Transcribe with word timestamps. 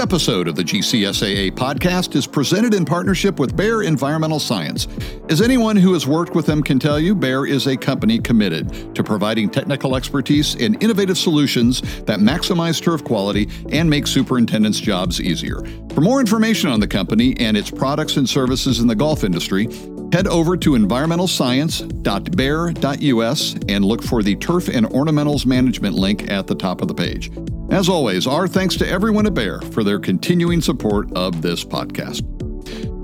episode 0.00 0.48
of 0.48 0.56
the 0.56 0.64
GCSAA 0.64 1.52
podcast 1.52 2.16
is 2.16 2.26
presented 2.26 2.72
in 2.72 2.86
partnership 2.86 3.38
with 3.38 3.54
Bayer 3.54 3.82
Environmental 3.82 4.40
Science. 4.40 4.88
As 5.28 5.42
anyone 5.42 5.76
who 5.76 5.92
has 5.92 6.06
worked 6.06 6.34
with 6.34 6.46
them 6.46 6.62
can 6.62 6.78
tell 6.78 6.98
you, 6.98 7.14
Bayer 7.14 7.46
is 7.46 7.66
a 7.66 7.76
company 7.76 8.18
committed 8.18 8.94
to 8.94 9.04
providing 9.04 9.50
technical 9.50 9.96
expertise 9.96 10.54
and 10.54 10.82
innovative 10.82 11.18
solutions 11.18 11.82
that 12.04 12.20
maximize 12.20 12.82
turf 12.82 13.04
quality 13.04 13.50
and 13.70 13.90
make 13.90 14.06
superintendents' 14.06 14.80
jobs 14.80 15.20
easier. 15.20 15.62
For 15.94 16.00
more 16.00 16.20
information 16.20 16.70
on 16.70 16.80
the 16.80 16.88
company 16.88 17.36
and 17.38 17.54
its 17.56 17.70
products 17.70 18.16
and 18.16 18.28
services 18.28 18.80
in 18.80 18.86
the 18.86 18.96
golf 18.96 19.22
industry, 19.22 19.68
head 20.12 20.26
over 20.26 20.56
to 20.56 20.70
environmentalscience.bayer.us 20.70 23.54
and 23.68 23.84
look 23.84 24.02
for 24.02 24.22
the 24.22 24.36
Turf 24.36 24.68
and 24.68 24.86
Ornamentals 24.86 25.44
Management 25.44 25.94
link 25.94 26.30
at 26.30 26.46
the 26.46 26.54
top 26.54 26.80
of 26.80 26.88
the 26.88 26.94
page. 26.94 27.30
As 27.70 27.88
always, 27.88 28.26
our 28.26 28.48
thanks 28.48 28.74
to 28.76 28.88
everyone 28.88 29.26
at 29.26 29.34
Bayer 29.34 29.60
for 29.60 29.84
their 29.84 30.00
continuing 30.00 30.60
support 30.60 31.08
of 31.16 31.40
this 31.40 31.64
podcast. 31.64 32.26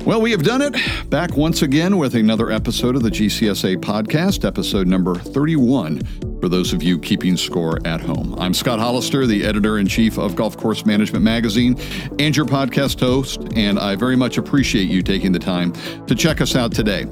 Well, 0.04 0.20
we 0.20 0.32
have 0.32 0.42
done 0.42 0.60
it. 0.60 0.76
Back 1.08 1.36
once 1.36 1.62
again 1.62 1.98
with 1.98 2.16
another 2.16 2.50
episode 2.50 2.96
of 2.96 3.04
the 3.04 3.10
GCSA 3.10 3.76
podcast, 3.76 4.44
episode 4.44 4.88
number 4.88 5.14
31, 5.14 6.00
for 6.40 6.48
those 6.48 6.72
of 6.72 6.82
you 6.82 6.98
keeping 6.98 7.36
score 7.36 7.78
at 7.86 8.00
home. 8.00 8.34
I'm 8.38 8.54
Scott 8.54 8.80
Hollister, 8.80 9.24
the 9.26 9.44
editor 9.44 9.78
in 9.78 9.86
chief 9.86 10.18
of 10.18 10.34
Golf 10.34 10.56
Course 10.56 10.84
Management 10.84 11.24
Magazine 11.24 11.78
and 12.18 12.36
your 12.36 12.46
podcast 12.46 12.98
host, 12.98 13.40
and 13.54 13.78
I 13.78 13.94
very 13.94 14.16
much 14.16 14.36
appreciate 14.36 14.88
you 14.88 15.00
taking 15.02 15.30
the 15.30 15.38
time 15.38 15.72
to 16.06 16.14
check 16.16 16.40
us 16.40 16.56
out 16.56 16.72
today. 16.72 17.06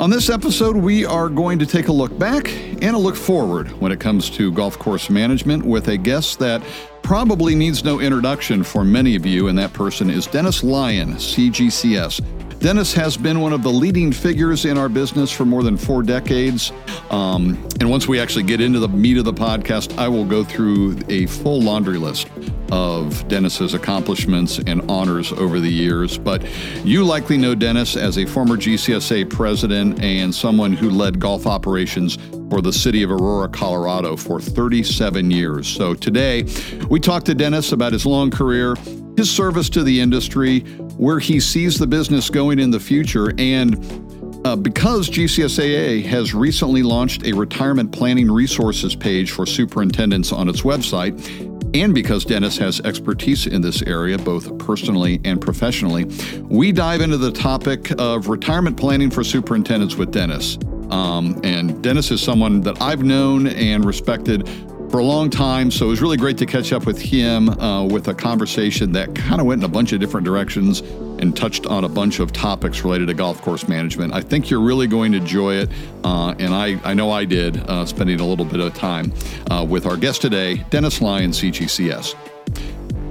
On 0.00 0.10
this 0.10 0.28
episode, 0.28 0.76
we 0.76 1.06
are 1.06 1.28
going 1.28 1.56
to 1.60 1.66
take 1.66 1.86
a 1.86 1.92
look 1.92 2.18
back 2.18 2.52
and 2.52 2.96
a 2.96 2.98
look 2.98 3.14
forward 3.14 3.70
when 3.80 3.92
it 3.92 4.00
comes 4.00 4.28
to 4.30 4.50
golf 4.50 4.76
course 4.76 5.08
management 5.08 5.64
with 5.64 5.86
a 5.86 5.96
guest 5.96 6.40
that 6.40 6.64
probably 7.02 7.54
needs 7.54 7.84
no 7.84 8.00
introduction 8.00 8.64
for 8.64 8.84
many 8.84 9.14
of 9.14 9.24
you, 9.24 9.46
and 9.46 9.56
that 9.56 9.72
person 9.72 10.10
is 10.10 10.26
Dennis 10.26 10.64
Lyon, 10.64 11.14
CGCS. 11.14 12.20
Dennis 12.64 12.94
has 12.94 13.18
been 13.18 13.40
one 13.40 13.52
of 13.52 13.62
the 13.62 13.68
leading 13.68 14.10
figures 14.10 14.64
in 14.64 14.78
our 14.78 14.88
business 14.88 15.30
for 15.30 15.44
more 15.44 15.62
than 15.62 15.76
four 15.76 16.02
decades. 16.02 16.72
Um, 17.10 17.62
and 17.78 17.90
once 17.90 18.08
we 18.08 18.18
actually 18.18 18.44
get 18.44 18.62
into 18.62 18.78
the 18.78 18.88
meat 18.88 19.18
of 19.18 19.26
the 19.26 19.34
podcast, 19.34 19.98
I 19.98 20.08
will 20.08 20.24
go 20.24 20.42
through 20.42 20.98
a 21.10 21.26
full 21.26 21.60
laundry 21.60 21.98
list 21.98 22.30
of 22.72 23.28
Dennis's 23.28 23.74
accomplishments 23.74 24.60
and 24.66 24.80
honors 24.90 25.30
over 25.32 25.60
the 25.60 25.68
years. 25.68 26.16
But 26.16 26.42
you 26.86 27.04
likely 27.04 27.36
know 27.36 27.54
Dennis 27.54 27.98
as 27.98 28.16
a 28.16 28.24
former 28.24 28.56
GCSA 28.56 29.28
president 29.28 30.02
and 30.02 30.34
someone 30.34 30.72
who 30.72 30.88
led 30.88 31.20
golf 31.20 31.46
operations 31.46 32.16
for 32.48 32.62
the 32.62 32.72
city 32.72 33.02
of 33.02 33.10
Aurora, 33.10 33.50
Colorado 33.50 34.16
for 34.16 34.40
37 34.40 35.30
years. 35.30 35.68
So 35.68 35.92
today, 35.92 36.46
we 36.88 36.98
talked 36.98 37.26
to 37.26 37.34
Dennis 37.34 37.72
about 37.72 37.92
his 37.92 38.06
long 38.06 38.30
career, 38.30 38.74
his 39.16 39.30
service 39.30 39.68
to 39.70 39.82
the 39.82 40.00
industry, 40.00 40.60
where 40.96 41.18
he 41.18 41.40
sees 41.40 41.78
the 41.78 41.86
business 41.86 42.30
going 42.30 42.58
in 42.58 42.70
the 42.70 42.80
future, 42.80 43.32
and 43.38 43.74
uh, 44.44 44.54
because 44.54 45.08
GCSAA 45.08 46.04
has 46.04 46.34
recently 46.34 46.82
launched 46.82 47.24
a 47.24 47.32
retirement 47.32 47.90
planning 47.92 48.30
resources 48.30 48.94
page 48.94 49.30
for 49.30 49.46
superintendents 49.46 50.32
on 50.32 50.48
its 50.48 50.62
website, 50.62 51.14
and 51.74 51.92
because 51.92 52.24
Dennis 52.24 52.56
has 52.58 52.80
expertise 52.82 53.46
in 53.46 53.60
this 53.60 53.82
area, 53.82 54.16
both 54.16 54.56
personally 54.58 55.20
and 55.24 55.40
professionally, 55.40 56.04
we 56.42 56.70
dive 56.70 57.00
into 57.00 57.16
the 57.16 57.32
topic 57.32 57.90
of 57.98 58.28
retirement 58.28 58.76
planning 58.76 59.10
for 59.10 59.24
superintendents 59.24 59.96
with 59.96 60.12
Dennis. 60.12 60.56
Um, 60.90 61.40
and 61.42 61.82
Dennis 61.82 62.10
is 62.12 62.20
someone 62.20 62.60
that 62.60 62.80
I've 62.80 63.02
known 63.02 63.48
and 63.48 63.84
respected 63.84 64.48
for 64.94 65.00
a 65.00 65.04
long 65.04 65.28
time. 65.28 65.72
So 65.72 65.86
it 65.86 65.88
was 65.88 66.00
really 66.00 66.16
great 66.16 66.38
to 66.38 66.46
catch 66.46 66.72
up 66.72 66.86
with 66.86 67.00
him 67.00 67.48
uh, 67.48 67.84
with 67.84 68.06
a 68.06 68.14
conversation 68.14 68.92
that 68.92 69.12
kind 69.12 69.40
of 69.40 69.46
went 69.48 69.60
in 69.60 69.64
a 69.64 69.68
bunch 69.68 69.92
of 69.92 69.98
different 69.98 70.24
directions 70.24 70.82
and 71.18 71.36
touched 71.36 71.66
on 71.66 71.82
a 71.82 71.88
bunch 71.88 72.20
of 72.20 72.32
topics 72.32 72.84
related 72.84 73.06
to 73.06 73.14
golf 73.14 73.42
course 73.42 73.66
management. 73.66 74.14
I 74.14 74.20
think 74.20 74.50
you're 74.50 74.60
really 74.60 74.86
going 74.86 75.10
to 75.10 75.18
enjoy 75.18 75.54
it. 75.56 75.70
Uh, 76.04 76.36
and 76.38 76.54
I, 76.54 76.80
I 76.84 76.94
know 76.94 77.10
I 77.10 77.24
did, 77.24 77.56
uh, 77.68 77.84
spending 77.86 78.20
a 78.20 78.24
little 78.24 78.44
bit 78.44 78.60
of 78.60 78.72
time 78.74 79.12
uh, 79.50 79.66
with 79.68 79.84
our 79.84 79.96
guest 79.96 80.22
today, 80.22 80.58
Dennis 80.70 81.00
Lyon, 81.00 81.32
CGCS. 81.32 82.14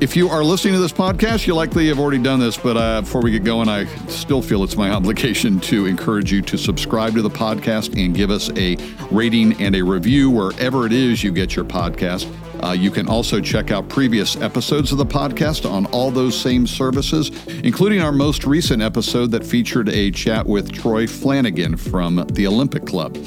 If 0.04 0.18
you 0.18 0.28
are 0.28 0.44
listening 0.44 0.74
to 0.74 0.82
this 0.82 0.92
podcast, 0.92 1.48
you 1.48 1.56
likely 1.56 1.88
have 1.88 1.98
already 1.98 2.22
done 2.22 2.38
this, 2.38 2.58
but 2.58 2.76
uh, 2.76 3.00
before 3.00 3.22
we 3.22 3.32
get 3.32 3.46
going, 3.46 3.70
I 3.70 3.86
still 4.10 4.42
feel 4.42 4.62
it's 4.66 4.76
my 4.76 4.90
obligation 4.92 5.62
to 5.62 5.86
encourage 5.86 6.30
you 6.30 6.42
to 6.42 6.58
subscribe 6.58 7.14
to 7.14 7.22
the 7.22 7.30
podcast 7.30 7.98
and 7.98 8.14
give 8.14 8.30
us 8.30 8.50
a 8.58 8.76
rating 9.12 9.62
and 9.62 9.78
a 9.78 9.82
review 9.82 10.30
wherever 10.30 10.86
it 10.86 10.92
is 10.92 11.24
you 11.24 11.32
get 11.32 11.56
your 11.56 11.64
podcast. 11.64 12.30
Uh, 12.62 12.72
you 12.72 12.92
can 12.92 13.08
also 13.08 13.40
check 13.40 13.72
out 13.72 13.90
previous 13.90 14.36
episodes 14.38 14.92
of 14.92 14.98
the 14.98 15.06
podcast 15.06 15.70
on 15.70 15.86
all 15.88 16.12
those 16.12 16.40
same 16.40 16.68
services, 16.68 17.32
including 17.64 18.02
our 18.02 18.12
most 18.12 18.46
recent 18.46 18.82
episode 18.82 19.32
that 19.32 19.46
featured 19.46 19.90
a 19.90 20.12
chat 20.12 20.46
with 20.46 20.72
Troy 20.72 21.08
Flanagan 21.08 21.78
from 21.78 22.26
the 22.32 22.46
Olympic 22.48 22.86
Club. 22.86 23.18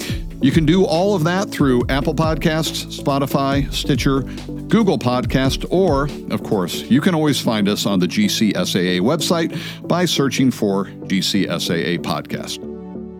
You 0.43 0.53
can 0.53 0.67
do 0.67 0.85
all 0.85 1.15
of 1.17 1.25
that 1.25 1.51
through 1.51 1.85
Apple 1.89 2.15
Podcasts, 2.15 3.01
Spotify, 3.01 3.73
Stitcher, 3.73 4.21
Google 4.69 4.99
Podcast, 4.99 5.65
or, 5.71 6.09
of 6.31 6.43
course, 6.43 6.83
you 6.83 7.01
can 7.01 7.15
always 7.15 7.41
find 7.41 7.69
us 7.69 7.87
on 7.87 7.99
the 8.01 8.07
GCSAA 8.07 9.01
website 9.01 9.59
by 9.89 10.05
searching 10.05 10.51
for 10.51 10.87
GCSAA 10.87 11.99
Podcast. 11.99 12.76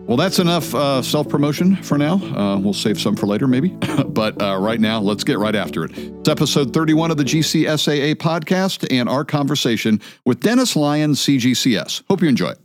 Well, 0.07 0.15
that's 0.15 0.39
enough 0.39 0.73
uh, 0.73 1.01
self 1.01 1.27
promotion 1.27 1.75
for 1.75 1.97
now. 1.97 2.13
Uh, 2.13 2.57
we'll 2.57 2.71
save 2.73 2.97
some 2.97 3.17
for 3.17 3.27
later, 3.27 3.45
maybe. 3.45 3.69
but 4.07 4.41
uh, 4.41 4.57
right 4.57 4.79
now, 4.79 5.01
let's 5.01 5.25
get 5.25 5.37
right 5.37 5.53
after 5.53 5.83
it. 5.83 5.91
It's 5.97 6.29
episode 6.29 6.73
31 6.73 7.11
of 7.11 7.17
the 7.17 7.25
GCSAA 7.25 8.15
podcast 8.15 8.87
and 8.89 9.09
our 9.09 9.25
conversation 9.25 9.99
with 10.25 10.39
Dennis 10.39 10.77
Lyon, 10.77 11.11
CGCS. 11.11 12.03
Hope 12.09 12.21
you 12.21 12.29
enjoy 12.29 12.51
it. 12.51 12.59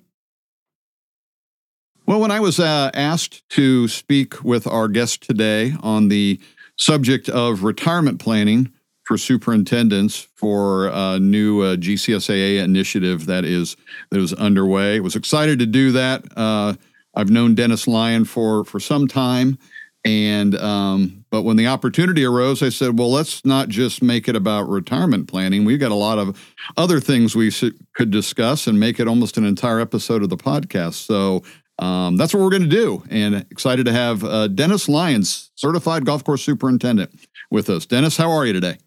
Well, 2.06 2.20
when 2.20 2.30
I 2.30 2.38
was 2.38 2.60
uh, 2.60 2.92
asked 2.94 3.48
to 3.50 3.88
speak 3.88 4.44
with 4.44 4.68
our 4.68 4.86
guest 4.86 5.24
today 5.24 5.74
on 5.82 6.10
the 6.10 6.38
subject 6.76 7.28
of 7.28 7.64
retirement 7.64 8.20
planning 8.20 8.72
for 9.02 9.18
superintendents 9.18 10.28
for 10.36 10.90
a 10.92 11.18
new 11.18 11.62
uh, 11.62 11.74
GCSAA 11.74 12.62
initiative 12.62 13.26
that 13.26 13.44
is 13.44 13.76
that 14.10 14.20
is 14.20 14.32
underway, 14.32 14.96
I 14.96 15.00
was 15.00 15.16
excited 15.16 15.58
to 15.58 15.66
do 15.66 15.90
that. 15.90 16.78
I've 17.14 17.30
known 17.30 17.54
Dennis 17.54 17.86
Lyon 17.86 18.24
for 18.24 18.64
for 18.64 18.80
some 18.80 19.06
time, 19.06 19.58
and 20.04 20.56
um, 20.56 21.24
but 21.30 21.42
when 21.42 21.56
the 21.56 21.68
opportunity 21.68 22.24
arose, 22.24 22.62
I 22.62 22.70
said, 22.70 22.98
well, 22.98 23.10
let's 23.10 23.44
not 23.44 23.68
just 23.68 24.02
make 24.02 24.28
it 24.28 24.34
about 24.34 24.68
retirement 24.68 25.28
planning. 25.28 25.64
We've 25.64 25.78
got 25.78 25.92
a 25.92 25.96
lot 25.96 26.18
of 26.18 26.40
other 26.76 26.98
things 26.98 27.36
we 27.36 27.52
could 27.94 28.10
discuss 28.10 28.66
and 28.66 28.80
make 28.80 28.98
it 28.98 29.06
almost 29.06 29.36
an 29.36 29.44
entire 29.44 29.78
episode 29.78 30.22
of 30.22 30.28
the 30.28 30.36
podcast. 30.36 30.94
So 30.94 31.42
um, 31.78 32.16
that's 32.16 32.34
what 32.34 32.42
we're 32.42 32.50
going 32.50 32.62
to 32.62 32.68
do. 32.68 33.04
And 33.10 33.34
excited 33.50 33.86
to 33.86 33.92
have 33.92 34.24
uh, 34.24 34.48
Dennis 34.48 34.88
Lyons, 34.88 35.50
certified 35.54 36.04
golf 36.04 36.24
course 36.24 36.42
superintendent, 36.42 37.14
with 37.50 37.70
us. 37.70 37.86
Dennis, 37.86 38.16
how 38.16 38.30
are 38.30 38.44
you 38.44 38.52
today? 38.52 38.78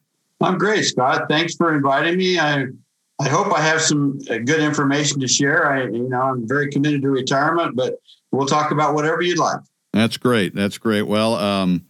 I'm 0.41 0.57
great, 0.57 0.83
Scott. 0.83 1.23
Thanks 1.29 1.55
for 1.55 1.73
inviting 1.73 2.17
me. 2.17 2.37
I 2.39 2.65
I 3.21 3.29
hope 3.29 3.57
I 3.57 3.61
have 3.61 3.81
some 3.81 4.19
uh, 4.29 4.39
good 4.39 4.59
information 4.59 5.21
to 5.21 5.27
share. 5.29 5.71
I 5.71 5.83
you 5.83 6.09
know 6.09 6.21
I'm 6.21 6.45
very 6.45 6.69
committed 6.69 7.01
to 7.03 7.09
retirement, 7.09 7.75
but 7.75 7.95
we'll 8.35 8.47
talk 8.47 8.71
about 8.71 8.93
whatever 8.93 9.21
you'd 9.21 9.39
like. 9.39 9.59
That's 9.93 10.17
great. 10.17 10.53
That's 10.53 10.77
great. 10.77 11.03
Well, 11.03 11.35
um, 11.35 11.85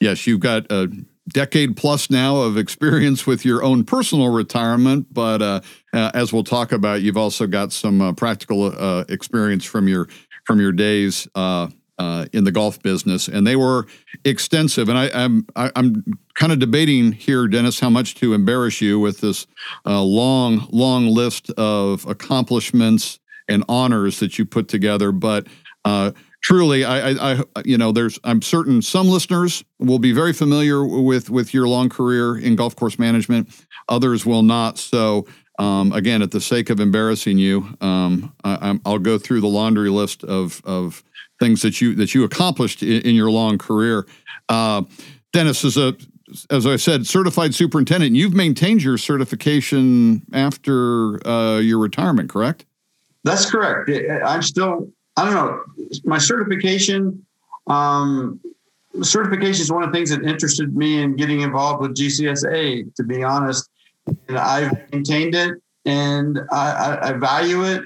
yes, 0.00 0.26
you've 0.26 0.40
got 0.40 0.70
a 0.70 0.88
decade 1.28 1.76
plus 1.76 2.10
now 2.10 2.36
of 2.36 2.56
experience 2.56 3.26
with 3.26 3.44
your 3.44 3.62
own 3.62 3.84
personal 3.84 4.28
retirement, 4.28 5.12
but 5.12 5.42
uh, 5.42 5.60
uh, 5.92 6.10
as 6.14 6.32
we'll 6.32 6.44
talk 6.44 6.72
about, 6.72 7.02
you've 7.02 7.16
also 7.16 7.46
got 7.46 7.72
some 7.72 8.00
uh, 8.00 8.12
practical 8.12 8.74
uh, 8.76 9.04
experience 9.08 9.64
from 9.64 9.88
your 9.88 10.08
from 10.44 10.60
your 10.60 10.72
days 10.72 11.28
uh, 11.36 11.68
uh, 11.98 12.26
in 12.32 12.44
the 12.44 12.50
golf 12.50 12.82
business, 12.82 13.28
and 13.28 13.46
they 13.46 13.54
were 13.54 13.86
extensive. 14.24 14.88
And 14.88 14.98
I, 14.98 15.10
I'm 15.14 15.46
I, 15.54 15.66
am 15.66 15.72
i 15.76 15.78
am 15.80 16.04
kind 16.34 16.52
of 16.52 16.58
debating 16.58 17.12
here, 17.12 17.46
Dennis, 17.46 17.78
how 17.78 17.90
much 17.90 18.14
to 18.16 18.34
embarrass 18.34 18.80
you 18.80 18.98
with 18.98 19.20
this 19.20 19.46
long 19.84 20.66
long 20.70 21.06
list 21.06 21.50
of 21.50 22.06
accomplishments 22.06 23.20
and 23.48 23.64
honors 23.68 24.20
that 24.20 24.38
you 24.38 24.44
put 24.44 24.68
together, 24.68 25.12
but 25.12 25.46
truly, 26.42 26.84
I, 26.84 27.10
I, 27.10 27.32
I, 27.56 27.62
you 27.64 27.78
know, 27.78 27.92
there's, 27.92 28.18
I'm 28.24 28.42
certain 28.42 28.82
some 28.82 29.08
listeners 29.08 29.64
will 29.78 29.98
be 29.98 30.12
very 30.12 30.32
familiar 30.32 30.84
with 30.84 31.30
with 31.30 31.54
your 31.54 31.68
long 31.68 31.88
career 31.88 32.36
in 32.36 32.56
golf 32.56 32.76
course 32.76 32.98
management. 32.98 33.48
Others 33.88 34.26
will 34.26 34.42
not. 34.42 34.78
So, 34.78 35.26
um, 35.58 35.92
again, 35.92 36.22
at 36.22 36.30
the 36.30 36.40
sake 36.40 36.70
of 36.70 36.80
embarrassing 36.80 37.38
you, 37.38 37.76
um, 37.80 38.34
I, 38.44 38.78
will 38.84 38.98
go 38.98 39.18
through 39.18 39.40
the 39.40 39.48
laundry 39.48 39.90
list 39.90 40.24
of 40.24 40.60
of 40.64 41.02
things 41.40 41.62
that 41.62 41.80
you 41.80 41.94
that 41.94 42.14
you 42.14 42.24
accomplished 42.24 42.82
in, 42.82 43.02
in 43.02 43.14
your 43.14 43.30
long 43.30 43.58
career. 43.58 44.06
Uh, 44.48 44.82
Dennis 45.32 45.64
is 45.64 45.76
a 45.76 45.96
as 46.50 46.66
I 46.66 46.76
said, 46.76 47.06
certified 47.06 47.54
superintendent. 47.54 48.16
You've 48.16 48.34
maintained 48.34 48.82
your 48.82 48.96
certification 48.96 50.22
after 50.32 51.26
uh, 51.26 51.58
your 51.58 51.78
retirement, 51.78 52.30
correct? 52.30 52.64
That's 53.24 53.50
correct. 53.50 53.90
I'm 54.24 54.42
still 54.42 54.90
I 55.16 55.24
don't 55.24 55.34
know. 55.34 55.62
My 56.04 56.18
certification, 56.18 57.24
um, 57.66 58.40
certification 59.02 59.62
is 59.62 59.70
one 59.70 59.82
of 59.82 59.90
the 59.90 59.96
things 59.96 60.10
that 60.10 60.24
interested 60.24 60.74
me 60.74 61.02
in 61.02 61.16
getting 61.16 61.40
involved 61.40 61.82
with 61.82 61.94
GCSA. 61.94 62.94
To 62.94 63.02
be 63.02 63.22
honest, 63.22 63.68
and 64.28 64.38
I've 64.38 64.90
maintained 64.90 65.34
it, 65.34 65.54
and 65.84 66.40
I, 66.50 66.70
I, 66.70 67.08
I 67.08 67.12
value 67.14 67.64
it. 67.64 67.82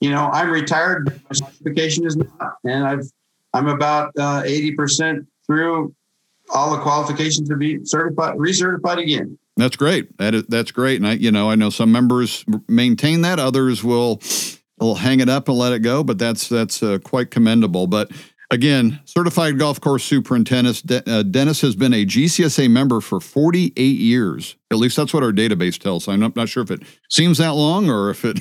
You 0.00 0.10
know, 0.10 0.28
I'm 0.32 0.50
retired. 0.50 1.06
My 1.08 1.34
certification 1.34 2.06
is 2.06 2.16
not, 2.16 2.54
and 2.64 2.84
I've 2.84 3.10
I'm 3.52 3.68
about 3.68 4.12
uh, 4.18 4.42
eighty 4.44 4.72
percent 4.72 5.26
through 5.46 5.94
all 6.50 6.70
the 6.74 6.82
qualifications 6.82 7.48
to 7.48 7.56
be 7.56 7.84
certified, 7.84 8.36
recertified 8.36 9.02
again. 9.02 9.38
That's 9.56 9.76
great. 9.76 10.16
That 10.18 10.34
is 10.34 10.44
that's 10.44 10.70
great. 10.70 11.00
And 11.00 11.08
I, 11.08 11.14
you 11.14 11.32
know, 11.32 11.50
I 11.50 11.56
know 11.56 11.70
some 11.70 11.90
members 11.90 12.44
maintain 12.68 13.22
that, 13.22 13.40
others 13.40 13.82
will 13.82 14.20
will 14.80 14.96
hang 14.96 15.20
it 15.20 15.28
up 15.28 15.48
and 15.48 15.56
let 15.56 15.72
it 15.72 15.80
go. 15.80 16.02
But 16.04 16.18
that's 16.18 16.48
that's 16.48 16.82
uh, 16.82 16.98
quite 16.98 17.30
commendable. 17.30 17.86
But 17.86 18.10
Again, 18.50 19.00
certified 19.04 19.58
golf 19.58 19.78
course 19.78 20.02
superintendent, 20.02 20.86
De- 20.86 21.02
uh, 21.06 21.22
Dennis 21.22 21.60
has 21.60 21.76
been 21.76 21.92
a 21.92 22.06
GCSA 22.06 22.70
member 22.70 23.02
for 23.02 23.20
48 23.20 23.78
years. 23.78 24.56
At 24.70 24.78
least 24.78 24.96
that's 24.96 25.12
what 25.12 25.22
our 25.22 25.32
database 25.32 25.78
tells. 25.78 26.08
I'm 26.08 26.18
not, 26.18 26.34
not 26.34 26.48
sure 26.48 26.62
if 26.62 26.70
it 26.70 26.82
seems 27.10 27.36
that 27.38 27.50
long 27.50 27.90
or 27.90 28.08
if 28.08 28.24
it 28.24 28.38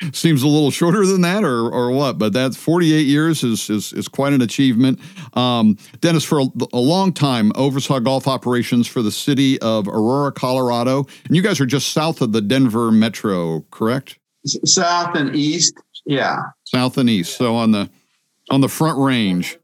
seems 0.14 0.42
a 0.42 0.46
little 0.46 0.70
shorter 0.70 1.06
than 1.06 1.22
that 1.22 1.44
or, 1.44 1.66
or 1.66 1.90
what, 1.92 2.18
but 2.18 2.34
that's 2.34 2.58
48 2.58 3.06
years 3.06 3.42
is, 3.42 3.70
is, 3.70 3.94
is 3.94 4.06
quite 4.06 4.34
an 4.34 4.42
achievement. 4.42 5.00
Um, 5.32 5.78
Dennis, 6.00 6.24
for 6.24 6.40
a, 6.40 6.46
a 6.74 6.78
long 6.78 7.14
time, 7.14 7.52
oversaw 7.54 8.00
golf 8.00 8.28
operations 8.28 8.86
for 8.86 9.00
the 9.00 9.10
city 9.10 9.58
of 9.62 9.88
Aurora, 9.88 10.30
Colorado. 10.30 11.06
And 11.24 11.34
you 11.34 11.40
guys 11.40 11.58
are 11.58 11.66
just 11.66 11.94
south 11.94 12.20
of 12.20 12.32
the 12.32 12.42
Denver 12.42 12.92
metro, 12.92 13.62
correct? 13.70 14.18
South 14.46 15.16
and 15.16 15.34
east. 15.34 15.74
Yeah. 16.04 16.38
South 16.64 16.98
and 16.98 17.10
east. 17.10 17.36
So 17.36 17.54
on 17.56 17.72
the 17.72 17.90
on 18.50 18.60
the 18.60 18.68
front 18.68 18.98
range. 18.98 19.58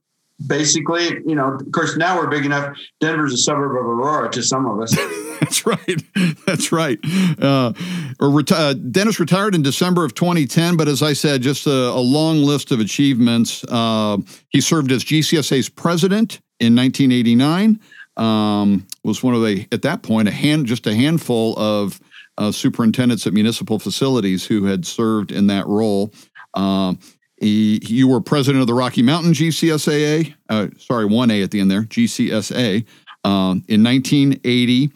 Basically, 0.45 1.05
you 1.25 1.37
know, 1.37 1.53
of 1.55 1.73
course, 1.73 1.97
now 1.97 2.17
we're 2.17 2.29
big 2.29 2.45
enough. 2.45 2.77
Denver's 3.01 3.33
a 3.33 3.37
suburb 3.37 3.77
of 3.77 3.87
Aurora 3.87 4.29
to 4.33 4.43
some 4.43 4.67
of 4.67 4.81
us. 4.81 4.97
That's 5.41 5.67
right. 5.67 6.03
That's 6.47 6.73
right. 6.73 6.99
Uh, 7.05 7.73
reti- 8.21 8.53
uh, 8.53 8.75
Dennis 8.75 9.21
retired 9.21 9.55
in 9.55 9.63
December 9.63 10.05
of 10.05 10.15
2010, 10.15 10.77
but 10.77 10.89
as 10.89 11.03
I 11.03 11.13
said, 11.13 11.43
just 11.43 11.67
a, 11.67 11.91
a 11.91 12.01
long 12.01 12.39
list 12.39 12.73
of 12.73 12.81
achievements. 12.81 13.65
Uh, 13.69 14.19
he 14.49 14.61
served 14.61 14.91
as 14.91 15.05
GCSA's 15.05 15.69
president 15.69 16.41
in 16.59 16.75
1989. 16.75 17.81
Um, 18.17 18.87
was 19.05 19.23
one 19.23 19.35
of 19.35 19.43
the 19.43 19.67
at 19.73 19.83
that 19.83 20.03
point 20.03 20.29
a 20.29 20.31
hand 20.31 20.67
just 20.67 20.87
a 20.87 20.95
handful 20.95 21.59
of 21.59 21.99
uh, 22.39 22.53
superintendents 22.53 23.27
at 23.27 23.33
municipal 23.33 23.79
facilities 23.79 24.47
who 24.47 24.65
had 24.65 24.87
served 24.87 25.33
in 25.33 25.47
that 25.49 25.67
role. 25.67 26.13
Uh, 26.55 26.95
he, 27.39 27.81
you 27.83 28.07
were 28.07 28.21
president 28.21 28.61
of 28.61 28.67
the 28.67 28.75
Rocky 28.75 29.03
Mountain 29.03 29.33
GCSAA, 29.33 30.35
uh, 30.49 30.69
sorry, 30.79 31.07
1A 31.07 31.43
at 31.43 31.51
the 31.51 31.61
end 31.61 31.71
there, 31.71 31.83
GCSA, 31.83 32.87
um, 33.25 33.65
in 33.69 33.83
1980. 33.83 34.93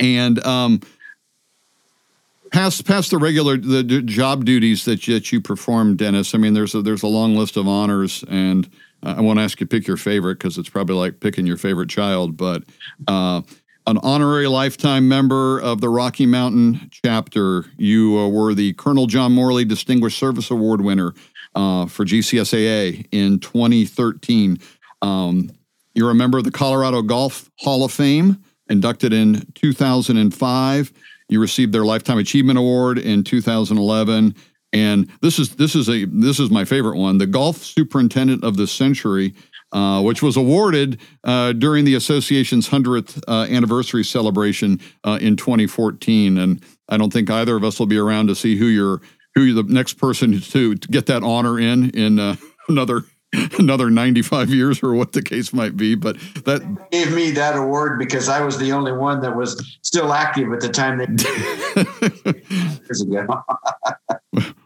And 0.00 0.44
um, 0.44 0.80
past 2.50 2.84
past 2.84 3.10
the 3.10 3.18
regular 3.18 3.56
the 3.56 3.82
d- 3.82 4.02
job 4.02 4.44
duties 4.44 4.84
that, 4.84 5.02
that 5.06 5.30
you 5.32 5.40
perform, 5.40 5.96
Dennis. 5.96 6.34
I 6.34 6.38
mean, 6.38 6.54
there's 6.54 6.74
a, 6.74 6.82
there's 6.82 7.02
a 7.04 7.08
long 7.08 7.36
list 7.36 7.56
of 7.56 7.68
honors, 7.68 8.24
and 8.28 8.68
I 9.02 9.20
won't 9.20 9.38
ask 9.38 9.60
you 9.60 9.66
to 9.66 9.70
pick 9.70 9.86
your 9.86 9.96
favorite 9.96 10.38
because 10.38 10.58
it's 10.58 10.68
probably 10.68 10.96
like 10.96 11.20
picking 11.20 11.46
your 11.46 11.56
favorite 11.56 11.90
child. 11.90 12.36
But 12.36 12.64
uh, 13.06 13.42
an 13.86 13.98
honorary 13.98 14.46
lifetime 14.46 15.08
member 15.08 15.60
of 15.60 15.80
the 15.80 15.88
Rocky 15.88 16.26
Mountain 16.26 16.88
chapter, 16.90 17.66
you 17.76 18.18
uh, 18.18 18.28
were 18.28 18.54
the 18.54 18.72
Colonel 18.74 19.06
John 19.06 19.32
Morley 19.32 19.64
Distinguished 19.64 20.18
Service 20.18 20.50
Award 20.50 20.80
winner 20.80 21.12
uh, 21.54 21.86
for 21.86 22.04
GCSAA 22.04 23.06
in 23.12 23.40
2013. 23.40 24.58
Um, 25.02 25.50
you're 25.94 26.10
a 26.10 26.14
member 26.14 26.38
of 26.38 26.44
the 26.44 26.50
Colorado 26.50 27.02
Golf 27.02 27.50
Hall 27.58 27.84
of 27.84 27.92
Fame, 27.92 28.42
inducted 28.68 29.12
in 29.12 29.46
2005. 29.54 30.92
You 31.28 31.40
received 31.40 31.72
their 31.72 31.84
Lifetime 31.84 32.18
Achievement 32.18 32.58
Award 32.58 32.98
in 32.98 33.22
2011, 33.22 34.34
and 34.72 35.10
this 35.20 35.38
is 35.38 35.56
this 35.56 35.74
is 35.74 35.88
a 35.88 36.06
this 36.06 36.40
is 36.40 36.50
my 36.50 36.64
favorite 36.64 36.96
one, 36.96 37.18
the 37.18 37.26
Golf 37.26 37.58
Superintendent 37.58 38.42
of 38.44 38.56
the 38.56 38.66
Century. 38.66 39.34
Uh, 39.74 40.00
which 40.00 40.22
was 40.22 40.36
awarded 40.36 41.00
uh, 41.24 41.52
during 41.52 41.84
the 41.84 41.96
association's 41.96 42.68
100th 42.68 43.20
uh, 43.26 43.52
anniversary 43.52 44.04
celebration 44.04 44.78
uh, 45.02 45.18
in 45.20 45.36
2014. 45.36 46.38
And 46.38 46.62
I 46.88 46.96
don't 46.96 47.12
think 47.12 47.28
either 47.28 47.56
of 47.56 47.64
us 47.64 47.80
will 47.80 47.88
be 47.88 47.98
around 47.98 48.28
to 48.28 48.36
see 48.36 48.56
who 48.56 48.66
your 48.66 49.00
who 49.34 49.42
you're 49.42 49.64
the 49.64 49.72
next 49.72 49.94
person 49.94 50.40
to, 50.40 50.76
to 50.76 50.88
get 50.88 51.06
that 51.06 51.24
honor 51.24 51.58
in 51.58 51.90
in 51.90 52.20
uh, 52.20 52.36
another 52.68 53.02
another 53.58 53.90
95 53.90 54.50
years 54.50 54.80
or 54.80 54.94
what 54.94 55.12
the 55.12 55.22
case 55.22 55.52
might 55.52 55.76
be 55.76 55.96
but 55.96 56.16
that 56.44 56.62
gave 56.92 57.12
me 57.12 57.32
that 57.32 57.56
award 57.56 57.98
because 57.98 58.28
i 58.28 58.40
was 58.40 58.58
the 58.58 58.70
only 58.70 58.92
one 58.92 59.20
that 59.20 59.34
was 59.34 59.76
still 59.82 60.12
active 60.12 60.52
at 60.52 60.60
the 60.60 60.68
time 60.68 61.00
years 62.86 63.02
ago 63.02 63.26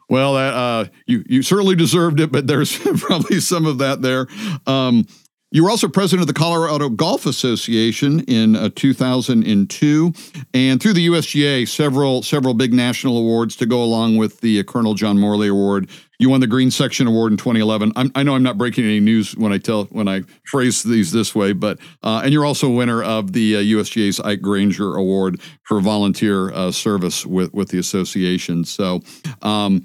well 0.08 0.36
uh, 0.36 0.86
you 1.06 1.24
you 1.28 1.42
certainly 1.42 1.74
deserved 1.74 2.20
it 2.20 2.32
but 2.32 2.46
there's 2.46 2.76
probably 2.98 3.40
some 3.40 3.66
of 3.66 3.78
that 3.78 4.02
there 4.02 4.26
um, 4.66 5.06
you 5.50 5.64
were 5.64 5.70
also 5.70 5.88
president 5.88 6.20
of 6.20 6.26
the 6.26 6.38
Colorado 6.38 6.90
Golf 6.90 7.24
Association 7.24 8.20
in 8.20 8.54
uh, 8.54 8.68
2002, 8.74 10.12
and 10.52 10.82
through 10.82 10.92
the 10.92 11.06
USGA, 11.06 11.66
several 11.66 12.22
several 12.22 12.52
big 12.52 12.74
national 12.74 13.16
awards 13.16 13.56
to 13.56 13.66
go 13.66 13.82
along 13.82 14.18
with 14.18 14.40
the 14.40 14.60
uh, 14.60 14.62
Colonel 14.62 14.92
John 14.92 15.18
Morley 15.18 15.48
Award. 15.48 15.88
You 16.18 16.30
won 16.30 16.40
the 16.40 16.48
Green 16.48 16.72
Section 16.72 17.06
Award 17.06 17.30
in 17.30 17.38
2011. 17.38 17.92
I'm, 17.94 18.10
i 18.16 18.24
know 18.24 18.34
I'm 18.34 18.42
not 18.42 18.58
breaking 18.58 18.84
any 18.84 18.98
news 18.98 19.36
when 19.36 19.52
I 19.52 19.58
tell 19.58 19.84
when 19.84 20.08
I 20.08 20.22
phrase 20.44 20.82
these 20.82 21.12
this 21.12 21.32
way, 21.32 21.52
but 21.52 21.78
uh, 22.02 22.22
and 22.24 22.32
you're 22.32 22.44
also 22.44 22.66
a 22.66 22.74
winner 22.74 23.02
of 23.02 23.32
the 23.32 23.56
uh, 23.56 23.60
USGA's 23.60 24.18
Ike 24.20 24.40
Grainger 24.40 24.96
Award 24.96 25.40
for 25.62 25.80
volunteer 25.80 26.52
uh, 26.52 26.72
service 26.72 27.24
with 27.24 27.54
with 27.54 27.68
the 27.68 27.78
association. 27.78 28.64
So. 28.64 29.00
Um, 29.42 29.84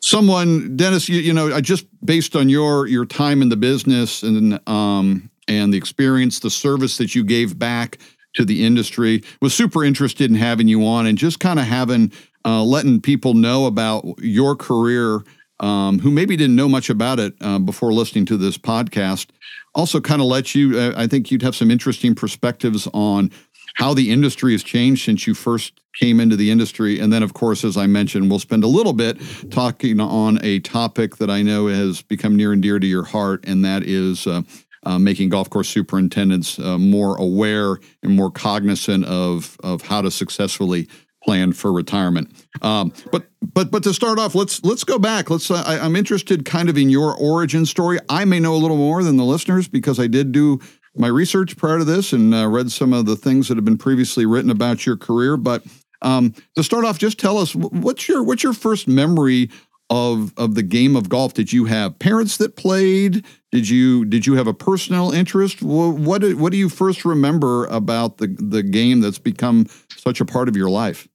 someone, 0.00 0.76
Dennis, 0.76 1.08
you, 1.08 1.20
you 1.20 1.32
know, 1.32 1.54
I 1.54 1.60
just 1.60 1.86
based 2.04 2.34
on 2.34 2.48
your 2.48 2.86
your 2.86 3.06
time 3.06 3.40
in 3.40 3.48
the 3.48 3.56
business 3.56 4.22
and 4.22 4.66
um, 4.68 5.30
and 5.48 5.72
the 5.72 5.78
experience, 5.78 6.40
the 6.40 6.50
service 6.50 6.98
that 6.98 7.14
you 7.14 7.24
gave 7.24 7.58
back 7.58 7.98
to 8.34 8.44
the 8.44 8.64
industry, 8.64 9.22
was 9.40 9.54
super 9.54 9.84
interested 9.84 10.30
in 10.30 10.36
having 10.36 10.68
you 10.68 10.86
on 10.86 11.06
and 11.06 11.18
just 11.18 11.38
kind 11.38 11.58
of 11.58 11.66
having 11.66 12.10
uh, 12.44 12.62
letting 12.62 13.00
people 13.00 13.34
know 13.34 13.66
about 13.66 14.04
your 14.18 14.56
career. 14.56 15.22
Um, 15.60 16.00
who 16.00 16.10
maybe 16.10 16.36
didn't 16.36 16.56
know 16.56 16.68
much 16.68 16.90
about 16.90 17.20
it 17.20 17.34
uh, 17.40 17.60
before 17.60 17.92
listening 17.92 18.24
to 18.26 18.36
this 18.36 18.58
podcast, 18.58 19.28
also 19.76 20.00
kind 20.00 20.20
of 20.20 20.26
let 20.26 20.56
you. 20.56 20.76
Uh, 20.76 20.92
I 20.96 21.06
think 21.06 21.30
you'd 21.30 21.42
have 21.42 21.54
some 21.54 21.70
interesting 21.70 22.16
perspectives 22.16 22.88
on 22.92 23.30
how 23.74 23.94
the 23.94 24.10
industry 24.10 24.52
has 24.52 24.62
changed 24.62 25.04
since 25.04 25.26
you 25.26 25.34
first 25.34 25.80
came 25.94 26.20
into 26.20 26.36
the 26.36 26.50
industry. 26.50 26.98
And 26.98 27.12
then, 27.12 27.22
of 27.22 27.34
course, 27.34 27.64
as 27.64 27.76
I 27.76 27.86
mentioned, 27.86 28.28
we'll 28.28 28.38
spend 28.38 28.64
a 28.64 28.68
little 28.68 28.92
bit 28.92 29.20
talking 29.50 30.00
on 30.00 30.38
a 30.42 30.60
topic 30.60 31.16
that 31.16 31.30
I 31.30 31.42
know 31.42 31.66
has 31.66 32.02
become 32.02 32.36
near 32.36 32.52
and 32.52 32.62
dear 32.62 32.78
to 32.78 32.86
your 32.86 33.04
heart, 33.04 33.44
and 33.46 33.64
that 33.64 33.82
is. 33.82 34.26
Uh, 34.26 34.42
uh, 34.84 34.98
making 34.98 35.28
golf 35.28 35.48
course 35.48 35.68
superintendents 35.68 36.58
uh, 36.58 36.76
more 36.76 37.14
aware 37.16 37.78
and 38.02 38.16
more 38.16 38.32
cognizant 38.32 39.04
of 39.04 39.56
of 39.62 39.82
how 39.82 40.02
to 40.02 40.10
successfully 40.10 40.88
plan 41.24 41.52
for 41.52 41.72
retirement. 41.72 42.30
Um, 42.62 42.92
but 43.10 43.26
but 43.40 43.70
but 43.70 43.82
to 43.84 43.94
start 43.94 44.18
off, 44.18 44.34
let's 44.34 44.62
let's 44.64 44.84
go 44.84 44.98
back. 44.98 45.30
Let's. 45.30 45.50
Uh, 45.50 45.62
I, 45.66 45.84
am 45.84 45.96
interested 45.96 46.44
kind 46.44 46.68
of 46.68 46.76
in 46.76 46.90
your 46.90 47.14
origin 47.16 47.66
story. 47.66 47.98
I 48.08 48.24
may 48.24 48.40
know 48.40 48.54
a 48.54 48.56
little 48.56 48.76
more 48.76 49.02
than 49.02 49.16
the 49.16 49.24
listeners 49.24 49.68
because 49.68 49.98
I 49.98 50.06
did 50.06 50.32
do 50.32 50.60
my 50.94 51.08
research 51.08 51.56
prior 51.56 51.78
to 51.78 51.84
this 51.84 52.12
and 52.12 52.34
uh, 52.34 52.48
read 52.48 52.70
some 52.70 52.92
of 52.92 53.06
the 53.06 53.16
things 53.16 53.48
that 53.48 53.56
have 53.56 53.64
been 53.64 53.78
previously 53.78 54.26
written 54.26 54.50
about 54.50 54.84
your 54.84 54.96
career. 54.96 55.36
But 55.36 55.64
um, 56.02 56.34
to 56.56 56.62
start 56.62 56.84
off, 56.84 56.98
just 56.98 57.18
tell 57.18 57.38
us 57.38 57.54
what's 57.54 58.08
your 58.08 58.22
what's 58.22 58.42
your 58.42 58.52
first 58.52 58.88
memory 58.88 59.50
of 59.90 60.32
of 60.36 60.54
the 60.54 60.62
game 60.62 60.96
of 60.96 61.08
golf? 61.08 61.34
Did 61.34 61.52
you 61.52 61.66
have 61.66 61.98
parents 61.98 62.36
that 62.38 62.56
played? 62.56 63.24
Did 63.50 63.68
you 63.68 64.04
did 64.04 64.26
you 64.26 64.34
have 64.34 64.46
a 64.46 64.54
personal 64.54 65.12
interest? 65.12 65.62
What 65.62 65.96
what, 65.96 66.34
what 66.34 66.52
do 66.52 66.58
you 66.58 66.68
first 66.68 67.04
remember 67.04 67.66
about 67.66 68.18
the 68.18 68.28
the 68.38 68.62
game 68.62 69.00
that's 69.00 69.18
become 69.18 69.66
such 69.96 70.20
a 70.20 70.24
part 70.24 70.48
of 70.48 70.56
your 70.56 70.70
life? 70.70 71.08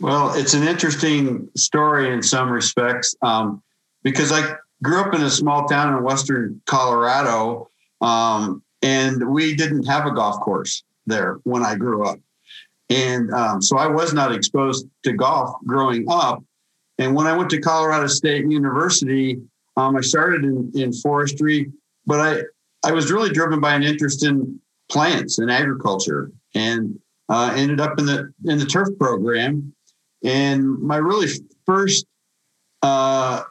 Well, 0.00 0.34
it's 0.34 0.54
an 0.54 0.62
interesting 0.62 1.48
story 1.56 2.12
in 2.12 2.22
some 2.22 2.50
respects 2.50 3.14
um, 3.22 3.62
because 4.02 4.30
I 4.30 4.54
grew 4.82 5.00
up 5.00 5.14
in 5.14 5.22
a 5.22 5.30
small 5.30 5.66
town 5.66 5.96
in 5.96 6.04
western 6.04 6.60
Colorado. 6.66 7.68
Um, 8.00 8.62
and 8.82 9.28
we 9.28 9.56
didn't 9.56 9.84
have 9.84 10.06
a 10.06 10.12
golf 10.12 10.40
course 10.40 10.84
there 11.06 11.40
when 11.42 11.64
I 11.64 11.74
grew 11.74 12.06
up. 12.06 12.20
And 12.90 13.32
um, 13.32 13.60
so 13.60 13.76
I 13.76 13.86
was 13.88 14.14
not 14.14 14.32
exposed 14.32 14.86
to 15.02 15.12
golf 15.12 15.56
growing 15.66 16.06
up. 16.08 16.42
And 16.98 17.14
when 17.14 17.26
I 17.26 17.36
went 17.36 17.50
to 17.50 17.60
Colorado 17.60 18.06
State 18.06 18.46
University, 18.48 19.40
um, 19.76 19.96
I 19.96 20.00
started 20.00 20.44
in, 20.44 20.72
in 20.74 20.92
forestry, 20.92 21.72
but 22.06 22.20
I, 22.20 22.88
I 22.88 22.92
was 22.92 23.12
really 23.12 23.30
driven 23.30 23.60
by 23.60 23.74
an 23.74 23.82
interest 23.82 24.24
in 24.24 24.60
plants 24.88 25.38
and 25.38 25.50
agriculture 25.50 26.32
and 26.54 26.98
uh, 27.28 27.52
ended 27.54 27.80
up 27.80 27.98
in 27.98 28.06
the 28.06 28.32
in 28.46 28.58
the 28.58 28.64
turf 28.64 28.88
program. 28.98 29.74
And 30.22 30.78
my 30.80 30.96
really 30.96 31.28
first 31.66 32.06
uh, 32.82 33.42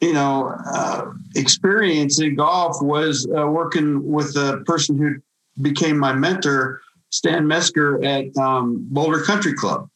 you 0.00 0.12
know, 0.12 0.54
uh, 0.66 1.06
experience 1.34 2.20
in 2.20 2.36
golf 2.36 2.76
was 2.80 3.26
uh, 3.36 3.46
working 3.46 4.06
with 4.10 4.36
a 4.36 4.62
person 4.64 4.96
who 4.96 5.16
became 5.60 5.98
my 5.98 6.12
mentor, 6.12 6.80
Stan 7.10 7.46
Mesker 7.46 8.04
at 8.04 8.36
um, 8.40 8.86
Boulder 8.90 9.22
Country 9.22 9.54
Club, 9.54 9.88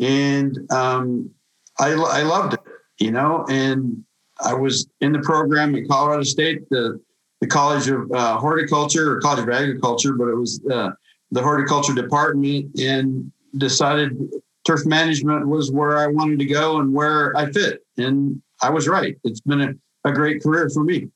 and 0.00 0.58
um, 0.72 1.30
I, 1.78 1.92
I 1.92 2.22
loved 2.22 2.54
it, 2.54 2.60
you 2.98 3.12
know. 3.12 3.44
And 3.48 4.04
I 4.40 4.54
was 4.54 4.88
in 5.00 5.12
the 5.12 5.20
program 5.20 5.76
at 5.76 5.86
Colorado 5.88 6.24
State, 6.24 6.68
the 6.70 7.00
the 7.40 7.46
College 7.46 7.88
of 7.88 8.10
uh, 8.12 8.36
Horticulture 8.38 9.12
or 9.12 9.20
College 9.20 9.40
of 9.40 9.48
Agriculture, 9.48 10.14
but 10.14 10.28
it 10.28 10.34
was 10.34 10.60
uh, 10.70 10.90
the 11.30 11.42
horticulture 11.42 11.94
department, 11.94 12.78
and 12.80 13.30
decided 13.58 14.18
turf 14.66 14.84
management 14.86 15.48
was 15.48 15.70
where 15.70 15.98
I 15.98 16.06
wanted 16.06 16.38
to 16.40 16.46
go 16.46 16.78
and 16.78 16.92
where 16.92 17.36
I 17.36 17.50
fit. 17.50 17.84
And 17.96 18.42
I 18.62 18.70
was 18.70 18.88
right. 18.88 19.16
It's 19.24 19.40
been 19.40 19.60
a, 19.60 20.08
a 20.08 20.12
great 20.12 20.42
career 20.42 20.68
for 20.68 20.84
me. 20.84 21.08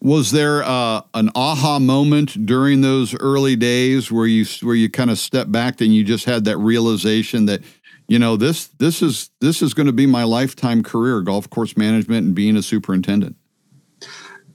Was 0.00 0.32
there 0.32 0.64
uh, 0.64 1.02
an 1.14 1.30
aha 1.34 1.78
moment 1.78 2.44
during 2.44 2.80
those 2.80 3.14
early 3.20 3.54
days 3.54 4.10
where 4.10 4.26
you 4.26 4.44
where 4.62 4.74
you 4.74 4.90
kind 4.90 5.10
of 5.10 5.18
stepped 5.18 5.52
back 5.52 5.80
and 5.80 5.94
you 5.94 6.02
just 6.02 6.24
had 6.24 6.44
that 6.46 6.58
realization 6.58 7.46
that 7.46 7.62
you 8.08 8.18
know 8.18 8.36
this 8.36 8.66
this 8.66 9.00
is 9.00 9.30
this 9.40 9.62
is 9.62 9.74
going 9.74 9.86
to 9.86 9.92
be 9.92 10.06
my 10.06 10.24
lifetime 10.24 10.82
career 10.82 11.20
golf 11.20 11.48
course 11.50 11.76
management 11.76 12.26
and 12.26 12.34
being 12.34 12.56
a 12.56 12.62
superintendent 12.62 13.36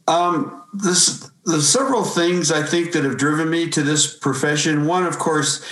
um, 0.08 0.64
this, 0.74 1.30
there's 1.46 1.68
several 1.68 2.04
things 2.04 2.52
I 2.52 2.64
think 2.64 2.94
that 2.94 3.04
have 3.04 3.18
driven 3.18 3.50
me 3.50 3.70
to 3.70 3.84
this 3.84 4.16
profession. 4.16 4.86
One, 4.86 5.06
of 5.06 5.20
course, 5.20 5.66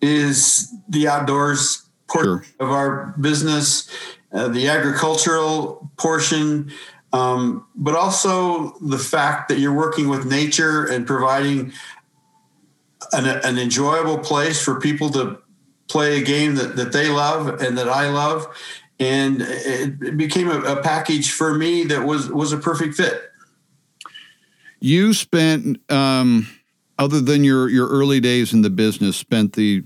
is 0.00 0.72
the 0.88 1.08
outdoors 1.08 1.88
portion 2.08 2.42
sure. 2.42 2.44
of 2.58 2.70
our 2.70 3.14
business, 3.20 3.88
uh, 4.32 4.48
the 4.48 4.68
agricultural 4.68 5.90
portion, 5.96 6.72
um, 7.12 7.66
but 7.74 7.94
also 7.94 8.76
the 8.80 8.98
fact 8.98 9.48
that 9.48 9.58
you're 9.58 9.74
working 9.74 10.08
with 10.08 10.26
nature 10.26 10.84
and 10.86 11.06
providing 11.06 11.72
an, 13.12 13.26
an 13.26 13.58
enjoyable 13.58 14.18
place 14.18 14.62
for 14.62 14.80
people 14.80 15.10
to 15.10 15.38
play 15.88 16.20
a 16.20 16.24
game 16.24 16.54
that, 16.54 16.76
that 16.76 16.92
they 16.92 17.08
love 17.08 17.60
and 17.60 17.76
that 17.76 17.88
I 17.88 18.10
love. 18.10 18.46
And 19.00 19.40
it 19.40 20.16
became 20.16 20.50
a, 20.50 20.60
a 20.60 20.82
package 20.82 21.32
for 21.32 21.54
me 21.54 21.84
that 21.84 22.04
was 22.04 22.30
was 22.30 22.52
a 22.52 22.58
perfect 22.58 22.94
fit. 22.96 23.22
You 24.78 25.14
spent, 25.14 25.80
um, 25.90 26.48
other 27.00 27.20
than 27.20 27.42
your 27.42 27.68
your 27.68 27.88
early 27.88 28.20
days 28.20 28.52
in 28.52 28.62
the 28.62 28.70
business, 28.70 29.16
spent 29.16 29.54
the 29.54 29.82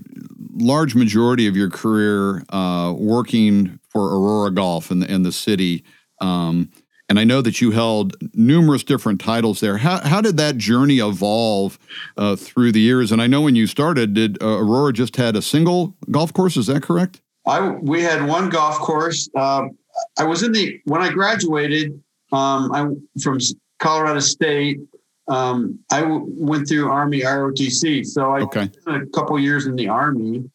large 0.53 0.93
majority 0.93 1.47
of 1.47 1.55
your 1.55 1.69
career 1.69 2.43
uh, 2.49 2.93
working 2.95 3.79
for 3.89 4.01
Aurora 4.15 4.51
Golf 4.51 4.91
and 4.91 5.01
the, 5.01 5.09
and 5.09 5.25
the 5.25 5.31
city. 5.31 5.83
Um, 6.21 6.69
and 7.07 7.19
I 7.19 7.23
know 7.23 7.41
that 7.41 7.61
you 7.61 7.71
held 7.71 8.15
numerous 8.33 8.83
different 8.83 9.21
titles 9.21 9.59
there. 9.59 9.77
How, 9.77 9.99
how 9.99 10.21
did 10.21 10.37
that 10.37 10.57
journey 10.57 10.97
evolve 10.97 11.77
uh, 12.17 12.35
through 12.35 12.71
the 12.71 12.79
years? 12.79 13.11
And 13.11 13.21
I 13.21 13.27
know 13.27 13.41
when 13.41 13.55
you 13.55 13.67
started, 13.67 14.15
did 14.15 14.41
uh, 14.41 14.57
Aurora 14.57 14.91
just 14.91 15.15
had 15.15 15.35
a 15.35 15.41
single 15.41 15.95
golf 16.09 16.33
course? 16.33 16.57
Is 16.57 16.65
that 16.67 16.81
correct? 16.81 17.21
I 17.45 17.69
we 17.69 18.01
had 18.01 18.27
one 18.27 18.49
golf 18.49 18.75
course. 18.79 19.29
Um, 19.35 19.77
I 20.17 20.23
was 20.23 20.43
in 20.43 20.51
the 20.51 20.81
when 20.85 21.01
I 21.01 21.11
graduated. 21.11 21.91
Um, 22.31 22.71
I 22.73 22.87
from 23.21 23.37
Colorado 23.79 24.19
State. 24.19 24.79
Um, 25.27 25.79
I 25.91 26.01
w- 26.01 26.25
went 26.27 26.67
through 26.67 26.89
Army 26.89 27.21
ROTC, 27.21 28.05
so 28.05 28.31
I 28.31 28.41
okay. 28.41 28.69
spent 28.79 29.03
a 29.03 29.07
couple 29.07 29.39
years 29.39 29.65
in 29.65 29.75
the 29.75 29.87
Army. 29.87 30.49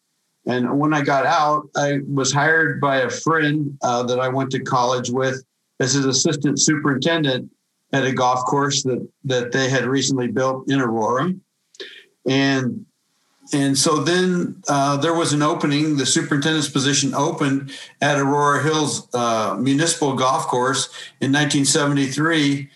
And 0.47 0.79
when 0.79 0.95
I 0.95 1.03
got 1.03 1.27
out, 1.27 1.69
I 1.77 2.01
was 2.09 2.33
hired 2.33 2.81
by 2.81 2.99
a 2.99 3.11
friend 3.11 3.77
uh, 3.83 4.03
that 4.05 4.21
I 4.21 4.29
went 4.29 4.51
to 4.53 4.61
college 4.61 5.11
with 5.11 5.43
as 5.81 5.95
his 5.95 6.07
assistant 6.07 6.61
superintendent 6.61 7.51
at 7.93 8.05
a 8.05 8.13
golf 8.13 8.45
course 8.45 8.83
that 8.85 9.07
that 9.25 9.53
they 9.53 9.69
had 9.69 9.85
recently 9.85 10.29
built 10.29 10.71
in 10.71 10.81
Aurora, 10.81 11.33
and 12.27 12.87
and 13.53 13.77
so 13.77 14.03
then 14.03 14.63
uh, 14.69 14.97
there 14.99 15.15
was 15.15 15.33
an 15.33 15.43
opening. 15.43 15.97
The 15.97 16.07
superintendent's 16.07 16.69
position 16.69 17.15
opened 17.15 17.73
at 18.01 18.19
Aurora 18.19 18.63
Hills 18.63 19.09
uh, 19.15 19.57
Municipal 19.59 20.15
Golf 20.15 20.47
Course 20.47 20.87
in 21.21 21.33
1973 21.33 22.71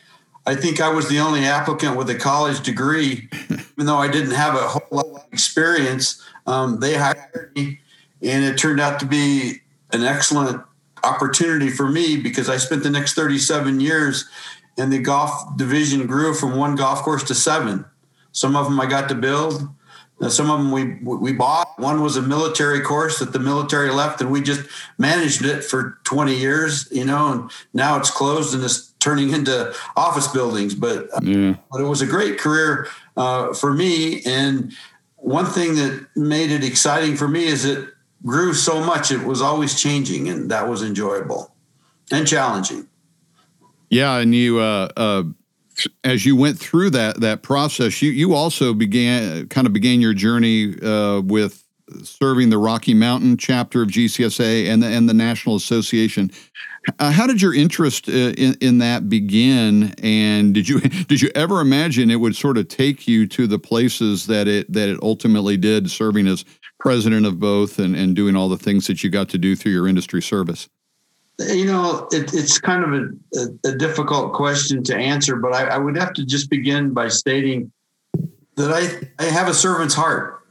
I 0.47 0.55
think 0.55 0.81
I 0.81 0.91
was 0.91 1.09
the 1.09 1.19
only 1.21 1.45
applicant 1.45 1.97
with 1.97 2.11
a 2.11 2.15
college 2.15 2.63
degree, 2.63 3.29
even 3.51 3.87
though 3.87 3.97
I 3.97 4.09
didn't 4.09 4.33
have 4.33 4.55
a 4.55 4.69
whole 4.69 4.87
lot 4.91 5.07
of 5.07 5.33
experience. 5.33 6.23
Um, 6.47 6.81
they 6.81 6.95
hired 6.95 7.53
me, 7.55 7.81
and 8.23 8.45
it 8.45 8.59
turned 8.59 8.81
out 8.81 9.01
to 9.01 9.07
be 9.07 9.63
an 9.93 10.05
excellent 10.05 10.63
opportunity 11.03 11.71
for 11.71 11.89
me 11.89 12.17
because 12.17 12.49
I 12.49 12.59
spent 12.59 12.83
the 12.83 12.91
next 12.91 13.15
37 13.15 13.81
years, 13.81 14.29
and 14.77 14.93
the 14.93 14.99
golf 14.99 15.57
division 15.57 16.07
grew 16.07 16.35
from 16.35 16.57
one 16.57 16.77
golf 16.77 17.03
course 17.03 17.25
to 17.25 17.35
seven. 17.35 17.87
Some 18.33 18.57
of 18.57 18.67
them 18.67 18.81
I 18.81 18.87
got 18.87 19.09
to 19.11 19.15
build. 19.15 19.69
Now, 20.21 20.29
some 20.29 20.51
of 20.51 20.59
them 20.59 20.71
we 20.71 20.95
we 21.03 21.33
bought. 21.33 21.79
One 21.79 22.01
was 22.01 22.17
a 22.17 22.23
military 22.23 22.81
course 22.81 23.19
that 23.19 23.33
the 23.33 23.41
military 23.41 23.91
left, 23.91 24.21
and 24.21 24.31
we 24.31 24.43
just 24.43 24.69
managed 24.97 25.45
it 25.45 25.65
for 25.65 25.99
20 26.05 26.37
years. 26.37 26.89
You 26.93 27.05
know, 27.05 27.33
and 27.33 27.51
now 27.73 27.97
it's 27.99 28.11
closed 28.11 28.55
and 28.55 28.63
it's 28.63 28.94
turning 29.05 29.31
into 29.31 29.73
office 29.97 30.27
buildings. 30.29 30.75
But 30.75 31.09
yeah. 31.23 31.55
but 31.71 31.81
it 31.81 31.85
was 31.85 32.01
a 32.01 32.07
great 32.07 32.39
career 32.39 32.89
uh, 33.17 33.53
for 33.53 33.73
me. 33.73 34.23
And 34.25 34.73
one 35.17 35.47
thing 35.47 35.75
that 35.77 36.07
made 36.17 36.51
it 36.51 36.65
exciting 36.65 37.17
for 37.17 37.29
me 37.29 37.45
is 37.45 37.65
it 37.65 37.89
grew 38.25 38.55
so 38.55 38.81
much. 38.83 39.13
It 39.13 39.25
was 39.25 39.43
always 39.43 39.81
changing, 39.81 40.29
and 40.29 40.51
that 40.51 40.69
was 40.69 40.83
enjoyable 40.83 41.55
and 42.11 42.27
challenging. 42.27 42.89
Yeah, 43.91 44.17
and 44.17 44.35
you. 44.35 44.59
Uh, 44.59 44.89
uh 44.97 45.23
as 46.05 46.25
you 46.25 46.37
went 46.37 46.57
through 46.57 46.91
that 46.91 47.21
that 47.21 47.43
process, 47.43 48.01
you 48.01 48.13
you 48.13 48.33
also 48.33 48.75
began 48.75 49.49
kind 49.49 49.67
of 49.67 49.73
began 49.73 50.01
your 50.01 50.15
journey 50.15 50.81
uh, 50.81 51.21
with 51.21 51.65
serving 52.03 52.51
the 52.51 52.59
Rocky 52.59 52.95
Mountain 52.95 53.37
chapter 53.37 53.83
of 53.83 53.89
GCSA 53.89 54.69
and 54.69 54.83
the, 54.83 54.87
and 54.87 55.09
the 55.09 55.15
National 55.15 55.57
Association. 55.57 56.31
Uh, 56.99 57.11
how 57.11 57.27
did 57.27 57.41
your 57.41 57.55
interest 57.55 58.09
uh, 58.09 58.13
in, 58.13 58.57
in 58.61 58.79
that 58.79 59.09
begin? 59.09 59.95
And 60.03 60.55
did 60.55 60.69
you 60.69 60.81
did 61.09 61.21
you 61.21 61.31
ever 61.35 61.61
imagine 61.61 62.11
it 62.11 62.21
would 62.21 62.37
sort 62.37 62.59
of 62.59 62.69
take 62.69 63.09
you 63.09 63.27
to 63.29 63.47
the 63.47 63.59
places 63.59 64.27
that 64.27 64.49
it 64.49 64.73
that 64.73 64.89
it 64.89 64.99
ultimately 65.03 65.57
did, 65.57 65.91
serving 65.91 66.27
as 66.27 66.45
president 66.79 67.25
of 67.25 67.41
both 67.41 67.79
and, 67.79 67.97
and 67.97 68.15
doing 68.15 68.37
all 68.37 68.49
the 68.49 68.59
things 68.59 68.87
that 68.87 69.03
you 69.03 69.11
got 69.11 69.29
to 69.31 69.39
do 69.39 69.57
through 69.57 69.73
your 69.73 69.89
industry 69.89 70.21
service? 70.21 70.69
You 71.39 71.65
know, 71.65 72.07
it, 72.13 72.33
it's 72.33 72.59
kind 72.59 72.85
of 72.85 72.93
a, 72.93 73.39
a, 73.41 73.71
a, 73.73 73.77
difficult 73.77 74.35
question 74.35 74.85
to 74.85 74.97
answer, 74.97 75.35
but 75.35 75.53
I, 75.53 75.65
I, 75.65 75.79
would 75.79 75.97
have 75.97 76.13
to 76.13 76.25
just 76.25 76.49
begin 76.49 76.93
by 76.93 77.09
stating 77.09 77.73
that 78.55 78.71
I, 78.71 79.25
I 79.25 79.27
have 79.27 79.49
a 79.49 79.55
servant's 79.55 79.95
heart 79.95 80.43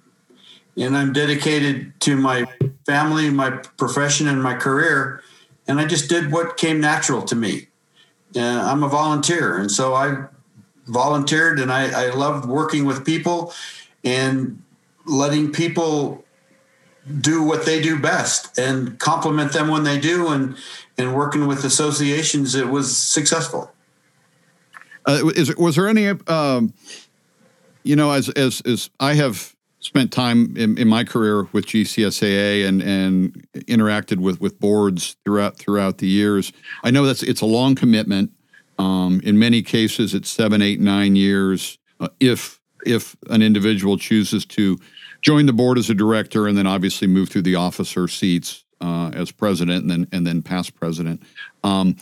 and 0.75 0.97
I'm 0.97 1.13
dedicated 1.13 1.93
to 2.01 2.17
my 2.17 2.45
family, 2.85 3.29
my 3.29 3.51
profession, 3.77 4.27
and 4.27 4.43
my 4.43 4.55
career. 4.55 5.21
And 5.67 5.79
I 5.79 5.85
just 5.85 6.09
did 6.09 6.31
what 6.31 6.57
came 6.57 6.79
natural 6.81 7.21
to 7.23 7.35
me. 7.35 7.67
Uh, 8.35 8.41
I'm 8.41 8.83
a 8.83 8.89
volunteer. 8.89 9.57
And 9.57 9.71
so 9.71 9.93
I 9.93 10.25
volunteered 10.87 11.59
and 11.59 11.71
I, 11.71 12.07
I 12.07 12.13
loved 12.13 12.47
working 12.47 12.85
with 12.85 13.05
people 13.05 13.53
and 14.03 14.61
letting 15.05 15.51
people 15.51 16.23
do 17.19 17.43
what 17.43 17.65
they 17.65 17.81
do 17.81 17.99
best 17.99 18.57
and 18.57 18.97
compliment 18.99 19.53
them 19.53 19.67
when 19.67 19.83
they 19.83 19.99
do 19.99 20.29
and 20.29 20.55
and 20.97 21.13
working 21.13 21.47
with 21.47 21.65
associations 21.65 22.55
it 22.55 22.69
was 22.69 22.95
successful 22.95 23.73
uh, 25.05 25.29
is 25.35 25.53
was 25.57 25.75
there 25.75 25.89
any 25.89 26.07
um, 26.07 26.73
you 27.83 27.95
know 27.95 28.11
as 28.11 28.29
as 28.29 28.61
as 28.61 28.89
i 29.01 29.15
have 29.15 29.52
spent 29.83 30.11
time 30.11 30.55
in, 30.55 30.77
in, 30.77 30.87
my 30.87 31.03
career 31.03 31.43
with 31.51 31.65
GCSAA 31.65 32.67
and 32.67 32.81
and 32.81 33.47
interacted 33.53 34.17
with 34.17 34.39
with 34.39 34.59
boards 34.59 35.17
throughout 35.23 35.57
throughout 35.57 35.97
the 35.97 36.07
years 36.07 36.53
i 36.83 36.89
know 36.89 37.05
that's 37.05 37.21
it's 37.21 37.41
a 37.41 37.45
long 37.45 37.75
commitment 37.75 38.31
um, 38.79 39.21
in 39.23 39.37
many 39.37 39.61
cases 39.61 40.13
it's 40.13 40.29
seven 40.29 40.61
eight 40.61 40.79
nine 40.79 41.15
years 41.15 41.77
uh, 41.99 42.07
if 42.19 42.59
if 42.85 43.15
an 43.29 43.41
individual 43.41 43.97
chooses 43.97 44.45
to 44.45 44.79
join 45.23 45.45
the 45.45 45.53
board 45.53 45.77
as 45.77 45.89
a 45.89 45.93
director, 45.93 46.47
and 46.47 46.57
then 46.57 46.67
obviously 46.67 47.07
move 47.07 47.29
through 47.29 47.41
the 47.41 47.55
officer 47.55 48.07
seats 48.07 48.63
uh, 48.81 49.09
as 49.13 49.31
president, 49.31 49.81
and 49.83 49.89
then 49.89 50.07
and 50.11 50.27
then 50.27 50.41
past 50.41 50.75
president. 50.75 51.23
Um, 51.63 51.95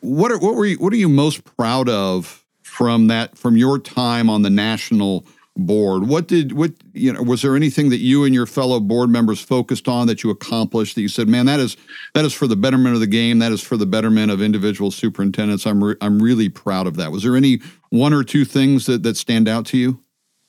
what 0.00 0.30
are 0.30 0.38
what 0.38 0.54
were 0.54 0.66
you, 0.66 0.76
what 0.76 0.92
are 0.92 0.96
you 0.96 1.08
most 1.08 1.44
proud 1.56 1.88
of 1.88 2.44
from 2.62 3.08
that 3.08 3.36
from 3.36 3.56
your 3.56 3.78
time 3.78 4.30
on 4.30 4.42
the 4.42 4.50
national 4.50 5.26
board? 5.66 6.08
What 6.08 6.28
did 6.28 6.52
what 6.52 6.72
you 6.92 7.12
know? 7.12 7.22
Was 7.22 7.42
there 7.42 7.56
anything 7.56 7.90
that 7.90 7.98
you 7.98 8.24
and 8.24 8.34
your 8.34 8.46
fellow 8.46 8.80
board 8.80 9.10
members 9.10 9.40
focused 9.40 9.88
on 9.88 10.06
that 10.06 10.22
you 10.22 10.30
accomplished 10.30 10.94
that 10.94 11.02
you 11.02 11.08
said, 11.08 11.28
"Man, 11.28 11.46
that 11.46 11.60
is 11.60 11.76
that 12.14 12.24
is 12.24 12.32
for 12.32 12.46
the 12.46 12.56
betterment 12.56 12.94
of 12.94 13.00
the 13.00 13.06
game. 13.06 13.38
That 13.38 13.52
is 13.52 13.62
for 13.62 13.76
the 13.76 13.86
betterment 13.86 14.30
of 14.30 14.42
individual 14.42 14.90
superintendents." 14.90 15.66
I'm 15.66 15.82
re- 15.82 15.96
I'm 16.00 16.20
really 16.20 16.48
proud 16.48 16.86
of 16.86 16.96
that. 16.96 17.12
Was 17.12 17.22
there 17.22 17.36
any 17.36 17.60
one 17.90 18.12
or 18.12 18.24
two 18.24 18.44
things 18.44 18.86
that 18.86 19.02
that 19.02 19.16
stand 19.16 19.48
out 19.48 19.66
to 19.66 19.78
you? 19.78 20.00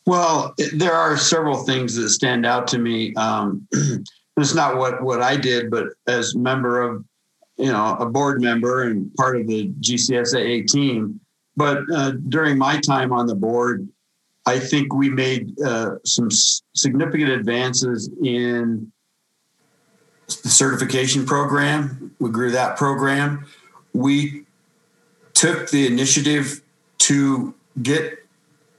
Well, 0.06 0.56
there 0.74 0.94
are 0.94 1.16
several 1.18 1.64
things 1.64 1.96
that 1.96 2.10
stand 2.10 2.46
out 2.46 2.68
to 2.70 2.80
me. 2.80 3.14
Um, 3.16 3.68
it's 4.38 4.56
not 4.56 4.78
what 4.78 5.04
what 5.04 5.22
I 5.22 5.38
did, 5.38 5.70
but 5.70 5.88
as 6.08 6.36
member 6.36 6.82
of, 6.82 7.04
you 7.58 7.72
know, 7.72 7.96
a 8.00 8.06
board 8.06 8.42
member 8.42 8.84
and 8.84 9.14
part 9.16 9.40
of 9.40 9.48
the 9.48 9.70
GCSAA 9.80 10.68
team. 10.68 11.20
But 11.56 11.80
uh, 11.94 12.14
during 12.30 12.58
my 12.58 12.80
time 12.80 13.12
on 13.12 13.28
the 13.28 13.36
board, 13.36 13.88
I 14.46 14.60
think 14.60 14.94
we 14.94 15.10
made 15.10 15.60
uh, 15.62 15.98
some 16.04 16.30
significant 16.74 17.30
advances 17.30 18.10
in 18.24 18.92
the 20.28 20.50
certification 20.50 21.26
program. 21.26 22.16
We 22.20 22.32
grew 22.32 22.52
that 22.52 22.78
program. 22.78 23.46
We 23.94 24.46
took 25.34 25.70
the 25.70 25.86
initiative 25.86 26.62
to 27.00 27.54
get 27.82 28.26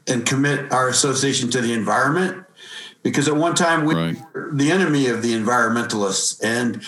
and 0.06 0.26
commit 0.26 0.72
our 0.72 0.88
association 0.88 1.50
to 1.50 1.60
the 1.60 1.72
environment 1.72 2.44
because 3.02 3.28
at 3.28 3.36
one 3.36 3.54
time 3.54 3.84
we 3.84 3.94
right. 3.94 4.16
were 4.32 4.50
the 4.52 4.70
enemy 4.70 5.06
of 5.06 5.22
the 5.22 5.32
environmentalists 5.32 6.42
and 6.42 6.82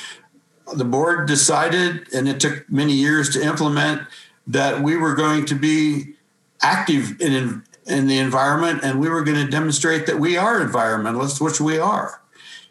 the 0.74 0.84
board 0.84 1.28
decided 1.28 2.12
and 2.12 2.28
it 2.28 2.40
took 2.40 2.68
many 2.70 2.92
years 2.92 3.30
to 3.30 3.42
implement 3.42 4.02
that 4.46 4.80
we 4.80 4.96
were 4.96 5.14
going 5.14 5.44
to 5.46 5.54
be 5.54 6.14
active 6.60 7.20
in 7.20 7.62
in 7.86 8.06
the 8.06 8.18
environment 8.18 8.80
and 8.82 9.00
we 9.00 9.08
were 9.08 9.22
going 9.22 9.44
to 9.44 9.50
demonstrate 9.50 10.06
that 10.06 10.18
we 10.18 10.36
are 10.36 10.60
environmentalists 10.60 11.40
which 11.40 11.60
we 11.60 11.78
are. 11.78 12.20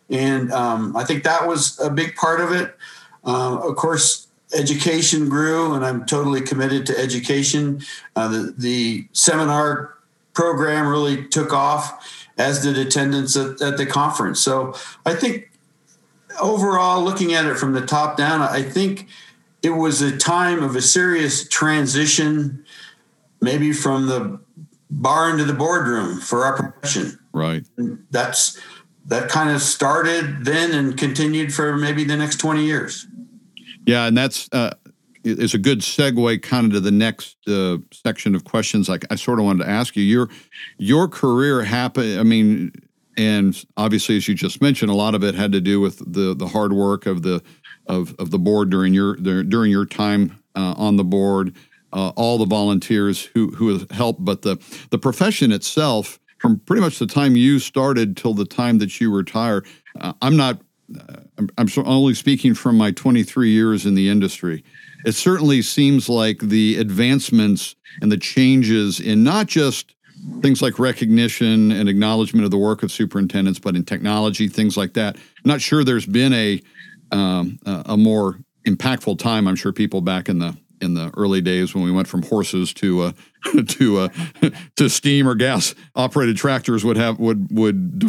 And 0.09 0.51
um, 0.51 0.95
i 0.95 1.03
think 1.03 1.23
that 1.23 1.47
was 1.47 1.79
a 1.79 1.89
big 1.89 2.15
part 2.15 2.41
of 2.41 2.51
it. 2.51 2.75
Uh, 3.23 3.57
of 3.57 3.75
course 3.75 4.27
education 4.53 5.29
grew 5.29 5.73
and 5.73 5.85
i'm 5.85 6.05
totally 6.05 6.41
committed 6.41 6.85
to 6.87 6.97
education. 6.97 7.81
Uh, 8.15 8.27
the, 8.27 8.53
the 8.57 9.07
seminar 9.13 9.97
program 10.33 10.87
really 10.87 11.25
took 11.27 11.53
off 11.53 12.27
as 12.37 12.63
did 12.63 12.77
attendance 12.77 13.37
at, 13.37 13.61
at 13.61 13.77
the 13.77 13.85
conference. 13.85 14.39
So 14.39 14.73
i 15.05 15.13
think 15.13 15.51
overall 16.41 17.03
looking 17.03 17.33
at 17.33 17.45
it 17.45 17.57
from 17.57 17.73
the 17.73 17.85
top 17.85 18.17
down 18.17 18.41
i 18.41 18.63
think 18.63 19.07
it 19.61 19.69
was 19.69 20.01
a 20.01 20.17
time 20.17 20.63
of 20.63 20.75
a 20.75 20.81
serious 20.81 21.47
transition 21.47 22.65
maybe 23.39 23.73
from 23.73 24.07
the 24.07 24.39
bar 25.01 25.29
into 25.29 25.43
the 25.43 25.53
boardroom 25.53 26.19
for 26.19 26.45
our 26.45 26.55
profession. 26.55 27.19
Right. 27.33 27.65
And 27.77 28.05
that's 28.11 28.59
that 29.05 29.29
kind 29.29 29.49
of 29.49 29.61
started 29.61 30.45
then 30.45 30.71
and 30.71 30.97
continued 30.97 31.53
for 31.53 31.75
maybe 31.75 32.03
the 32.03 32.15
next 32.15 32.37
20 32.37 32.63
years. 32.63 33.05
Yeah, 33.85 34.05
and 34.05 34.17
that's 34.17 34.47
uh, 34.53 34.75
is 35.23 35.53
a 35.53 35.57
good 35.57 35.79
segue 35.79 36.41
kind 36.41 36.67
of 36.67 36.73
to 36.73 36.79
the 36.79 36.91
next 36.91 37.37
uh, 37.47 37.77
section 37.91 38.33
of 38.35 38.45
questions. 38.45 38.87
Like 38.87 39.05
I 39.09 39.15
sort 39.15 39.39
of 39.39 39.45
wanted 39.45 39.65
to 39.65 39.69
ask 39.69 39.95
you, 39.97 40.03
your 40.03 40.29
your 40.77 41.09
career 41.09 41.63
happened. 41.63 42.17
I 42.17 42.23
mean, 42.23 42.71
and 43.17 43.61
obviously, 43.75 44.15
as 44.15 44.27
you 44.27 44.35
just 44.35 44.61
mentioned, 44.61 44.89
a 44.89 44.95
lot 44.95 45.15
of 45.15 45.23
it 45.23 45.35
had 45.35 45.51
to 45.51 45.59
do 45.59 45.81
with 45.81 45.99
the 45.99 46.33
the 46.33 46.47
hard 46.47 46.71
work 46.71 47.05
of 47.05 47.23
the 47.23 47.43
of 47.87 48.15
of 48.19 48.31
the 48.31 48.39
board 48.39 48.69
during 48.69 48.93
your 48.93 49.17
during 49.17 49.69
your 49.69 49.85
time 49.85 50.41
uh, 50.55 50.75
on 50.77 50.95
the 50.95 51.03
board 51.03 51.53
uh, 51.93 52.09
all 52.15 52.37
the 52.37 52.45
volunteers 52.45 53.23
who 53.23 53.51
who 53.51 53.69
have 53.69 53.89
helped, 53.91 54.25
but 54.25 54.41
the 54.41 54.57
the 54.89 54.97
profession 54.97 55.51
itself, 55.51 56.19
from 56.39 56.59
pretty 56.59 56.81
much 56.81 56.99
the 56.99 57.07
time 57.07 57.35
you 57.35 57.59
started 57.59 58.17
till 58.17 58.33
the 58.33 58.45
time 58.45 58.79
that 58.79 58.99
you 58.99 59.13
retire, 59.13 59.63
uh, 60.01 60.13
I'm 60.21 60.35
not. 60.35 60.59
Uh, 60.93 61.15
I'm, 61.57 61.69
only 61.85 62.13
speaking 62.13 62.53
from 62.53 62.77
my 62.77 62.91
23 62.91 63.49
years 63.49 63.85
in 63.85 63.95
the 63.95 64.09
industry. 64.09 64.63
It 65.05 65.13
certainly 65.13 65.61
seems 65.61 66.09
like 66.09 66.39
the 66.39 66.77
advancements 66.77 67.75
and 68.01 68.11
the 68.11 68.17
changes 68.17 68.99
in 68.99 69.23
not 69.23 69.47
just 69.47 69.95
things 70.41 70.61
like 70.61 70.79
recognition 70.79 71.71
and 71.71 71.89
acknowledgement 71.89 72.45
of 72.45 72.51
the 72.51 72.57
work 72.57 72.83
of 72.83 72.91
superintendents, 72.91 73.59
but 73.59 73.75
in 73.75 73.85
technology, 73.85 74.47
things 74.47 74.77
like 74.77 74.93
that. 74.93 75.15
I'm 75.15 75.21
not 75.45 75.61
sure 75.61 75.83
there's 75.83 76.05
been 76.05 76.33
a 76.33 76.61
um, 77.11 77.59
a 77.65 77.97
more 77.97 78.39
impactful 78.67 79.19
time. 79.19 79.47
I'm 79.47 79.55
sure 79.55 79.71
people 79.71 80.01
back 80.01 80.29
in 80.29 80.39
the 80.39 80.57
in 80.83 80.93
the 80.93 81.11
early 81.17 81.41
days 81.41 81.73
when 81.73 81.83
we 81.83 81.91
went 81.91 82.07
from 82.07 82.21
horses 82.21 82.73
to 82.75 83.01
uh, 83.01 83.11
to 83.67 83.99
uh, 83.99 84.09
to 84.75 84.89
steam 84.89 85.27
or 85.27 85.35
gas 85.35 85.73
operated 85.95 86.37
tractors 86.37 86.85
would 86.85 86.97
have 86.97 87.19
would 87.19 87.47
would 87.51 87.99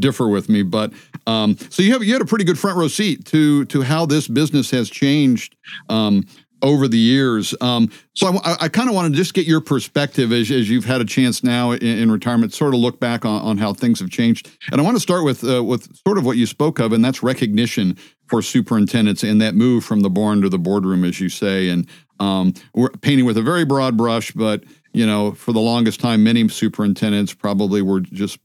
differ, 0.00 0.28
with 0.28 0.48
me. 0.48 0.62
But 0.62 0.92
um, 1.26 1.56
so 1.68 1.82
you 1.82 1.92
have 1.92 2.02
you 2.02 2.12
had 2.12 2.22
a 2.22 2.26
pretty 2.26 2.44
good 2.44 2.58
front 2.58 2.78
row 2.78 2.88
seat 2.88 3.26
to 3.26 3.64
to 3.66 3.82
how 3.82 4.06
this 4.06 4.28
business 4.28 4.70
has 4.70 4.88
changed. 4.88 5.56
Um, 5.88 6.24
over 6.62 6.86
the 6.86 6.98
years. 6.98 7.54
Um, 7.60 7.90
so 8.14 8.38
I, 8.44 8.56
I 8.60 8.68
kind 8.68 8.88
of 8.88 8.94
want 8.94 9.12
to 9.12 9.16
just 9.16 9.34
get 9.34 9.46
your 9.46 9.60
perspective 9.60 10.32
as, 10.32 10.50
as 10.50 10.70
you've 10.70 10.84
had 10.84 11.00
a 11.00 11.04
chance 11.04 11.42
now 11.42 11.72
in, 11.72 11.82
in, 11.82 12.10
retirement, 12.10 12.54
sort 12.54 12.72
of 12.72 12.80
look 12.80 13.00
back 13.00 13.24
on, 13.24 13.42
on 13.42 13.58
how 13.58 13.74
things 13.74 13.98
have 13.98 14.10
changed. 14.10 14.48
And 14.70 14.80
I 14.80 14.84
want 14.84 14.96
to 14.96 15.00
start 15.00 15.24
with 15.24 15.44
uh, 15.44 15.62
with 15.62 15.94
sort 16.06 16.18
of 16.18 16.24
what 16.24 16.36
you 16.36 16.46
spoke 16.46 16.78
of, 16.78 16.92
and 16.92 17.04
that's 17.04 17.22
recognition 17.22 17.98
for 18.28 18.40
superintendents 18.40 19.22
and 19.22 19.40
that 19.42 19.54
move 19.54 19.84
from 19.84 20.00
the 20.00 20.08
barn 20.10 20.40
to 20.42 20.48
the 20.48 20.58
boardroom, 20.58 21.04
as 21.04 21.20
you 21.20 21.28
say. 21.28 21.68
And 21.68 21.86
um, 22.22 22.54
we're 22.72 22.90
painting 22.90 23.24
with 23.24 23.36
a 23.36 23.42
very 23.42 23.64
broad 23.64 23.96
brush, 23.96 24.30
but 24.30 24.62
you 24.92 25.04
know, 25.04 25.32
for 25.32 25.52
the 25.52 25.60
longest 25.60 25.98
time, 25.98 26.22
many 26.22 26.48
superintendents 26.48 27.34
probably 27.34 27.82
were 27.82 28.00
just 28.00 28.38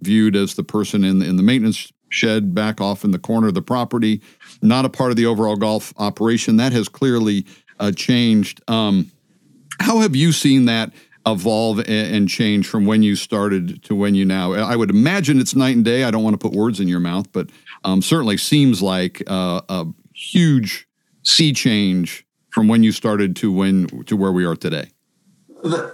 viewed 0.00 0.34
as 0.34 0.54
the 0.54 0.62
person 0.62 1.04
in 1.04 1.18
the, 1.18 1.26
in 1.26 1.36
the 1.36 1.42
maintenance 1.42 1.92
shed 2.08 2.54
back 2.54 2.80
off 2.80 3.04
in 3.04 3.10
the 3.10 3.18
corner 3.18 3.48
of 3.48 3.54
the 3.54 3.62
property, 3.62 4.22
not 4.62 4.84
a 4.84 4.88
part 4.88 5.10
of 5.10 5.16
the 5.16 5.26
overall 5.26 5.56
golf 5.56 5.92
operation. 5.98 6.56
That 6.56 6.72
has 6.72 6.88
clearly 6.88 7.44
uh, 7.78 7.92
changed. 7.92 8.62
Um, 8.68 9.10
how 9.80 9.98
have 9.98 10.16
you 10.16 10.32
seen 10.32 10.64
that 10.66 10.92
evolve 11.26 11.80
and 11.88 12.28
change 12.28 12.66
from 12.66 12.86
when 12.86 13.02
you 13.02 13.14
started 13.14 13.82
to 13.84 13.94
when 13.94 14.14
you 14.14 14.24
now? 14.24 14.52
I 14.52 14.74
would 14.74 14.90
imagine 14.90 15.38
it's 15.38 15.54
night 15.54 15.76
and 15.76 15.84
day. 15.84 16.04
I 16.04 16.10
don't 16.10 16.22
want 16.22 16.34
to 16.34 16.48
put 16.48 16.56
words 16.56 16.80
in 16.80 16.88
your 16.88 17.00
mouth, 17.00 17.30
but 17.32 17.50
um, 17.84 18.00
certainly 18.00 18.38
seems 18.38 18.80
like 18.80 19.22
uh, 19.26 19.60
a 19.68 19.86
huge 20.14 20.86
sea 21.22 21.52
change 21.52 22.26
from 22.52 22.68
when 22.68 22.82
you 22.82 22.92
started 22.92 23.34
to 23.36 23.50
when 23.50 23.86
to 24.04 24.16
where 24.16 24.30
we 24.30 24.44
are 24.44 24.54
today? 24.54 24.90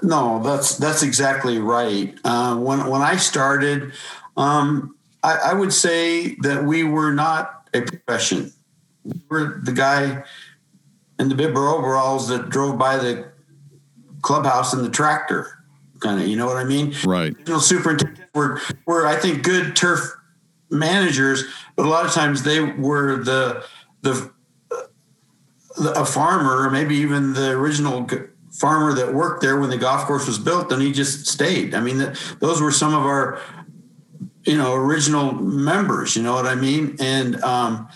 No, 0.02 0.42
that's 0.42 0.76
that's 0.76 1.02
exactly 1.02 1.58
right. 1.58 2.14
Uh, 2.24 2.56
when 2.56 2.86
when 2.86 3.00
I 3.00 3.16
started, 3.16 3.92
um, 4.36 4.96
I, 5.22 5.36
I, 5.36 5.54
would 5.54 5.72
say 5.72 6.36
that 6.40 6.64
we 6.64 6.84
were 6.84 7.12
not 7.12 7.68
a 7.74 7.82
profession. 7.82 8.52
We 9.04 9.20
were 9.28 9.60
the 9.62 9.72
guy 9.72 10.24
in 11.18 11.28
the 11.28 11.34
bibber 11.34 11.68
overalls 11.68 12.28
that 12.28 12.48
drove 12.48 12.78
by 12.78 12.96
the 12.96 13.30
clubhouse 14.22 14.72
in 14.72 14.82
the 14.82 14.90
tractor, 14.90 15.62
kind 16.00 16.20
of. 16.20 16.26
You 16.26 16.36
know 16.36 16.46
what 16.46 16.56
I 16.56 16.64
mean? 16.64 16.94
Right. 17.04 17.36
You 17.38 17.52
know, 17.52 17.58
superintendents 17.58 18.30
were 18.34 18.60
were 18.86 19.06
I 19.06 19.16
think 19.16 19.42
good 19.42 19.76
turf 19.76 20.00
managers, 20.70 21.44
but 21.76 21.84
a 21.84 21.88
lot 21.88 22.06
of 22.06 22.12
times 22.12 22.42
they 22.42 22.62
were 22.62 23.22
the 23.22 23.64
the 24.00 24.32
a 25.80 26.04
farmer, 26.04 26.66
or 26.66 26.70
maybe 26.70 26.96
even 26.96 27.32
the 27.32 27.50
original 27.50 28.08
farmer 28.52 28.92
that 28.94 29.14
worked 29.14 29.42
there 29.42 29.58
when 29.58 29.70
the 29.70 29.76
golf 29.76 30.06
course 30.06 30.26
was 30.26 30.38
built, 30.38 30.68
then 30.70 30.80
he 30.80 30.92
just 30.92 31.26
stayed. 31.26 31.74
I 31.74 31.80
mean, 31.80 32.12
those 32.40 32.60
were 32.60 32.72
some 32.72 32.94
of 32.94 33.04
our, 33.04 33.40
you 34.44 34.56
know, 34.56 34.74
original 34.74 35.32
members. 35.32 36.16
You 36.16 36.22
know 36.22 36.34
what 36.34 36.46
I 36.46 36.54
mean? 36.54 36.96
And 37.00 37.42
um, 37.42 37.88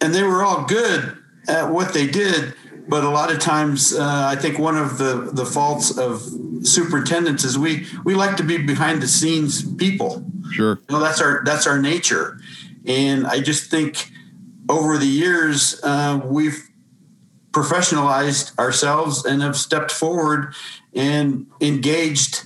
and 0.00 0.14
they 0.14 0.22
were 0.22 0.44
all 0.44 0.64
good 0.64 1.16
at 1.48 1.70
what 1.70 1.92
they 1.92 2.06
did, 2.06 2.54
but 2.88 3.04
a 3.04 3.10
lot 3.10 3.30
of 3.30 3.38
times, 3.38 3.94
uh, 3.94 4.28
I 4.30 4.36
think 4.36 4.58
one 4.58 4.76
of 4.76 4.98
the 4.98 5.30
the 5.32 5.46
faults 5.46 5.96
of 5.96 6.22
superintendents 6.62 7.44
is 7.44 7.58
we 7.58 7.86
we 8.04 8.14
like 8.14 8.36
to 8.36 8.42
be 8.42 8.58
behind 8.58 9.02
the 9.02 9.08
scenes 9.08 9.62
people. 9.76 10.24
Sure, 10.52 10.80
you 10.88 10.96
know, 10.96 11.00
that's 11.00 11.20
our 11.20 11.42
that's 11.44 11.66
our 11.66 11.78
nature, 11.78 12.38
and 12.86 13.26
I 13.26 13.40
just 13.40 13.70
think 13.70 14.10
over 14.68 14.98
the 14.98 15.06
years, 15.06 15.80
uh, 15.82 16.20
we've 16.24 16.70
professionalized 17.50 18.58
ourselves 18.58 19.24
and 19.24 19.40
have 19.42 19.56
stepped 19.56 19.92
forward 19.92 20.54
and 20.94 21.46
engaged 21.60 22.42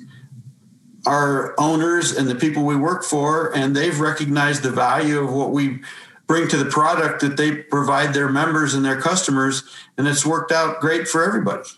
our 1.07 1.55
owners 1.59 2.13
and 2.13 2.29
the 2.29 2.35
people 2.35 2.65
we 2.65 2.77
work 2.77 3.03
for, 3.03 3.55
and 3.57 3.75
they've 3.75 3.99
recognized 3.99 4.63
the 4.63 4.71
value 4.71 5.19
of 5.21 5.33
what 5.33 5.51
we 5.51 5.81
bring 6.27 6.47
to 6.47 6.59
the 6.59 6.71
product 6.71 7.23
that 7.23 7.39
they 7.39 7.57
provide 7.57 8.13
their 8.13 8.29
members 8.29 8.75
and 8.75 8.85
their 8.85 9.01
customers, 9.01 9.63
and 9.97 10.07
it's 10.07 10.27
worked 10.27 10.53
out 10.53 10.81
great 10.81 11.09
for 11.09 11.25
everybody. 11.25 11.69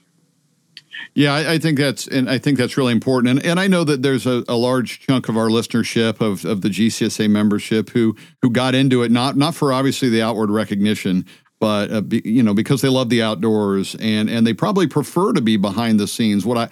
Yeah, 1.14 1.34
I, 1.34 1.52
I, 1.52 1.58
think 1.58 1.78
that's 1.78 2.06
and 2.06 2.30
I 2.30 2.38
think 2.38 2.58
that's 2.58 2.76
really 2.76 2.92
important. 2.92 3.30
And 3.30 3.46
and 3.46 3.60
I 3.60 3.66
know 3.66 3.84
that 3.84 4.02
there's 4.02 4.26
a, 4.26 4.44
a, 4.48 4.56
large 4.56 5.00
chunk 5.00 5.28
of 5.28 5.36
our 5.36 5.48
listenership 5.48 6.20
of, 6.20 6.44
of 6.44 6.60
the 6.60 6.68
GCSA 6.68 7.28
membership 7.30 7.90
who 7.90 8.16
who 8.42 8.50
got 8.50 8.74
into 8.74 9.02
it 9.02 9.10
not 9.10 9.36
not 9.36 9.54
for 9.54 9.72
obviously 9.72 10.08
the 10.08 10.22
outward 10.22 10.50
recognition, 10.50 11.26
but 11.58 11.92
uh, 11.92 12.00
be, 12.00 12.22
you 12.24 12.42
know 12.42 12.54
because 12.54 12.80
they 12.80 12.88
love 12.88 13.08
the 13.08 13.22
outdoors 13.22 13.94
and 13.96 14.30
and 14.30 14.46
they 14.46 14.54
probably 14.54 14.86
prefer 14.86 15.32
to 15.32 15.40
be 15.40 15.56
behind 15.56 15.98
the 15.98 16.06
scenes. 16.06 16.46
What 16.46 16.58
I 16.58 16.68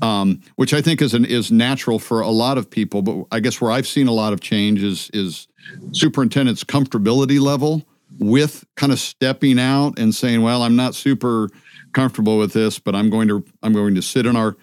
um, 0.00 0.40
which 0.56 0.72
I 0.72 0.80
think 0.80 1.02
is 1.02 1.14
an 1.14 1.24
is 1.24 1.50
natural 1.50 1.98
for 1.98 2.20
a 2.20 2.30
lot 2.30 2.58
of 2.58 2.70
people. 2.70 3.02
But 3.02 3.26
I 3.30 3.40
guess 3.40 3.60
where 3.60 3.70
I've 3.70 3.86
seen 3.86 4.06
a 4.06 4.12
lot 4.12 4.32
of 4.32 4.40
change 4.40 4.82
is 4.82 5.10
is 5.12 5.48
superintendent's 5.92 6.64
comfortability 6.64 7.40
level 7.40 7.82
with 8.18 8.64
kind 8.76 8.92
of 8.92 8.98
stepping 8.98 9.58
out 9.58 9.98
and 9.98 10.14
saying, 10.14 10.42
"Well, 10.42 10.62
I'm 10.62 10.76
not 10.76 10.94
super." 10.94 11.50
Comfortable 11.92 12.38
with 12.38 12.52
this, 12.52 12.78
but 12.78 12.94
I'm 12.94 13.10
going 13.10 13.28
to 13.28 13.44
I'm 13.62 13.72
going 13.72 13.94
to 13.94 14.02
sit 14.02 14.26
in 14.26 14.36
our 14.36 14.56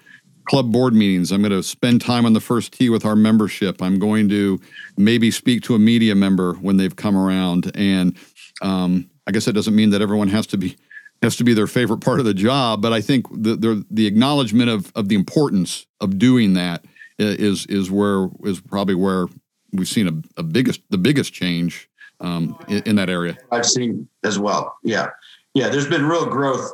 club 0.44 0.72
board 0.72 0.94
meetings. 0.94 1.30
I'm 1.30 1.42
going 1.42 1.52
to 1.52 1.62
spend 1.62 2.00
time 2.00 2.26
on 2.26 2.32
the 2.32 2.40
first 2.40 2.72
tee 2.72 2.88
with 2.88 3.04
our 3.04 3.14
membership. 3.14 3.80
I'm 3.80 3.98
going 3.98 4.28
to 4.30 4.60
maybe 4.96 5.30
speak 5.30 5.62
to 5.64 5.74
a 5.74 5.78
media 5.78 6.14
member 6.14 6.54
when 6.54 6.76
they've 6.76 6.96
come 6.96 7.16
around. 7.16 7.70
And 7.74 8.16
um, 8.62 9.08
I 9.26 9.30
guess 9.30 9.44
that 9.44 9.52
doesn't 9.52 9.74
mean 9.74 9.90
that 9.90 10.02
everyone 10.02 10.28
has 10.28 10.46
to 10.48 10.56
be 10.56 10.76
has 11.22 11.36
to 11.36 11.44
be 11.44 11.52
their 11.52 11.66
favorite 11.66 12.00
part 12.00 12.18
of 12.18 12.24
the 12.24 12.32
job, 12.32 12.80
but 12.80 12.92
I 12.92 13.00
think 13.00 13.26
the 13.30 13.54
the, 13.56 13.86
the 13.90 14.06
acknowledgement 14.06 14.70
of 14.70 14.92
of 14.94 15.08
the 15.08 15.14
importance 15.14 15.86
of 16.00 16.18
doing 16.18 16.54
that 16.54 16.84
is 17.18 17.66
is 17.66 17.90
where 17.90 18.28
is 18.44 18.60
probably 18.60 18.94
where 18.94 19.26
we've 19.72 19.88
seen 19.88 20.08
a, 20.08 20.40
a 20.40 20.42
biggest 20.42 20.80
the 20.90 20.98
biggest 20.98 21.32
change 21.32 21.88
um, 22.20 22.58
in, 22.68 22.82
in, 22.84 22.96
that 22.96 23.08
area. 23.08 23.36
I've 23.50 23.66
seen 23.66 24.08
as 24.24 24.38
well. 24.38 24.76
Yeah, 24.82 25.08
yeah. 25.54 25.68
There's 25.68 25.88
been 25.88 26.06
real 26.06 26.26
growth 26.26 26.70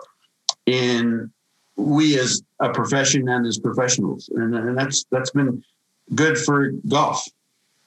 in 0.67 1.31
we 1.77 2.19
as 2.19 2.43
a 2.61 2.71
profession 2.71 3.29
and 3.29 3.47
as 3.47 3.59
professionals, 3.59 4.29
and, 4.35 4.55
and 4.55 4.77
that's 4.77 5.05
that's 5.11 5.31
been 5.31 5.63
good 6.15 6.39
for 6.39 6.71
golf. 6.89 7.25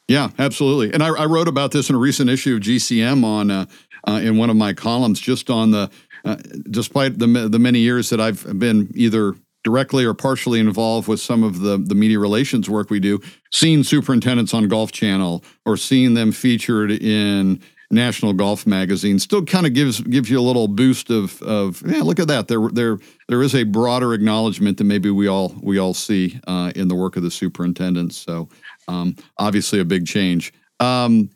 Yeah, 0.08 0.30
absolutely. 0.40 0.92
And 0.92 1.04
I, 1.04 1.10
I 1.10 1.26
wrote 1.26 1.48
about 1.48 1.72
this 1.72 1.90
in 1.90 1.96
a 1.96 2.00
recent 2.00 2.30
issue 2.30 2.56
of 2.56 2.62
GCM 2.62 3.24
on 3.24 3.52
uh, 3.52 3.66
uh, 4.08 4.14
in 4.24 4.38
one 4.38 4.50
of 4.50 4.56
my 4.56 4.74
columns, 4.74 5.20
just 5.20 5.50
on 5.50 5.72
the 5.72 5.90
uh, 6.26 6.36
despite 6.70 7.20
the 7.20 7.28
the 7.28 7.60
many 7.60 7.80
years 7.80 8.10
that 8.10 8.20
I've 8.20 8.60
been 8.60 8.92
either 8.96 9.36
directly 9.64 10.06
or 10.06 10.14
partially 10.14 10.60
involved 10.60 11.08
with 11.08 11.20
some 11.20 11.44
of 11.44 11.60
the, 11.60 11.78
the 11.78 11.96
media 11.96 12.18
relations 12.18 12.70
work 12.70 12.90
we 12.90 13.00
do, 13.00 13.20
seeing 13.52 13.84
superintendents 13.84 14.54
on 14.54 14.68
Golf 14.68 14.92
Channel 14.92 15.44
or 15.66 15.76
seeing 15.76 16.14
them 16.14 16.32
featured 16.32 16.92
in 16.92 17.62
National 17.92 18.34
Golf 18.34 18.68
Magazine 18.68 19.18
still 19.18 19.44
kind 19.44 19.66
of 19.66 19.74
gives 19.74 20.00
gives 20.02 20.30
you 20.30 20.40
a 20.40 20.42
little 20.42 20.68
boost 20.68 21.10
of 21.10 21.42
of 21.42 21.82
yeah 21.86 22.02
look 22.02 22.20
at 22.20 22.28
that 22.28 22.48
there 22.48 22.70
there 22.72 23.00
there 23.28 23.42
is 23.42 23.56
a 23.56 23.64
broader 23.64 24.14
acknowledgement 24.14 24.78
that 24.78 24.84
maybe 24.84 25.10
we 25.10 25.28
all 25.28 25.56
we 25.62 25.80
all 25.80 25.96
see 25.96 26.40
uh, 26.46 26.72
in 26.76 26.88
the 26.88 26.96
work 26.96 27.18
of 27.18 27.24
the 27.24 27.32
superintendents 27.32 28.16
so 28.16 28.48
um, 28.90 29.16
obviously 29.38 29.80
a 29.80 29.86
big 29.86 30.06
change. 30.06 30.52
Um, 30.80 31.30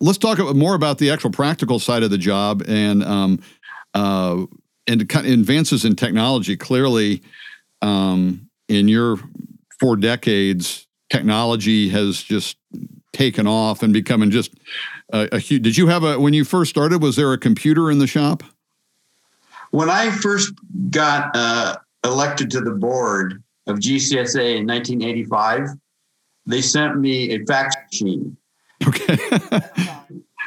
let's 0.00 0.18
talk 0.18 0.38
more 0.54 0.74
about 0.74 0.98
the 0.98 1.10
actual 1.10 1.30
practical 1.30 1.78
side 1.78 2.02
of 2.02 2.10
the 2.10 2.18
job 2.18 2.62
and 2.66 3.02
um, 3.04 3.40
uh, 3.94 4.44
and 4.86 5.00
advances 5.00 5.84
in 5.84 5.96
technology. 5.96 6.56
Clearly, 6.56 7.22
um, 7.80 8.48
in 8.68 8.88
your 8.88 9.18
four 9.80 9.96
decades, 9.96 10.86
technology 11.10 11.88
has 11.88 12.22
just 12.22 12.56
taken 13.12 13.46
off 13.46 13.82
and 13.82 13.92
becoming 13.92 14.30
just 14.30 14.52
a, 15.12 15.28
a 15.32 15.38
huge. 15.38 15.62
Did 15.62 15.76
you 15.76 15.86
have 15.88 16.04
a 16.04 16.18
when 16.18 16.34
you 16.34 16.44
first 16.44 16.70
started? 16.70 17.02
Was 17.02 17.16
there 17.16 17.32
a 17.32 17.38
computer 17.38 17.90
in 17.90 17.98
the 17.98 18.06
shop? 18.06 18.42
When 19.70 19.90
I 19.90 20.10
first 20.10 20.52
got 20.90 21.34
uh, 21.34 21.76
elected 22.04 22.50
to 22.52 22.60
the 22.60 22.70
board 22.70 23.42
of 23.66 23.78
GCSA 23.78 24.58
in 24.58 24.66
1985, 24.66 25.68
they 26.46 26.62
sent 26.62 26.98
me 26.98 27.34
a 27.34 27.44
fax 27.44 27.74
machine. 27.90 28.36
Okay. 28.86 29.16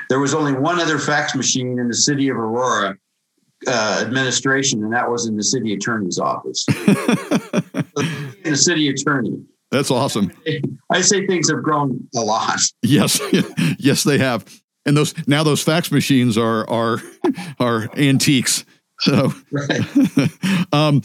there 0.09 0.19
was 0.19 0.33
only 0.33 0.53
one 0.53 0.79
other 0.79 0.99
fax 0.99 1.35
machine 1.35 1.79
in 1.79 1.87
the 1.87 1.93
city 1.93 2.29
of 2.29 2.37
Aurora 2.37 2.97
uh, 3.65 4.03
administration, 4.05 4.83
and 4.83 4.93
that 4.93 5.09
was 5.09 5.27
in 5.27 5.35
the 5.35 5.43
city 5.43 5.73
attorney's 5.73 6.19
office. 6.19 6.65
the 6.67 8.55
city 8.55 8.89
attorney. 8.89 9.43
That's 9.71 9.91
awesome. 9.91 10.31
I 10.91 11.01
say 11.01 11.27
things 11.27 11.49
have 11.49 11.61
grown 11.61 12.07
a 12.15 12.21
lot. 12.21 12.59
Yes, 12.81 13.19
yes, 13.79 14.03
they 14.03 14.17
have. 14.17 14.45
And 14.85 14.95
those 14.95 15.13
now 15.27 15.43
those 15.43 15.61
fax 15.61 15.91
machines 15.91 16.37
are 16.37 16.69
are 16.69 17.01
are 17.59 17.89
antiques. 17.97 18.65
So, 18.99 19.31
right. 19.51 20.73
um, 20.73 21.01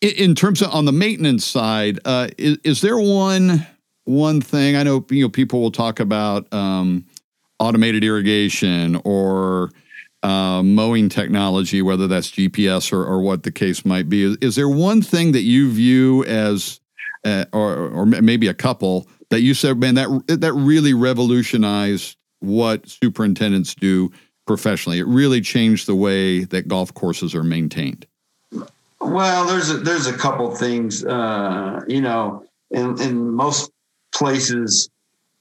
in 0.00 0.34
terms 0.34 0.62
of 0.62 0.70
on 0.70 0.86
the 0.86 0.92
maintenance 0.92 1.44
side, 1.44 2.00
uh, 2.04 2.28
is, 2.38 2.58
is 2.64 2.80
there 2.80 2.98
one 2.98 3.66
one 4.04 4.40
thing 4.40 4.76
I 4.76 4.82
know? 4.82 5.04
You 5.10 5.24
know, 5.24 5.28
people 5.28 5.60
will 5.60 5.70
talk 5.70 6.00
about 6.00 6.52
um, 6.52 7.04
automated 7.60 8.02
irrigation 8.02 9.00
or 9.04 9.70
uh, 10.22 10.62
mowing 10.62 11.08
technology, 11.08 11.82
whether 11.82 12.06
that's 12.06 12.30
GPS 12.30 12.92
or, 12.92 13.04
or 13.04 13.20
what 13.20 13.42
the 13.42 13.52
case 13.52 13.84
might 13.84 14.08
be. 14.08 14.24
Is, 14.24 14.36
is 14.40 14.56
there 14.56 14.68
one 14.68 15.02
thing 15.02 15.32
that 15.32 15.42
you 15.42 15.70
view 15.70 16.24
as, 16.24 16.80
uh, 17.24 17.44
or, 17.52 17.88
or 17.88 18.06
maybe 18.06 18.48
a 18.48 18.54
couple 18.54 19.06
that 19.30 19.40
you 19.40 19.54
said, 19.54 19.78
man, 19.78 19.94
that 19.94 20.24
that 20.40 20.52
really 20.52 20.94
revolutionized 20.94 22.16
what 22.40 22.88
superintendents 22.88 23.74
do 23.74 24.12
professionally? 24.46 24.98
It 24.98 25.06
really 25.06 25.40
changed 25.40 25.86
the 25.86 25.94
way 25.94 26.44
that 26.44 26.68
golf 26.68 26.92
courses 26.94 27.34
are 27.34 27.44
maintained. 27.44 28.06
Well, 29.00 29.46
there's 29.46 29.70
a, 29.70 29.78
there's 29.78 30.06
a 30.06 30.16
couple 30.16 30.54
things. 30.54 31.04
Uh, 31.04 31.80
you 31.88 32.00
know, 32.00 32.44
in 32.70 33.00
in 33.00 33.30
most 33.30 33.70
places, 34.14 34.90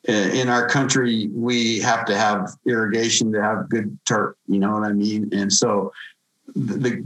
in 0.07 0.49
our 0.49 0.67
country, 0.67 1.29
we 1.33 1.79
have 1.79 2.05
to 2.05 2.17
have 2.17 2.55
irrigation 2.65 3.31
to 3.33 3.41
have 3.41 3.69
good 3.69 3.97
turf. 4.05 4.35
You 4.47 4.59
know 4.59 4.71
what 4.71 4.83
I 4.83 4.93
mean? 4.93 5.29
And 5.31 5.51
so, 5.51 5.91
the 6.55 7.03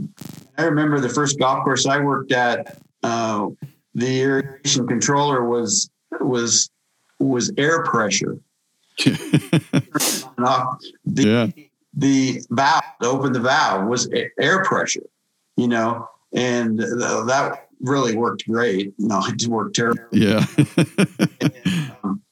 I 0.56 0.64
remember 0.64 1.00
the 1.00 1.08
first 1.08 1.38
golf 1.38 1.64
course 1.64 1.86
I 1.86 2.00
worked 2.00 2.32
at. 2.32 2.78
Uh, 3.02 3.48
the 3.96 4.20
irrigation 4.20 4.86
controller 4.86 5.42
was 5.44 5.90
was 6.20 6.70
was 7.18 7.50
air 7.56 7.82
pressure. 7.84 8.36
the, 8.98 10.76
yeah. 11.06 11.46
the 11.94 12.42
valve 12.50 12.82
to 13.00 13.08
open 13.08 13.32
the 13.32 13.40
valve 13.40 13.88
was 13.88 14.08
air 14.38 14.64
pressure, 14.64 15.06
you 15.56 15.66
know, 15.68 16.08
and 16.34 16.78
that 16.78 17.68
really 17.80 18.14
worked 18.14 18.46
great. 18.46 18.92
No, 18.98 19.22
it 19.26 19.46
worked 19.48 19.76
terrible. 19.76 20.04
Yeah. 20.12 20.44
and, 20.76 21.92
um, 22.04 22.22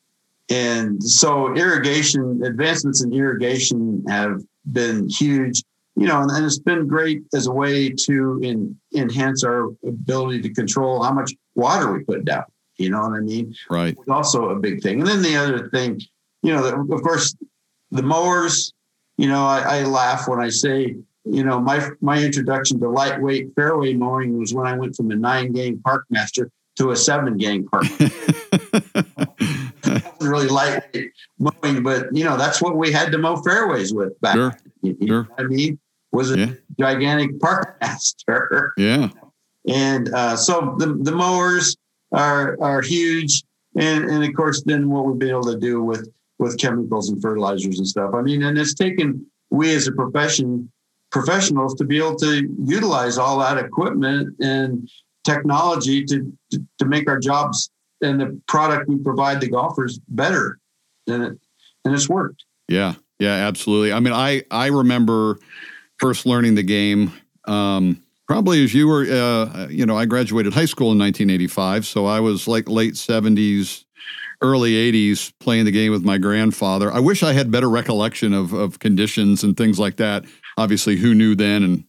and 0.50 1.03
so 1.03 1.55
irrigation 1.55 2.42
advancements 2.44 3.03
in 3.03 3.12
irrigation 3.12 4.05
have 4.09 4.42
been 4.70 5.09
huge, 5.09 5.62
you 5.96 6.07
know, 6.07 6.20
and, 6.22 6.31
and 6.31 6.44
it's 6.44 6.59
been 6.59 6.87
great 6.87 7.22
as 7.35 7.46
a 7.46 7.53
way 7.53 7.90
to 7.90 8.40
in, 8.42 8.79
enhance 8.94 9.44
our 9.44 9.68
ability 9.87 10.42
to 10.42 10.53
control 10.53 11.03
how 11.03 11.12
much 11.12 11.33
water 11.54 11.92
we 11.92 12.04
put 12.04 12.24
down. 12.24 12.44
You 12.76 12.90
know 12.90 13.02
what 13.02 13.16
I 13.16 13.20
mean? 13.20 13.54
Right. 13.70 13.96
It's 13.96 14.08
also 14.08 14.50
a 14.50 14.58
big 14.58 14.82
thing. 14.82 15.00
And 15.00 15.08
then 15.08 15.22
the 15.22 15.36
other 15.36 15.68
thing, 15.70 16.00
you 16.42 16.52
know, 16.52 16.64
of 16.90 17.02
course, 17.02 17.34
the 17.90 18.02
mowers. 18.02 18.72
You 19.16 19.28
know, 19.28 19.46
I, 19.46 19.78
I 19.78 19.82
laugh 19.84 20.26
when 20.26 20.40
I 20.40 20.48
say, 20.48 20.96
you 21.24 21.44
know, 21.44 21.60
my 21.60 21.88
my 22.00 22.20
introduction 22.20 22.80
to 22.80 22.88
lightweight 22.88 23.54
fairway 23.54 23.94
mowing 23.94 24.36
was 24.36 24.52
when 24.52 24.66
I 24.66 24.76
went 24.76 24.96
from 24.96 25.12
a 25.12 25.14
nine 25.14 25.52
gang 25.52 25.78
park 25.84 26.04
master 26.10 26.50
to 26.76 26.90
a 26.90 26.96
seven 26.96 27.36
gang 27.36 27.68
park. 27.68 27.84
really 30.20 30.48
lightweight 30.48 31.12
mowing, 31.38 31.84
but 31.84 32.08
you 32.12 32.24
know 32.24 32.36
that's 32.36 32.60
what 32.60 32.76
we 32.76 32.90
had 32.90 33.12
to 33.12 33.18
mow 33.18 33.36
fairways 33.36 33.94
with 33.94 34.20
back. 34.20 34.34
Sure. 34.34 34.56
You, 34.82 34.96
you 35.00 35.06
sure. 35.06 35.28
I 35.38 35.44
mean, 35.44 35.78
was 36.10 36.30
a 36.30 36.38
yeah. 36.38 36.52
gigantic 36.78 37.38
park 37.40 37.76
master. 37.80 38.72
Yeah. 38.76 39.10
And 39.68 40.12
uh, 40.12 40.37
so 40.37 40.74
the 40.79 40.98
the 41.00 41.12
mowers 41.12 41.77
are 42.12 42.57
are 42.61 42.83
huge, 42.83 43.42
and 43.77 44.05
and 44.05 44.24
of 44.24 44.35
course 44.35 44.62
then 44.64 44.90
what 44.90 45.07
we've 45.07 45.18
been 45.18 45.31
able 45.31 45.44
to 45.44 45.59
do 45.59 45.83
with 45.83 46.09
with 46.38 46.59
chemicals 46.59 47.09
and 47.09 47.20
fertilizers 47.22 47.79
and 47.79 47.87
stuff. 47.87 48.12
I 48.14 48.22
mean, 48.22 48.42
and 48.42 48.59
it's 48.59 48.74
taken 48.74 49.27
we 49.50 49.74
as 49.74 49.87
a 49.87 49.92
profession 49.92 50.70
professionals 51.11 51.74
to 51.77 51.85
be 51.85 51.96
able 51.96 52.16
to 52.16 52.48
utilize 52.64 53.18
all 53.18 53.38
that 53.38 53.57
equipment 53.57 54.35
and 54.40 54.88
technology 55.24 56.05
to, 56.05 56.33
to, 56.50 56.62
to 56.79 56.85
make 56.85 57.09
our 57.09 57.20
jobs 57.20 57.70
and 58.03 58.20
the 58.20 58.40
product 58.48 58.88
we 58.88 58.98
provide 58.98 59.40
the 59.40 59.48
golfers 59.48 60.00
better 60.09 60.59
than 61.07 61.22
it 61.22 61.38
and 61.85 61.94
it's 61.94 62.09
worked. 62.09 62.44
Yeah. 62.68 62.94
Yeah 63.20 63.46
absolutely. 63.46 63.92
I 63.92 64.00
mean 64.00 64.12
i 64.12 64.42
i 64.50 64.66
remember 64.66 65.38
first 65.98 66.27
learning 66.27 66.57
the 66.57 66.64
game 66.64 67.12
um, 67.46 68.03
probably 68.26 68.64
as 68.64 68.74
you 68.74 68.88
were 68.88 69.04
uh, 69.04 69.66
you 69.68 69.87
know 69.87 69.96
i 69.96 70.04
graduated 70.04 70.52
high 70.52 70.64
school 70.64 70.92
in 70.92 70.98
1985 70.98 71.87
so 71.87 72.06
i 72.06 72.20
was 72.20 72.48
like 72.48 72.68
late 72.68 72.94
70s 72.94 73.84
early 74.40 74.72
80s 74.92 75.32
playing 75.40 75.64
the 75.64 75.70
game 75.70 75.90
with 75.90 76.04
my 76.04 76.18
grandfather. 76.18 76.92
I 76.92 77.00
wish 77.00 77.22
i 77.22 77.32
had 77.32 77.50
better 77.50 77.70
recollection 77.70 78.34
of, 78.34 78.52
of 78.52 78.78
conditions 78.78 79.42
and 79.42 79.56
things 79.56 79.78
like 79.78 79.96
that. 79.96 80.24
Obviously 80.58 80.96
who 80.96 81.14
knew 81.14 81.34
then 81.34 81.62
and 81.62 81.84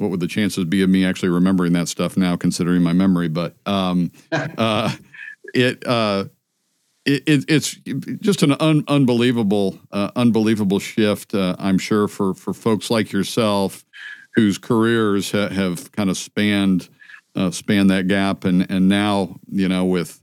what 0.00 0.10
would 0.10 0.20
the 0.20 0.26
chances 0.26 0.64
be 0.64 0.82
of 0.82 0.88
me 0.88 1.04
actually 1.04 1.28
remembering 1.28 1.74
that 1.74 1.86
stuff 1.86 2.16
now 2.16 2.34
considering 2.34 2.82
my 2.82 2.94
memory? 2.94 3.28
But 3.28 3.54
um, 3.66 4.10
uh, 4.32 4.94
it, 5.52 5.86
uh, 5.86 6.24
it, 7.04 7.22
it, 7.26 7.44
it's 7.48 7.74
just 8.20 8.42
an 8.42 8.52
un, 8.60 8.82
unbelievable, 8.88 9.78
uh, 9.92 10.10
unbelievable 10.16 10.78
shift. 10.78 11.34
Uh, 11.34 11.54
I'm 11.58 11.78
sure 11.78 12.08
for 12.08 12.34
for 12.34 12.54
folks 12.54 12.90
like 12.90 13.12
yourself, 13.12 13.84
whose 14.40 14.58
careers 14.58 15.32
ha- 15.32 15.48
have 15.48 15.92
kind 15.92 16.08
of 16.08 16.16
spanned 16.16 16.88
uh, 17.36 17.50
spanned 17.50 17.90
that 17.90 18.08
gap, 18.08 18.44
and 18.44 18.68
and 18.70 18.88
now 18.88 19.36
you 19.50 19.68
know 19.68 19.84
with 19.84 20.22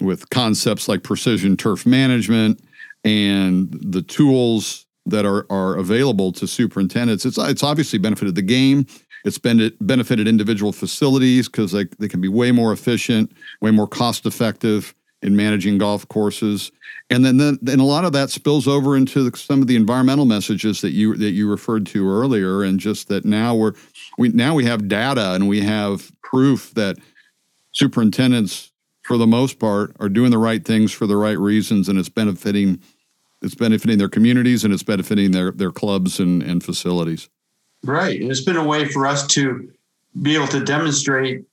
with 0.00 0.30
concepts 0.30 0.88
like 0.88 1.02
precision 1.02 1.56
turf 1.56 1.86
management 1.86 2.60
and 3.04 3.78
the 3.80 4.02
tools 4.02 4.86
that 5.06 5.26
are 5.26 5.46
are 5.50 5.76
available 5.76 6.32
to 6.32 6.46
superintendents, 6.46 7.26
it's 7.26 7.38
it's 7.38 7.62
obviously 7.62 7.98
benefited 7.98 8.34
the 8.34 8.42
game. 8.42 8.86
It's 9.26 9.38
been 9.38 9.72
benefited 9.80 10.28
individual 10.28 10.72
facilities 10.72 11.48
because 11.48 11.72
they, 11.72 11.84
they 11.98 12.08
can 12.08 12.20
be 12.20 12.28
way 12.28 12.52
more 12.52 12.72
efficient, 12.72 13.32
way 13.62 13.70
more 13.70 13.88
cost 13.88 14.26
effective 14.26 14.94
in 15.24 15.34
managing 15.34 15.78
golf 15.78 16.06
courses. 16.08 16.70
And 17.10 17.24
then, 17.24 17.58
then, 17.60 17.80
a 17.80 17.84
lot 17.84 18.04
of 18.04 18.12
that 18.12 18.30
spills 18.30 18.68
over 18.68 18.96
into 18.96 19.28
the, 19.28 19.36
some 19.36 19.60
of 19.60 19.66
the 19.66 19.76
environmental 19.76 20.24
messages 20.24 20.80
that 20.82 20.92
you 20.92 21.16
that 21.16 21.32
you 21.32 21.50
referred 21.50 21.86
to 21.86 22.08
earlier, 22.08 22.62
and 22.62 22.78
just 22.78 23.08
that 23.08 23.24
now 23.24 23.54
we're 23.54 23.72
we 24.16 24.28
now 24.28 24.54
we 24.54 24.64
have 24.64 24.88
data 24.88 25.34
and 25.34 25.48
we 25.48 25.60
have 25.60 26.12
proof 26.22 26.72
that 26.74 26.96
superintendents 27.72 28.70
for 29.04 29.18
the 29.18 29.26
most 29.26 29.58
part, 29.58 29.94
are 30.00 30.08
doing 30.08 30.30
the 30.30 30.38
right 30.38 30.64
things 30.64 30.90
for 30.90 31.06
the 31.06 31.16
right 31.16 31.38
reasons, 31.38 31.88
and 31.88 31.98
it's 31.98 32.08
benefiting 32.08 32.80
it's 33.42 33.54
benefiting 33.54 33.98
their 33.98 34.08
communities 34.08 34.64
and 34.64 34.72
it's 34.72 34.82
benefiting 34.82 35.30
their 35.30 35.52
their 35.52 35.70
clubs 35.70 36.18
and, 36.18 36.42
and 36.42 36.64
facilities. 36.64 37.28
Right. 37.84 38.20
And 38.20 38.30
it's 38.30 38.40
been 38.40 38.56
a 38.56 38.64
way 38.64 38.86
for 38.86 39.06
us 39.06 39.26
to 39.28 39.70
be 40.22 40.34
able 40.34 40.46
to 40.48 40.64
demonstrate 40.64 41.44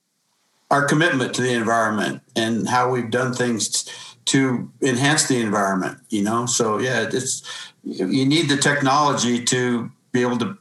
our 0.72 0.84
commitment 0.86 1.34
to 1.34 1.42
the 1.42 1.52
environment 1.52 2.22
and 2.34 2.66
how 2.66 2.90
we've 2.90 3.10
done 3.10 3.34
things 3.34 3.84
to 4.24 4.72
enhance 4.80 5.28
the 5.28 5.38
environment, 5.38 5.98
you 6.08 6.22
know? 6.22 6.46
So 6.46 6.78
yeah, 6.78 7.08
it's 7.12 7.42
you 7.84 8.24
need 8.24 8.48
the 8.48 8.56
technology 8.56 9.44
to 9.44 9.92
be 10.12 10.22
able 10.22 10.38
to, 10.38 10.56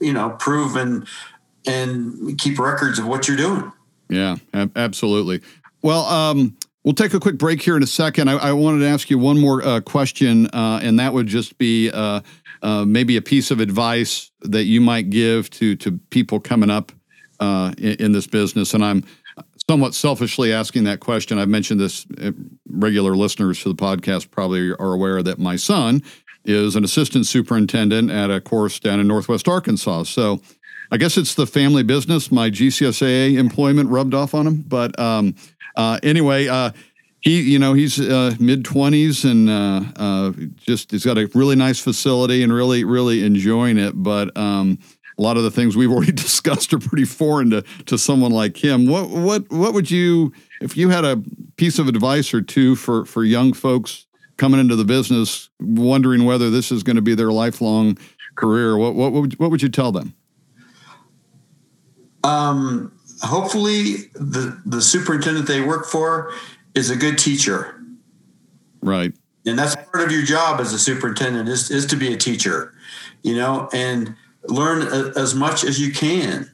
you 0.00 0.12
know, 0.12 0.30
prove 0.30 0.76
and 0.76 1.06
and 1.66 2.38
keep 2.38 2.58
records 2.58 2.98
of 2.98 3.06
what 3.06 3.28
you're 3.28 3.36
doing. 3.36 3.70
Yeah, 4.08 4.36
absolutely. 4.74 5.42
Well, 5.82 6.04
um, 6.06 6.56
We'll 6.84 6.94
take 6.94 7.14
a 7.14 7.20
quick 7.20 7.38
break 7.38 7.62
here 7.62 7.76
in 7.76 7.82
a 7.84 7.86
second. 7.86 8.28
I, 8.28 8.32
I 8.38 8.52
wanted 8.52 8.80
to 8.80 8.88
ask 8.88 9.08
you 9.08 9.16
one 9.16 9.38
more 9.38 9.64
uh, 9.64 9.80
question, 9.80 10.48
uh, 10.48 10.80
and 10.82 10.98
that 10.98 11.12
would 11.12 11.28
just 11.28 11.56
be 11.56 11.90
uh, 11.90 12.22
uh 12.60 12.84
maybe 12.84 13.16
a 13.16 13.22
piece 13.22 13.52
of 13.52 13.60
advice 13.60 14.32
that 14.40 14.64
you 14.64 14.80
might 14.80 15.08
give 15.08 15.48
to 15.50 15.76
to 15.76 16.00
people 16.10 16.40
coming 16.40 16.70
up 16.70 16.90
uh, 17.42 17.72
in, 17.78 17.94
in, 17.94 18.12
this 18.12 18.26
business. 18.26 18.74
And 18.74 18.84
I'm 18.84 19.04
somewhat 19.68 19.94
selfishly 19.94 20.52
asking 20.52 20.84
that 20.84 21.00
question. 21.00 21.38
I've 21.38 21.48
mentioned 21.48 21.80
this. 21.80 22.06
Uh, 22.20 22.32
regular 22.68 23.14
listeners 23.14 23.62
to 23.62 23.68
the 23.68 23.74
podcast 23.74 24.30
probably 24.30 24.70
are 24.70 24.92
aware 24.92 25.22
that 25.22 25.38
my 25.38 25.56
son 25.56 26.02
is 26.44 26.74
an 26.74 26.84
assistant 26.84 27.26
superintendent 27.26 28.10
at 28.10 28.30
a 28.30 28.40
course 28.40 28.80
down 28.80 28.98
in 29.00 29.06
Northwest 29.06 29.48
Arkansas. 29.48 30.04
So. 30.04 30.40
I 30.90 30.98
guess 30.98 31.16
it's 31.16 31.34
the 31.34 31.46
family 31.46 31.82
business. 31.82 32.30
My 32.30 32.50
GCSAA 32.50 33.38
employment 33.38 33.88
rubbed 33.88 34.12
off 34.12 34.34
on 34.34 34.46
him, 34.46 34.62
but 34.68 34.98
um, 35.00 35.34
uh, 35.74 35.98
anyway, 36.02 36.48
uh, 36.48 36.72
he, 37.22 37.40
you 37.40 37.58
know, 37.58 37.72
he's 37.72 37.98
uh, 37.98 38.34
mid 38.38 38.64
twenties 38.64 39.24
and 39.24 39.48
uh, 39.48 39.82
uh, 39.96 40.32
just 40.56 40.90
he's 40.90 41.04
got 41.04 41.18
a 41.18 41.30
really 41.34 41.56
nice 41.56 41.80
facility 41.80 42.42
and 42.42 42.52
really, 42.52 42.84
really 42.84 43.24
enjoying 43.24 43.78
it. 43.78 43.92
But 43.94 44.36
um, 44.36 44.80
a 45.18 45.22
lot 45.22 45.36
of 45.36 45.42
the 45.42 45.50
things 45.50 45.76
we've 45.76 45.90
already 45.92 46.12
discussed 46.12 46.72
are 46.72 46.78
pretty 46.78 47.04
foreign 47.04 47.50
to 47.50 47.62
to 47.86 47.98
someone 47.98 48.32
like 48.32 48.62
him. 48.62 48.86
What 48.86 49.10
what 49.10 49.50
what 49.50 49.74
would 49.74 49.90
you, 49.90 50.32
if 50.60 50.76
you 50.76 50.88
had 50.88 51.04
a 51.04 51.22
piece 51.56 51.78
of 51.78 51.88
advice 51.88 52.32
or 52.34 52.40
two 52.40 52.76
for 52.76 53.04
for 53.04 53.24
young 53.24 53.52
folks 53.52 54.06
coming 54.36 54.60
into 54.60 54.76
the 54.76 54.84
business, 54.84 55.50
wondering 55.60 56.24
whether 56.24 56.50
this 56.50 56.72
is 56.72 56.82
going 56.82 56.96
to 56.96 57.02
be 57.02 57.14
their 57.14 57.32
lifelong 57.32 57.98
career? 58.36 58.76
What 58.76 58.94
what 58.94 59.12
would, 59.12 59.38
what 59.38 59.50
would 59.50 59.62
you 59.62 59.68
tell 59.68 59.92
them? 59.92 60.14
Um 62.24 62.92
hopefully 63.22 64.10
the 64.14 64.60
the 64.66 64.80
superintendent 64.80 65.46
they 65.46 65.60
work 65.60 65.86
for 65.86 66.32
is 66.74 66.90
a 66.90 66.96
good 66.96 67.18
teacher. 67.18 67.80
Right. 68.80 69.12
And 69.46 69.58
that's 69.58 69.74
part 69.74 70.04
of 70.04 70.12
your 70.12 70.22
job 70.22 70.60
as 70.60 70.72
a 70.72 70.78
superintendent 70.78 71.48
is 71.48 71.70
is 71.70 71.86
to 71.86 71.96
be 71.96 72.12
a 72.12 72.16
teacher, 72.16 72.74
you 73.22 73.34
know, 73.34 73.68
and 73.72 74.14
learn 74.48 74.82
a, 74.82 75.18
as 75.18 75.34
much 75.34 75.64
as 75.64 75.80
you 75.80 75.92
can, 75.92 76.50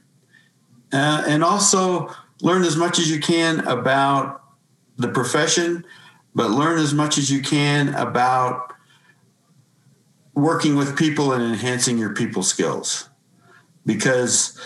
uh, 0.93 1.23
and 1.27 1.43
also 1.43 2.13
learn 2.41 2.63
as 2.63 2.75
much 2.75 2.99
as 2.99 3.09
you 3.11 3.19
can 3.19 3.59
about 3.67 4.43
the 4.97 5.07
profession, 5.07 5.85
but 6.35 6.51
learn 6.51 6.79
as 6.79 6.93
much 6.93 7.17
as 7.17 7.29
you 7.29 7.41
can 7.41 7.93
about 7.95 8.73
working 10.35 10.75
with 10.75 10.97
people 10.97 11.33
and 11.33 11.43
enhancing 11.43 11.97
your 11.97 12.13
people 12.13 12.43
skills, 12.43 13.09
because 13.85 14.59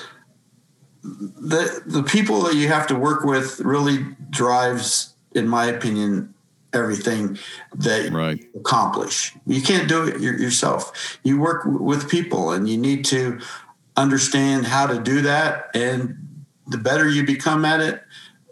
the 1.04 1.82
the 1.86 2.04
people 2.04 2.42
that 2.42 2.56
you 2.56 2.68
have 2.68 2.88
to 2.88 2.96
work 2.96 3.24
with 3.24 3.60
really 3.60 4.06
drives, 4.30 5.16
in 5.34 5.48
my 5.48 5.66
opinion, 5.66 6.33
everything 6.74 7.38
that 7.76 8.12
right. 8.12 8.40
you 8.40 8.60
accomplish. 8.60 9.36
You 9.46 9.62
can't 9.62 9.88
do 9.88 10.08
it 10.08 10.20
yourself. 10.20 11.20
You 11.24 11.40
work 11.40 11.64
with 11.66 12.10
people, 12.10 12.52
and 12.52 12.68
you 12.68 12.78
need 12.78 13.06
to 13.06 13.40
understand 13.96 14.66
how 14.66 14.88
to 14.88 15.00
do 15.00 15.22
that. 15.22 15.70
And 15.74 16.46
the 16.68 16.78
better 16.78 17.08
you 17.08 17.26
become 17.26 17.66
at 17.66 17.80
it, 17.80 18.04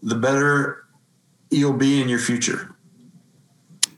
the 0.01 0.15
better 0.15 0.85
you'll 1.49 1.73
be 1.73 2.01
in 2.01 2.09
your 2.09 2.19
future. 2.19 2.75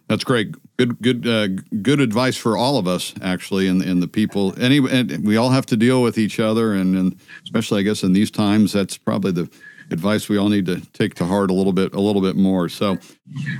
That's 0.07 0.23
great 0.23 0.55
good 0.77 0.99
good 1.01 1.27
uh, 1.27 1.47
good 1.81 1.99
advice 1.99 2.35
for 2.35 2.57
all 2.57 2.77
of 2.77 2.87
us 2.87 3.13
actually 3.21 3.67
and 3.67 3.81
and 3.81 4.01
the 4.01 4.07
people 4.07 4.53
any 4.59 4.77
and 4.77 5.25
we 5.25 5.37
all 5.37 5.49
have 5.49 5.65
to 5.67 5.77
deal 5.77 6.01
with 6.01 6.17
each 6.17 6.39
other 6.39 6.73
and, 6.73 6.97
and 6.97 7.19
especially 7.43 7.79
I 7.79 7.83
guess 7.83 8.03
in 8.03 8.13
these 8.13 8.31
times 8.31 8.73
that's 8.73 8.97
probably 8.97 9.31
the 9.31 9.49
advice 9.93 10.27
we 10.27 10.37
all 10.37 10.49
need 10.49 10.65
to 10.65 10.81
take 10.91 11.13
to 11.15 11.25
heart 11.25 11.49
a 11.49 11.53
little 11.53 11.71
bit 11.71 11.93
a 11.93 12.01
little 12.01 12.21
bit 12.21 12.35
more. 12.35 12.67
So 12.67 12.97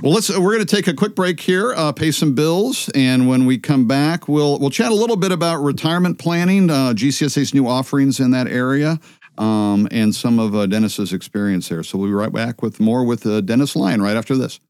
well 0.02 0.12
let's 0.12 0.28
we're 0.28 0.54
going 0.54 0.66
to 0.66 0.76
take 0.76 0.88
a 0.88 0.94
quick 0.94 1.14
break 1.14 1.40
here 1.40 1.72
uh, 1.74 1.92
pay 1.92 2.10
some 2.10 2.34
bills 2.34 2.90
and 2.94 3.28
when 3.28 3.46
we 3.46 3.56
come 3.58 3.88
back 3.88 4.28
we'll 4.28 4.58
we'll 4.58 4.70
chat 4.70 4.92
a 4.92 4.94
little 4.94 5.16
bit 5.16 5.32
about 5.32 5.62
retirement 5.62 6.18
planning 6.18 6.68
uh, 6.68 6.92
GCSA's 6.92 7.54
new 7.54 7.66
offerings 7.66 8.20
in 8.20 8.32
that 8.32 8.46
area 8.46 9.00
um, 9.38 9.88
and 9.90 10.14
some 10.14 10.38
of 10.38 10.54
uh, 10.54 10.66
Dennis's 10.66 11.12
experience 11.12 11.68
there. 11.68 11.82
So 11.82 11.98
we'll 11.98 12.08
be 12.08 12.14
right 12.14 12.32
back 12.32 12.62
with 12.62 12.80
more 12.80 13.04
with 13.04 13.26
uh, 13.26 13.40
Dennis 13.40 13.74
Lyon 13.74 14.02
right 14.02 14.16
after 14.16 14.36
this. 14.36 14.60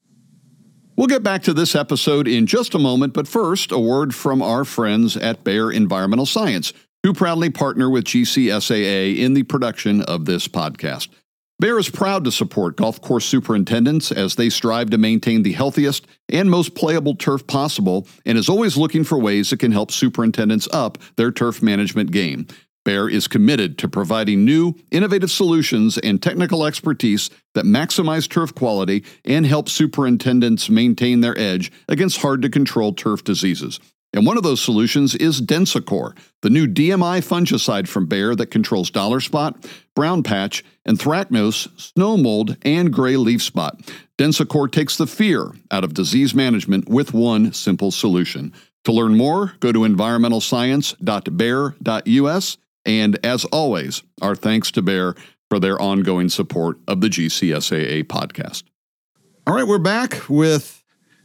We'll 0.96 1.08
get 1.08 1.24
back 1.24 1.42
to 1.42 1.52
this 1.52 1.74
episode 1.74 2.28
in 2.28 2.46
just 2.46 2.74
a 2.74 2.78
moment, 2.78 3.14
but 3.14 3.26
first, 3.26 3.72
a 3.72 3.78
word 3.78 4.14
from 4.14 4.40
our 4.40 4.64
friends 4.64 5.16
at 5.16 5.42
Bayer 5.42 5.72
Environmental 5.72 6.26
Science, 6.26 6.72
who 7.02 7.12
proudly 7.12 7.50
partner 7.50 7.90
with 7.90 8.04
GCSAA 8.04 9.18
in 9.18 9.34
the 9.34 9.42
production 9.42 10.02
of 10.02 10.24
this 10.24 10.46
podcast. 10.46 11.08
Bayer 11.64 11.78
is 11.78 11.88
proud 11.88 12.24
to 12.24 12.30
support 12.30 12.76
golf 12.76 13.00
course 13.00 13.24
superintendents 13.24 14.12
as 14.12 14.34
they 14.34 14.50
strive 14.50 14.90
to 14.90 14.98
maintain 14.98 15.42
the 15.44 15.54
healthiest 15.54 16.06
and 16.28 16.50
most 16.50 16.74
playable 16.74 17.14
turf 17.16 17.46
possible 17.46 18.06
and 18.26 18.36
is 18.36 18.50
always 18.50 18.76
looking 18.76 19.02
for 19.02 19.18
ways 19.18 19.50
it 19.50 19.60
can 19.60 19.72
help 19.72 19.90
superintendents 19.90 20.68
up 20.74 20.98
their 21.16 21.32
turf 21.32 21.62
management 21.62 22.10
game. 22.10 22.46
Bayer 22.84 23.08
is 23.08 23.26
committed 23.26 23.78
to 23.78 23.88
providing 23.88 24.44
new, 24.44 24.74
innovative 24.90 25.30
solutions 25.30 25.96
and 25.96 26.22
technical 26.22 26.66
expertise 26.66 27.30
that 27.54 27.64
maximize 27.64 28.28
turf 28.28 28.54
quality 28.54 29.02
and 29.24 29.46
help 29.46 29.70
superintendents 29.70 30.68
maintain 30.68 31.22
their 31.22 31.38
edge 31.38 31.72
against 31.88 32.20
hard 32.20 32.42
to 32.42 32.50
control 32.50 32.92
turf 32.92 33.24
diseases. 33.24 33.80
And 34.14 34.24
one 34.24 34.36
of 34.36 34.44
those 34.44 34.62
solutions 34.62 35.16
is 35.16 35.42
Densicor, 35.42 36.16
the 36.40 36.48
new 36.48 36.68
DMI 36.68 37.18
fungicide 37.18 37.88
from 37.88 38.06
Bayer 38.06 38.36
that 38.36 38.46
controls 38.46 38.88
dollar 38.88 39.18
spot, 39.18 39.66
brown 39.96 40.22
patch, 40.22 40.62
anthracnose, 40.88 41.68
snow 41.80 42.16
mold, 42.16 42.56
and 42.62 42.92
gray 42.92 43.16
leaf 43.16 43.42
spot. 43.42 43.80
Densicor 44.16 44.70
takes 44.70 44.96
the 44.96 45.08
fear 45.08 45.50
out 45.72 45.82
of 45.82 45.94
disease 45.94 46.32
management 46.32 46.88
with 46.88 47.12
one 47.12 47.52
simple 47.52 47.90
solution. 47.90 48.52
To 48.84 48.92
learn 48.92 49.16
more, 49.16 49.54
go 49.58 49.72
to 49.72 49.80
environmentalscience.bayer.us 49.80 52.56
and 52.86 53.18
as 53.24 53.46
always, 53.46 54.02
our 54.22 54.36
thanks 54.36 54.70
to 54.72 54.82
Bayer 54.82 55.16
for 55.48 55.58
their 55.58 55.80
ongoing 55.80 56.28
support 56.28 56.76
of 56.86 57.00
the 57.00 57.08
GCSAA 57.08 58.04
podcast. 58.04 58.64
All 59.46 59.54
right, 59.54 59.66
we're 59.66 59.78
back 59.78 60.28
with 60.28 60.83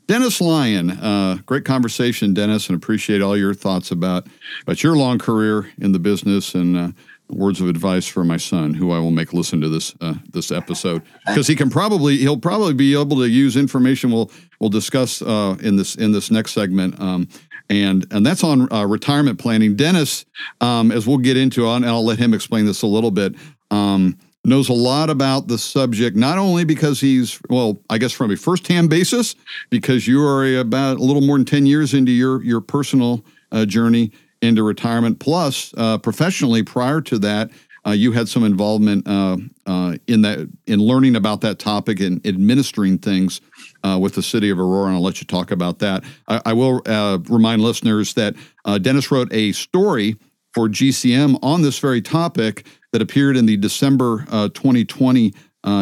Dennis 0.09 0.41
Lyon. 0.41 0.89
Uh, 0.89 1.37
great 1.45 1.65
conversation, 1.65 2.33
Dennis, 2.33 2.67
and 2.67 2.75
appreciate 2.75 3.21
all 3.21 3.37
your 3.37 3.53
thoughts 3.53 3.91
about, 3.91 4.25
about 4.63 4.81
your 4.81 4.97
long 4.97 5.19
career 5.19 5.71
in 5.77 5.91
the 5.91 5.99
business 5.99 6.55
and 6.55 6.75
uh, 6.75 6.91
words 7.29 7.61
of 7.61 7.67
advice 7.69 8.07
for 8.07 8.23
my 8.23 8.37
son, 8.37 8.73
who 8.73 8.91
I 8.91 8.97
will 8.97 9.11
make 9.11 9.33
listen 9.33 9.61
to 9.61 9.69
this 9.69 9.93
uh, 10.01 10.15
this 10.31 10.51
episode 10.51 11.03
because 11.27 11.45
he 11.45 11.55
can 11.55 11.69
probably 11.69 12.17
he'll 12.17 12.39
probably 12.39 12.73
be 12.73 12.99
able 12.99 13.17
to 13.17 13.29
use 13.29 13.55
information 13.55 14.09
we'll 14.11 14.31
we'll 14.59 14.71
discuss 14.71 15.21
uh, 15.21 15.55
in 15.61 15.75
this 15.75 15.93
in 15.93 16.11
this 16.11 16.31
next 16.31 16.53
segment. 16.53 16.99
Um, 16.99 17.27
and 17.69 18.07
and 18.09 18.25
that's 18.25 18.43
on 18.43 18.67
uh, 18.73 18.87
retirement 18.87 19.37
planning. 19.37 19.75
Dennis, 19.75 20.25
um, 20.59 20.91
as 20.91 21.05
we'll 21.05 21.19
get 21.19 21.37
into, 21.37 21.69
and 21.69 21.85
I'll 21.85 22.03
let 22.03 22.17
him 22.17 22.33
explain 22.33 22.65
this 22.65 22.81
a 22.81 22.87
little 22.87 23.11
bit. 23.11 23.35
Um, 23.69 24.17
knows 24.49 24.67
a 24.67 24.73
lot 24.73 25.09
about 25.09 25.47
the 25.47 25.57
subject, 25.57 26.17
not 26.17 26.37
only 26.37 26.65
because 26.65 26.99
he's 26.99 27.39
well, 27.49 27.79
I 27.89 27.97
guess 27.97 28.11
from 28.11 28.31
a 28.31 28.35
firsthand 28.35 28.89
basis, 28.89 29.35
because 29.69 30.07
you 30.07 30.25
are 30.25 30.57
about 30.57 30.97
a 30.97 31.03
little 31.03 31.21
more 31.21 31.37
than 31.37 31.45
ten 31.45 31.65
years 31.65 31.93
into 31.93 32.11
your 32.11 32.43
your 32.43 32.59
personal 32.59 33.23
uh, 33.51 33.65
journey 33.65 34.11
into 34.41 34.63
retirement, 34.63 35.19
plus 35.19 35.73
uh, 35.77 35.97
professionally 35.97 36.63
prior 36.63 37.01
to 37.01 37.19
that. 37.19 37.51
Uh, 37.87 37.91
you 37.91 38.11
had 38.11 38.27
some 38.27 38.43
involvement 38.43 39.07
uh, 39.07 39.37
uh, 39.65 39.95
in 40.07 40.21
that 40.21 40.49
in 40.67 40.79
learning 40.79 41.15
about 41.15 41.39
that 41.41 41.59
topic 41.59 42.01
and 42.01 42.25
administering 42.27 42.97
things 42.97 43.39
uh, 43.85 43.97
with 43.97 44.15
the 44.15 44.21
city 44.21 44.49
of 44.49 44.59
Aurora, 44.59 44.87
and 44.87 44.95
I'll 44.95 45.01
let 45.01 45.21
you 45.21 45.27
talk 45.27 45.51
about 45.51 45.79
that. 45.79 46.03
I, 46.27 46.41
I 46.47 46.53
will 46.53 46.81
remind 47.29 47.61
listeners 47.61 48.13
that 48.15 48.35
Dennis 48.81 49.11
wrote 49.11 49.31
a 49.33 49.53
story 49.53 50.17
for 50.53 50.67
GCM 50.67 51.39
on 51.43 51.61
this 51.61 51.79
very 51.79 52.01
topic 52.01 52.65
that 52.91 53.01
appeared 53.01 53.37
in 53.37 53.45
the 53.45 53.57
December 53.57 54.25
2020 54.29 55.33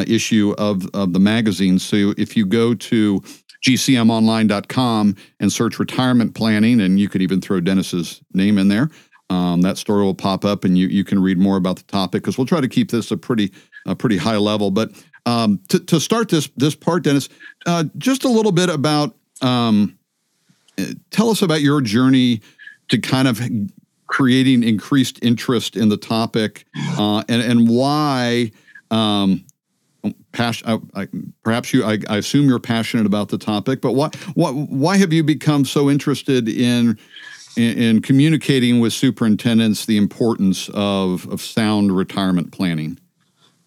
issue 0.08 0.54
of, 0.58 0.88
of 0.94 1.14
the 1.14 1.20
magazine. 1.20 1.80
So 1.80 2.14
if 2.18 2.36
you 2.36 2.46
go 2.46 2.74
to 2.74 3.24
gcmonline.com 3.66 5.16
and 5.40 5.52
search 5.52 5.80
retirement 5.80 6.36
planning, 6.36 6.82
and 6.82 7.00
you 7.00 7.10
could 7.10 7.22
even 7.22 7.42
throw 7.42 7.60
Dennis's 7.60 8.22
name 8.34 8.58
in 8.58 8.68
there. 8.68 8.90
Um, 9.30 9.62
that 9.62 9.78
story 9.78 10.04
will 10.04 10.16
pop 10.16 10.46
up, 10.46 10.64
and 10.64 10.78
you 10.78 10.88
you 10.88 11.04
can 11.04 11.22
read 11.22 11.38
more 11.38 11.58
about 11.58 11.78
the 11.78 11.84
topic 11.84 12.24
because 12.24 12.38
we'll 12.38 12.48
try 12.48 12.62
to 12.62 12.68
keep 12.68 12.92
this 12.92 13.12
a 13.12 13.18
pretty 13.18 13.52
a 13.86 13.96
pretty 13.96 14.18
high 14.18 14.38
level. 14.38 14.72
But 14.72 14.92
um, 15.26 15.60
to, 15.70 15.80
to 15.82 16.00
start 16.00 16.30
this 16.30 16.50
this 16.56 16.76
part, 16.76 17.04
Dennis, 17.04 17.28
uh, 17.66 17.86
just 17.98 18.24
a 18.24 18.30
little 18.30 18.54
bit 18.54 18.70
about 18.70 19.16
um, 19.42 19.98
tell 21.12 21.30
us 21.30 21.42
about 21.42 21.62
your 21.62 21.82
journey 21.82 22.42
to 22.88 23.00
kind 23.00 23.28
of 23.28 23.42
creating 24.08 24.64
increased 24.64 25.20
interest 25.24 25.76
in 25.76 25.90
the 25.90 25.98
topic 25.98 26.66
uh, 26.98 27.24
and 27.30 27.42
and 27.42 27.70
why. 27.70 28.52
Um, 28.92 29.46
I, 30.40 30.80
I, 30.96 31.08
perhaps 31.44 31.74
you. 31.74 31.84
I, 31.84 31.98
I, 32.08 32.18
assume 32.18 32.48
you're 32.48 32.60
passionate 32.60 33.06
about 33.06 33.30
the 33.30 33.38
topic, 33.38 33.82
but 33.82 33.94
why, 33.94 34.10
why, 34.36 34.52
why 34.52 34.96
have 34.96 35.12
you 35.12 35.24
become 35.24 35.66
so 35.66 35.90
interested 35.90 36.48
in, 36.48 36.98
in, 37.58 37.78
in 37.78 38.02
communicating 38.02 38.80
with 38.80 38.94
superintendents 38.94 39.86
the 39.86 39.98
importance 39.98 40.70
of 40.74 41.28
of 41.30 41.42
sound 41.42 41.98
retirement 41.98 42.54
planning? 42.54 43.00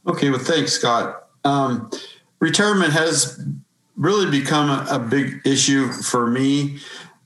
Okay, 0.07 0.31
well, 0.31 0.39
thanks, 0.39 0.73
Scott. 0.73 1.27
Um, 1.45 1.91
retirement 2.39 2.93
has 2.93 3.45
really 3.97 4.31
become 4.31 4.71
a, 4.71 4.87
a 4.91 4.99
big 4.99 5.41
issue 5.45 5.89
for 5.89 6.27
me. 6.27 6.79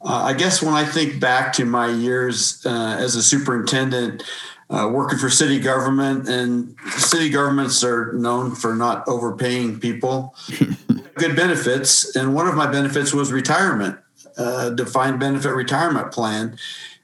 Uh, 0.05 0.25
I 0.25 0.35
guess 0.35 0.63
when 0.63 0.75
I 0.75 0.85
think 0.85 1.19
back 1.19 1.55
to 1.55 1.65
my 1.65 1.89
years 1.89 2.65
uh, 2.67 2.97
as 2.99 3.17
a 3.17 3.23
superintendent, 3.23 4.23
uh, 4.69 4.89
working 4.93 5.19
for 5.19 5.31
city 5.31 5.59
government, 5.59 6.29
and 6.29 6.77
city 6.97 7.31
governments 7.31 7.83
are 7.83 8.13
known 8.13 8.55
for 8.55 8.75
not 8.75 9.07
overpaying 9.09 9.81
people. 9.81 10.35
Good 11.15 11.37
benefits, 11.37 12.15
and 12.17 12.35
one 12.35 12.49
of 12.49 12.55
my 12.55 12.71
benefits 12.71 13.15
was 13.15 13.33
retirement, 13.33 13.99
uh, 14.37 14.71
defined 14.71 15.21
benefit 15.21 15.55
retirement 15.55 16.13
plan. 16.13 16.59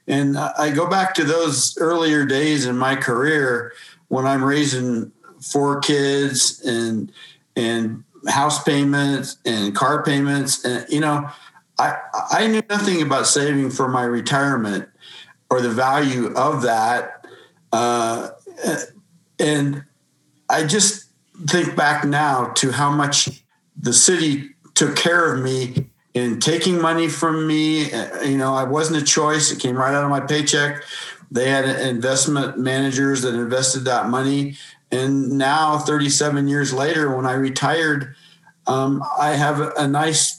And 0.07 0.37
I 0.37 0.71
go 0.71 0.89
back 0.89 1.13
to 1.15 1.23
those 1.23 1.77
earlier 1.79 2.25
days 2.25 2.65
in 2.65 2.77
my 2.77 2.95
career 2.95 3.73
when 4.09 4.25
I'm 4.25 4.43
raising 4.43 5.11
four 5.39 5.79
kids 5.79 6.61
and 6.65 7.11
and 7.55 8.03
house 8.27 8.63
payments 8.63 9.37
and 9.45 9.75
car 9.75 10.03
payments 10.03 10.63
and 10.63 10.85
you 10.89 10.99
know 10.99 11.29
I 11.81 11.97
I 12.31 12.47
knew 12.47 12.61
nothing 12.69 13.01
about 13.01 13.27
saving 13.27 13.71
for 13.71 13.87
my 13.87 14.03
retirement 14.03 14.87
or 15.49 15.61
the 15.61 15.69
value 15.69 16.33
of 16.35 16.61
that. 16.61 17.25
Uh, 17.71 18.29
and 19.39 19.83
I 20.49 20.63
just 20.63 21.09
think 21.47 21.75
back 21.75 22.05
now 22.05 22.51
to 22.55 22.71
how 22.71 22.91
much 22.91 23.43
the 23.75 23.93
city 23.93 24.51
took 24.75 24.95
care 24.95 25.33
of 25.33 25.41
me 25.41 25.89
in 26.13 26.39
taking 26.39 26.81
money 26.81 27.07
from 27.07 27.47
me. 27.47 27.91
Uh, 27.91 28.21
you 28.21 28.37
know 28.37 28.53
I 28.53 28.63
wasn't 28.63 29.01
a 29.01 29.05
choice. 29.05 29.51
It 29.51 29.59
came 29.59 29.75
right 29.75 29.93
out 29.93 30.03
of 30.03 30.09
my 30.09 30.21
paycheck. 30.21 30.83
They 31.31 31.49
had 31.49 31.65
investment 31.65 32.59
managers 32.59 33.21
that 33.21 33.33
invested 33.33 33.85
that 33.85 34.09
money. 34.09 34.57
And 34.91 35.37
now, 35.37 35.77
37 35.77 36.49
years 36.49 36.73
later, 36.73 37.15
when 37.15 37.25
I 37.25 37.33
retired, 37.33 38.15
um, 38.67 39.01
I 39.17 39.29
have 39.29 39.61
a, 39.61 39.71
a 39.77 39.87
nice 39.87 40.30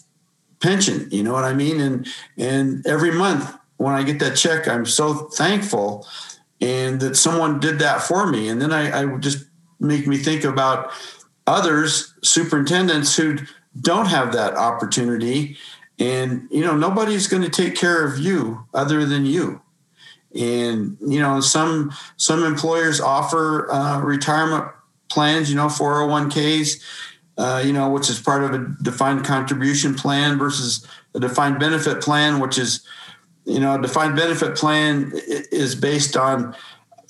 pension. 0.62 1.09
You 1.11 1.22
know 1.22 1.33
what 1.33 1.44
I 1.44 1.55
mean? 1.55 1.81
And 1.81 2.07
and 2.38 2.87
every 2.87 3.12
month 3.12 3.55
when 3.77 3.94
I 3.94 4.03
get 4.03 4.18
that 4.20 4.37
check, 4.37 4.68
I'm 4.68 4.87
so 4.87 5.14
thankful, 5.14 6.07
and 6.61 7.01
that 7.01 7.16
someone 7.16 7.61
did 7.61 7.79
that 7.81 8.03
for 8.03 8.27
me. 8.27 8.48
And 8.48 8.62
then 8.62 8.72
I, 8.72 9.03
I 9.03 9.16
just 9.18 9.46
make 9.81 10.07
me 10.07 10.16
think 10.16 10.44
about 10.44 10.92
others, 11.46 12.14
superintendents 12.22 13.16
who 13.16 13.38
don't 13.81 14.07
have 14.07 14.33
that 14.33 14.55
opportunity. 14.55 15.57
And 15.98 16.48
you 16.51 16.64
know, 16.64 16.77
nobody's 16.77 17.27
going 17.27 17.42
to 17.42 17.51
take 17.51 17.75
care 17.75 18.07
of 18.07 18.18
you 18.18 18.66
other 18.72 19.05
than 19.05 19.27
you 19.27 19.61
and 20.35 20.96
you 21.01 21.20
know 21.20 21.40
some 21.40 21.92
some 22.16 22.42
employers 22.42 23.01
offer 23.01 23.70
uh, 23.70 24.01
retirement 24.01 24.64
plans 25.11 25.51
you 25.51 25.57
know 25.57 25.66
401ks 25.66 26.83
uh, 27.38 27.62
you 27.64 27.72
know 27.72 27.88
which 27.90 28.10
is 28.10 28.20
part 28.20 28.42
of 28.42 28.52
a 28.52 28.66
defined 28.82 29.24
contribution 29.24 29.94
plan 29.94 30.38
versus 30.38 30.86
a 31.14 31.20
defined 31.20 31.58
benefit 31.58 32.02
plan 32.02 32.40
which 32.40 32.58
is 32.58 32.86
you 33.44 33.60
know 33.60 33.74
a 33.74 33.82
defined 33.82 34.16
benefit 34.16 34.56
plan 34.56 35.12
is 35.50 35.74
based 35.74 36.16
on 36.16 36.54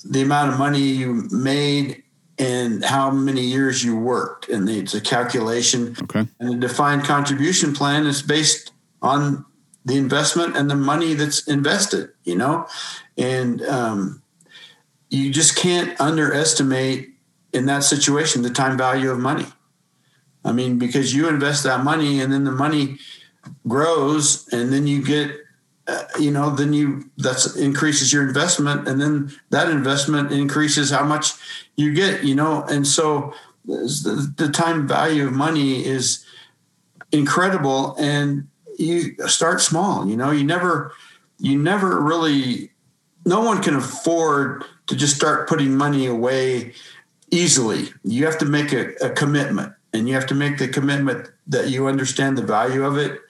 the 0.03 0.21
amount 0.21 0.51
of 0.51 0.59
money 0.59 0.81
you 0.81 1.27
made 1.31 2.03
and 2.39 2.83
how 2.83 3.11
many 3.11 3.41
years 3.41 3.83
you 3.83 3.97
worked 3.97 4.49
and 4.49 4.67
it's 4.69 4.93
a 4.93 5.01
calculation. 5.01 5.95
Okay. 6.03 6.27
And 6.39 6.55
a 6.55 6.57
defined 6.57 7.03
contribution 7.03 7.73
plan 7.73 8.05
is 8.05 8.21
based 8.21 8.71
on 9.01 9.45
the 9.85 9.97
investment 9.97 10.55
and 10.57 10.69
the 10.69 10.75
money 10.75 11.13
that's 11.13 11.47
invested 11.47 12.09
you 12.23 12.35
know? 12.35 12.67
And 13.17 13.61
um, 13.63 14.21
you 15.09 15.31
just 15.31 15.55
can't 15.55 15.99
underestimate 16.01 17.09
in 17.53 17.67
that 17.67 17.83
situation 17.83 18.41
the 18.41 18.49
time 18.49 18.77
value 18.77 19.11
of 19.11 19.19
money. 19.19 19.45
I 20.45 20.51
mean, 20.51 20.77
because 20.77 21.13
you 21.13 21.27
invest 21.27 21.63
that 21.63 21.83
money 21.83 22.19
and 22.19 22.31
then 22.31 22.43
the 22.43 22.51
money 22.51 22.97
grows 23.67 24.47
and 24.51 24.71
then 24.71 24.87
you 24.87 25.03
get, 25.03 25.31
uh, 25.87 26.03
you 26.19 26.31
know, 26.31 26.49
then 26.49 26.73
you 26.73 27.09
that 27.17 27.55
increases 27.57 28.11
your 28.11 28.27
investment 28.27 28.87
and 28.87 29.01
then 29.01 29.31
that 29.49 29.69
investment 29.69 30.31
increases 30.31 30.91
how 30.91 31.03
much 31.03 31.33
you 31.75 31.93
get, 31.93 32.23
you 32.23 32.35
know, 32.35 32.63
and 32.63 32.87
so 32.87 33.33
the, 33.65 34.33
the 34.37 34.49
time 34.49 34.87
value 34.87 35.27
of 35.27 35.33
money 35.33 35.85
is 35.85 36.25
incredible 37.11 37.95
and 37.97 38.47
you 38.77 39.15
start 39.27 39.61
small, 39.61 40.07
you 40.07 40.17
know, 40.17 40.31
you 40.31 40.43
never, 40.43 40.93
you 41.39 41.57
never 41.57 42.01
really 42.01 42.71
no 43.25 43.41
one 43.41 43.61
can 43.61 43.75
afford 43.75 44.65
to 44.87 44.95
just 44.95 45.15
start 45.15 45.47
putting 45.47 45.75
money 45.75 46.05
away 46.05 46.73
easily. 47.31 47.89
You 48.03 48.25
have 48.25 48.37
to 48.39 48.45
make 48.45 48.73
a, 48.73 48.93
a, 49.01 49.09
commitment, 49.09 49.73
and 49.93 50.07
you 50.07 50.15
have 50.15 50.25
to 50.27 50.35
make 50.35 50.57
the 50.57 50.67
commitment 50.67 51.29
that 51.47 51.69
you 51.69 51.87
understand 51.87 52.37
the 52.37 52.41
value 52.41 52.83
of 52.83 52.97
it 52.97 53.21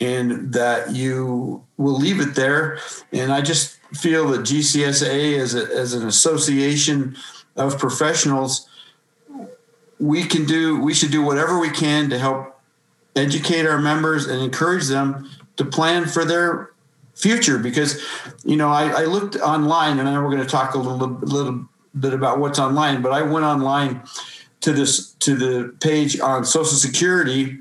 and 0.00 0.52
that 0.52 0.94
you 0.94 1.64
will 1.76 1.96
leave 1.96 2.20
it 2.20 2.34
there. 2.34 2.78
And 3.12 3.32
I 3.32 3.40
just 3.40 3.78
feel 3.94 4.28
that 4.28 4.40
GCSAA, 4.40 5.38
as, 5.38 5.54
a, 5.54 5.64
as 5.74 5.94
an 5.94 6.06
association 6.06 7.16
of 7.56 7.78
professionals, 7.78 8.68
we 9.98 10.24
can 10.24 10.44
do, 10.44 10.80
we 10.80 10.92
should 10.92 11.12
do 11.12 11.22
whatever 11.22 11.58
we 11.58 11.70
can 11.70 12.10
to 12.10 12.18
help 12.18 12.60
educate 13.14 13.66
our 13.66 13.78
members 13.78 14.26
and 14.26 14.42
encourage 14.42 14.86
them 14.86 15.30
to 15.56 15.64
plan 15.64 16.06
for 16.06 16.24
their 16.24 16.70
future 17.14 17.58
because 17.58 18.02
you 18.42 18.56
know 18.56 18.70
I, 18.70 19.02
I, 19.02 19.04
looked 19.04 19.36
online 19.36 19.98
and 19.98 20.08
I 20.08 20.14
know 20.14 20.22
we're 20.22 20.30
going 20.30 20.42
to 20.42 20.48
talk 20.48 20.74
a 20.74 20.78
little 20.78 21.08
little 21.20 21.68
bit 21.98 22.14
about 22.14 22.38
what's 22.38 22.58
online, 22.58 23.02
but 23.02 23.12
I 23.12 23.20
went 23.20 23.44
online 23.44 24.02
to 24.62 24.72
this 24.72 25.12
to 25.14 25.36
the 25.36 25.74
page 25.80 26.18
on 26.18 26.44
Social 26.44 26.76
Security, 26.76 27.58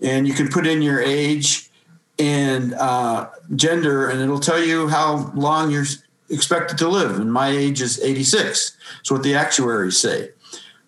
and 0.00 0.26
you 0.26 0.34
can 0.34 0.48
put 0.48 0.66
in 0.66 0.82
your 0.82 1.00
age 1.00 1.70
and 2.18 2.74
uh, 2.74 3.28
gender, 3.56 4.08
and 4.08 4.20
it'll 4.20 4.40
tell 4.40 4.62
you 4.62 4.88
how 4.88 5.32
long 5.34 5.70
you're 5.70 5.86
expected 6.30 6.78
to 6.78 6.88
live. 6.88 7.18
And 7.18 7.32
my 7.32 7.48
age 7.48 7.80
is 7.80 8.00
86. 8.00 8.76
So 9.02 9.14
what 9.14 9.24
the 9.24 9.34
actuaries 9.34 9.98
say. 9.98 10.30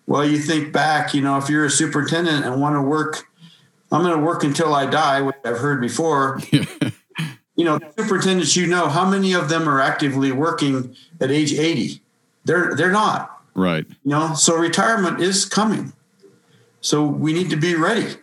Well, 0.07 0.25
you 0.25 0.37
think 0.37 0.71
back, 0.71 1.13
you 1.13 1.21
know, 1.21 1.37
if 1.37 1.49
you're 1.49 1.65
a 1.65 1.69
superintendent 1.69 2.45
and 2.45 2.61
want 2.61 2.75
to 2.75 2.81
work, 2.81 3.27
I'm 3.91 4.03
going 4.03 4.17
to 4.17 4.23
work 4.23 4.43
until 4.43 4.73
I 4.73 4.85
die, 4.85 5.21
which 5.21 5.35
I've 5.43 5.57
heard 5.57 5.81
before. 5.81 6.39
you 7.55 7.65
know, 7.65 7.79
superintendents, 7.97 8.55
you 8.55 8.67
know, 8.67 8.87
how 8.87 9.09
many 9.09 9.33
of 9.33 9.49
them 9.49 9.67
are 9.67 9.81
actively 9.81 10.31
working 10.31 10.95
at 11.19 11.31
age 11.31 11.53
80? 11.53 12.01
They're 12.43 12.75
they're 12.75 12.91
not. 12.91 13.34
Right. 13.55 13.85
You 14.03 14.11
know, 14.11 14.33
so 14.33 14.55
retirement 14.57 15.21
is 15.21 15.45
coming. 15.45 15.93
So 16.81 17.05
we 17.05 17.33
need 17.33 17.49
to 17.49 17.55
be 17.55 17.73
ready. 17.73 18.15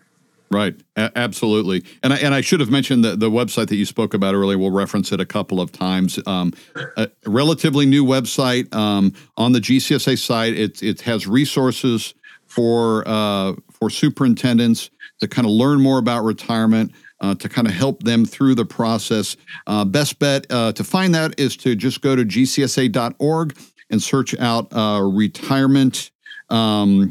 Right, 0.52 0.78
a- 0.96 1.10
absolutely, 1.16 1.82
and 2.02 2.12
I, 2.12 2.18
and 2.18 2.34
I 2.34 2.42
should 2.42 2.60
have 2.60 2.70
mentioned 2.70 3.02
the 3.02 3.16
the 3.16 3.30
website 3.30 3.68
that 3.68 3.76
you 3.76 3.86
spoke 3.86 4.12
about 4.12 4.34
earlier. 4.34 4.58
We'll 4.58 4.70
reference 4.70 5.10
it 5.10 5.18
a 5.18 5.24
couple 5.24 5.62
of 5.62 5.72
times. 5.72 6.20
Um, 6.26 6.52
a 6.98 7.08
relatively 7.24 7.86
new 7.86 8.04
website 8.04 8.72
um, 8.74 9.14
on 9.38 9.52
the 9.52 9.60
GCSAA 9.60 10.18
site. 10.18 10.52
It 10.52 10.82
it 10.82 11.00
has 11.00 11.26
resources 11.26 12.12
for 12.44 13.02
uh, 13.08 13.54
for 13.70 13.88
superintendents 13.88 14.90
to 15.20 15.26
kind 15.26 15.46
of 15.46 15.52
learn 15.52 15.80
more 15.80 15.98
about 15.98 16.22
retirement 16.22 16.92
uh, 17.22 17.34
to 17.36 17.48
kind 17.48 17.66
of 17.66 17.72
help 17.72 18.02
them 18.02 18.26
through 18.26 18.54
the 18.54 18.66
process. 18.66 19.36
Uh, 19.66 19.84
best 19.84 20.18
bet 20.18 20.44
uh, 20.50 20.72
to 20.72 20.84
find 20.84 21.14
that 21.14 21.38
is 21.38 21.56
to 21.56 21.74
just 21.74 22.02
go 22.02 22.14
to 22.14 22.24
gcsaa.org 22.24 23.56
and 23.92 24.02
search 24.02 24.36
out 24.40 24.72
uh, 24.72 25.00
retirement 25.02 26.10
um, 26.50 27.10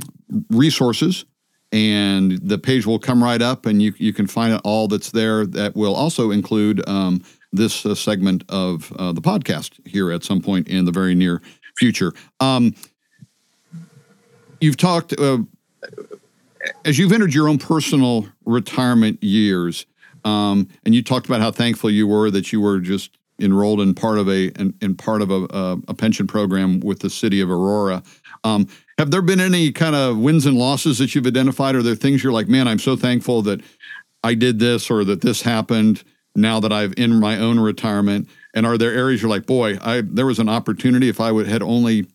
resources. 0.50 1.26
And 1.72 2.38
the 2.42 2.58
page 2.58 2.86
will 2.86 3.00
come 3.00 3.24
right 3.24 3.42
up, 3.42 3.66
and 3.66 3.82
you, 3.82 3.94
you 3.98 4.12
can 4.12 4.28
find 4.28 4.60
all 4.66 4.90
that's 4.90 5.12
there. 5.12 5.46
That 5.46 5.74
will 5.74 5.96
also 5.96 6.32
include 6.32 6.86
um, 6.90 7.24
this 7.54 7.86
uh, 7.86 7.96
segment 7.96 8.44
of 8.50 8.92
uh, 9.00 9.14
the 9.14 9.22
podcast 9.22 9.80
here 9.88 10.12
at 10.12 10.26
some 10.26 10.42
point 10.42 10.68
in 10.68 10.84
the 10.84 10.92
very 10.92 11.16
near 11.16 11.42
future. 11.78 12.12
Um, 12.42 12.76
you've 14.60 14.76
talked 14.76 15.14
as 16.86 17.00
you've 17.00 17.12
entered 17.14 17.34
your 17.34 17.48
own 17.48 17.58
personal 17.58 18.28
retirement 18.46 19.24
years, 19.24 19.86
um, 20.26 20.68
and 20.86 20.94
you 20.94 21.02
talked 21.02 21.26
about 21.26 21.40
how 21.40 21.52
thankful 21.52 21.90
you 21.90 22.06
were 22.06 22.30
that 22.32 22.52
you 22.52 22.60
were 22.60 22.80
just 22.80 23.18
enrolled 23.42 23.82
in 23.82 23.94
part 23.94 24.18
of 24.18 24.28
a 24.28 24.48
in, 24.60 24.74
in 24.82 24.96
part 24.96 25.22
of 25.22 25.32
a, 25.32 25.48
a, 25.50 25.78
a, 25.90 25.94
pension 25.94 26.28
program 26.28 26.80
with 26.80 27.00
the 27.00 27.10
city 27.10 27.42
of 27.42 27.50
Aurora. 27.50 28.04
Um, 28.44 28.68
have 28.98 29.12
there 29.12 29.22
been 29.22 29.40
any 29.40 29.72
kind 29.72 29.96
of 29.96 30.18
wins 30.18 30.46
and 30.46 30.58
losses 30.58 30.98
that 31.00 31.16
you've 31.16 31.28
identified? 31.28 31.76
Are 31.76 31.82
there 31.82 31.96
things 31.96 32.24
you're 32.24 32.34
like, 32.34 32.48
man, 32.48 32.68
I'm 32.68 32.80
so 32.80 32.96
thankful 32.96 33.42
that 33.44 33.62
I 34.24 34.36
did 34.36 34.60
this 34.60 34.90
or 34.92 35.04
that 35.06 35.22
this 35.22 35.42
happened 35.42 36.04
now 36.36 36.60
that 36.60 36.72
I've 36.72 36.94
in 36.98 37.20
my 37.20 37.38
own 37.38 37.60
retirement? 37.60 38.30
And 38.54 38.66
are 38.66 38.78
there 38.78 38.94
areas 38.94 39.22
you're 39.22 39.30
like, 39.30 39.46
boy, 39.46 39.78
I 39.82 40.02
there 40.02 40.26
was 40.26 40.40
an 40.40 40.50
opportunity 40.50 41.10
if 41.10 41.20
I 41.20 41.32
would 41.32 41.48
had 41.48 41.62
only 41.62 42.08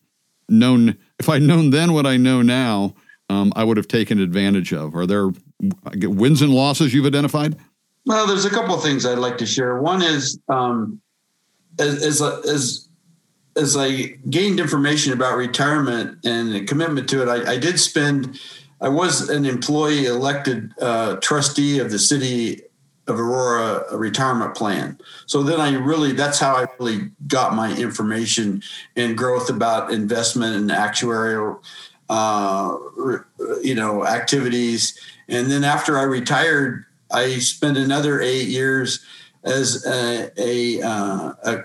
known 0.48 0.96
if 1.18 1.28
I'd 1.28 1.42
known 1.42 1.70
then 1.70 1.92
what 1.92 2.06
I 2.06 2.16
know 2.16 2.42
now, 2.42 2.94
um, 3.28 3.52
I 3.56 3.64
would 3.64 3.76
have 3.76 3.88
taken 3.88 4.20
advantage 4.20 4.72
of. 4.72 4.94
Are 4.94 5.06
there 5.06 5.30
wins 5.92 6.42
and 6.42 6.52
losses 6.52 6.94
you've 6.94 7.06
identified? 7.06 7.56
Well, 8.04 8.26
there's 8.26 8.44
a 8.44 8.50
couple 8.50 8.74
of 8.74 8.82
things 8.82 9.04
I'd 9.04 9.18
like 9.18 9.38
to 9.38 9.46
share. 9.46 9.80
One 9.80 10.00
is 10.00 10.38
um, 10.48 11.00
as 11.78 12.22
as 12.22 12.88
as 13.56 13.76
I 13.76 14.18
gained 14.28 14.60
information 14.60 15.12
about 15.12 15.36
retirement 15.36 16.18
and 16.24 16.54
a 16.54 16.64
commitment 16.64 17.08
to 17.10 17.22
it, 17.22 17.28
I, 17.28 17.52
I 17.52 17.58
did 17.58 17.80
spend. 17.80 18.38
I 18.80 18.90
was 18.90 19.30
an 19.30 19.46
employee 19.46 20.04
elected 20.04 20.74
uh, 20.80 21.16
trustee 21.16 21.78
of 21.78 21.90
the 21.90 21.98
city 21.98 22.60
of 23.06 23.18
Aurora 23.18 23.96
retirement 23.96 24.54
plan. 24.54 24.98
So 25.26 25.42
then 25.42 25.60
I 25.60 25.72
really, 25.74 26.12
that's 26.12 26.38
how 26.38 26.56
I 26.56 26.66
really 26.78 27.10
got 27.26 27.54
my 27.54 27.74
information 27.76 28.62
and 28.96 29.16
growth 29.16 29.48
about 29.48 29.92
investment 29.92 30.56
and 30.56 30.70
actuarial, 30.70 31.62
uh, 32.10 32.76
you 33.62 33.74
know, 33.74 34.04
activities. 34.04 34.98
And 35.28 35.50
then 35.50 35.64
after 35.64 35.98
I 35.98 36.02
retired, 36.02 36.84
I 37.10 37.38
spent 37.38 37.78
another 37.78 38.20
eight 38.20 38.48
years 38.48 39.04
as 39.46 39.86
a, 39.86 40.30
a, 40.36 40.82
uh, 40.82 41.32
a, 41.44 41.64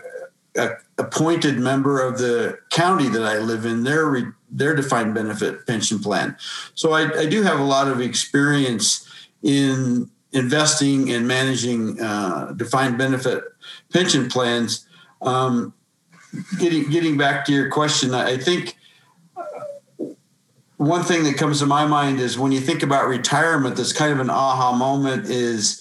a 0.56 0.70
appointed 1.02 1.60
member 1.60 2.00
of 2.00 2.20
the 2.20 2.58
county 2.70 3.10
that 3.10 3.24
I 3.24 3.40
live 3.40 3.66
in, 3.66 3.84
their 3.84 4.36
their 4.50 4.76
defined 4.76 5.14
benefit 5.14 5.66
pension 5.66 6.00
plan. 6.00 6.36
So 6.76 6.92
I, 6.92 7.22
I 7.22 7.26
do 7.26 7.42
have 7.44 7.60
a 7.60 7.64
lot 7.64 7.88
of 7.88 8.02
experience 8.02 9.10
in 9.42 10.10
investing 10.34 11.12
and 11.12 11.28
managing 11.28 12.00
uh, 12.02 12.54
defined 12.56 12.98
benefit 12.98 13.44
pension 13.92 14.30
plans. 14.30 14.86
Um, 15.22 15.74
getting 16.60 16.90
getting 16.90 17.18
back 17.18 17.46
to 17.46 17.52
your 17.52 17.70
question, 17.70 18.14
I 18.14 18.38
think 18.38 18.78
uh, 19.36 19.44
one 20.78 21.04
thing 21.04 21.24
that 21.24 21.38
comes 21.38 21.60
to 21.60 21.66
my 21.66 21.86
mind 21.86 22.20
is 22.20 22.38
when 22.38 22.52
you 22.52 22.60
think 22.60 22.84
about 22.84 23.08
retirement, 23.08 23.76
that's 23.78 23.94
kind 23.94 24.12
of 24.12 24.20
an 24.20 24.30
aha 24.30 24.74
moment 24.76 25.26
is 25.26 25.81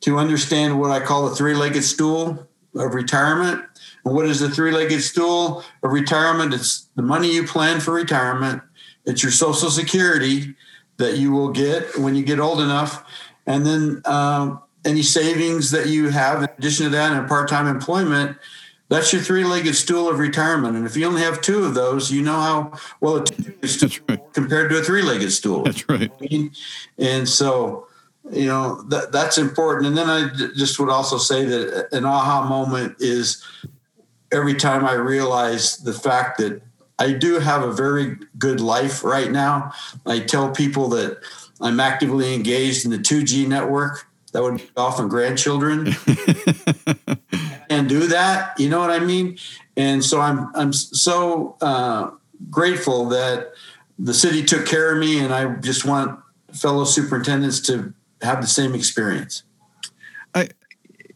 to 0.00 0.18
understand 0.18 0.80
what 0.80 0.90
I 0.90 1.00
call 1.00 1.28
the 1.28 1.36
three-legged 1.36 1.84
stool 1.84 2.48
of 2.74 2.94
retirement. 2.94 3.64
And 4.04 4.14
what 4.14 4.26
is 4.26 4.40
the 4.40 4.50
three-legged 4.50 5.02
stool 5.02 5.64
of 5.82 5.92
retirement? 5.92 6.54
It's 6.54 6.88
the 6.96 7.02
money 7.02 7.34
you 7.34 7.46
plan 7.46 7.80
for 7.80 7.92
retirement. 7.92 8.62
It's 9.04 9.22
your 9.22 9.32
social 9.32 9.70
security 9.70 10.54
that 11.00 11.18
you 11.18 11.32
will 11.32 11.50
get 11.50 11.98
when 11.98 12.14
you 12.14 12.22
get 12.22 12.38
old 12.38 12.60
enough 12.60 13.04
and 13.46 13.66
then 13.66 14.02
um, 14.04 14.62
any 14.84 15.02
savings 15.02 15.70
that 15.72 15.88
you 15.88 16.10
have 16.10 16.42
in 16.42 16.48
addition 16.58 16.84
to 16.84 16.90
that 16.90 17.12
and 17.12 17.28
part-time 17.28 17.66
employment 17.66 18.36
that's 18.88 19.12
your 19.12 19.22
three-legged 19.22 19.74
stool 19.74 20.08
of 20.08 20.18
retirement 20.18 20.76
and 20.76 20.86
if 20.86 20.96
you 20.96 21.06
only 21.06 21.22
have 21.22 21.40
two 21.40 21.64
of 21.64 21.74
those 21.74 22.10
you 22.12 22.22
know 22.22 22.40
how 22.40 22.72
well 23.00 23.16
it 23.16 23.30
is 23.62 24.00
right. 24.08 24.20
compared 24.32 24.70
to 24.70 24.78
a 24.78 24.82
three-legged 24.82 25.32
stool 25.32 25.62
that's 25.62 25.88
right 25.88 26.12
and 26.98 27.28
so 27.28 27.86
you 28.32 28.46
know 28.46 28.82
that 28.82 29.12
that's 29.12 29.38
important 29.38 29.86
and 29.86 29.96
then 29.96 30.08
i 30.08 30.28
just 30.54 30.78
would 30.78 30.88
also 30.88 31.18
say 31.18 31.44
that 31.44 31.88
an 31.92 32.04
aha 32.04 32.46
moment 32.48 32.94
is 32.98 33.44
every 34.32 34.54
time 34.54 34.84
i 34.84 34.92
realize 34.92 35.78
the 35.78 35.92
fact 35.92 36.38
that 36.38 36.62
i 36.98 37.12
do 37.12 37.40
have 37.40 37.62
a 37.62 37.72
very 37.72 38.16
good 38.38 38.60
life 38.60 39.02
right 39.02 39.30
now 39.30 39.72
i 40.06 40.18
tell 40.18 40.50
people 40.50 40.88
that 40.88 41.18
I'm 41.60 41.78
actively 41.78 42.34
engaged 42.34 42.84
in 42.84 42.90
the 42.90 42.98
2G 42.98 43.46
network. 43.46 44.06
That 44.32 44.42
would 44.42 44.58
be 44.58 44.70
often 44.76 45.08
grandchildren 45.08 45.88
and 47.70 47.88
do 47.88 48.06
that. 48.06 48.58
You 48.58 48.68
know 48.68 48.78
what 48.78 48.90
I 48.90 49.00
mean? 49.00 49.38
And 49.76 50.04
so 50.04 50.20
I'm 50.20 50.54
I'm 50.54 50.72
so 50.72 51.56
uh, 51.60 52.10
grateful 52.48 53.06
that 53.06 53.52
the 53.98 54.14
city 54.14 54.44
took 54.44 54.66
care 54.66 54.92
of 54.92 54.98
me, 54.98 55.18
and 55.18 55.34
I 55.34 55.56
just 55.56 55.84
want 55.84 56.18
fellow 56.52 56.84
superintendents 56.84 57.60
to 57.62 57.92
have 58.22 58.40
the 58.40 58.46
same 58.46 58.74
experience 58.74 59.44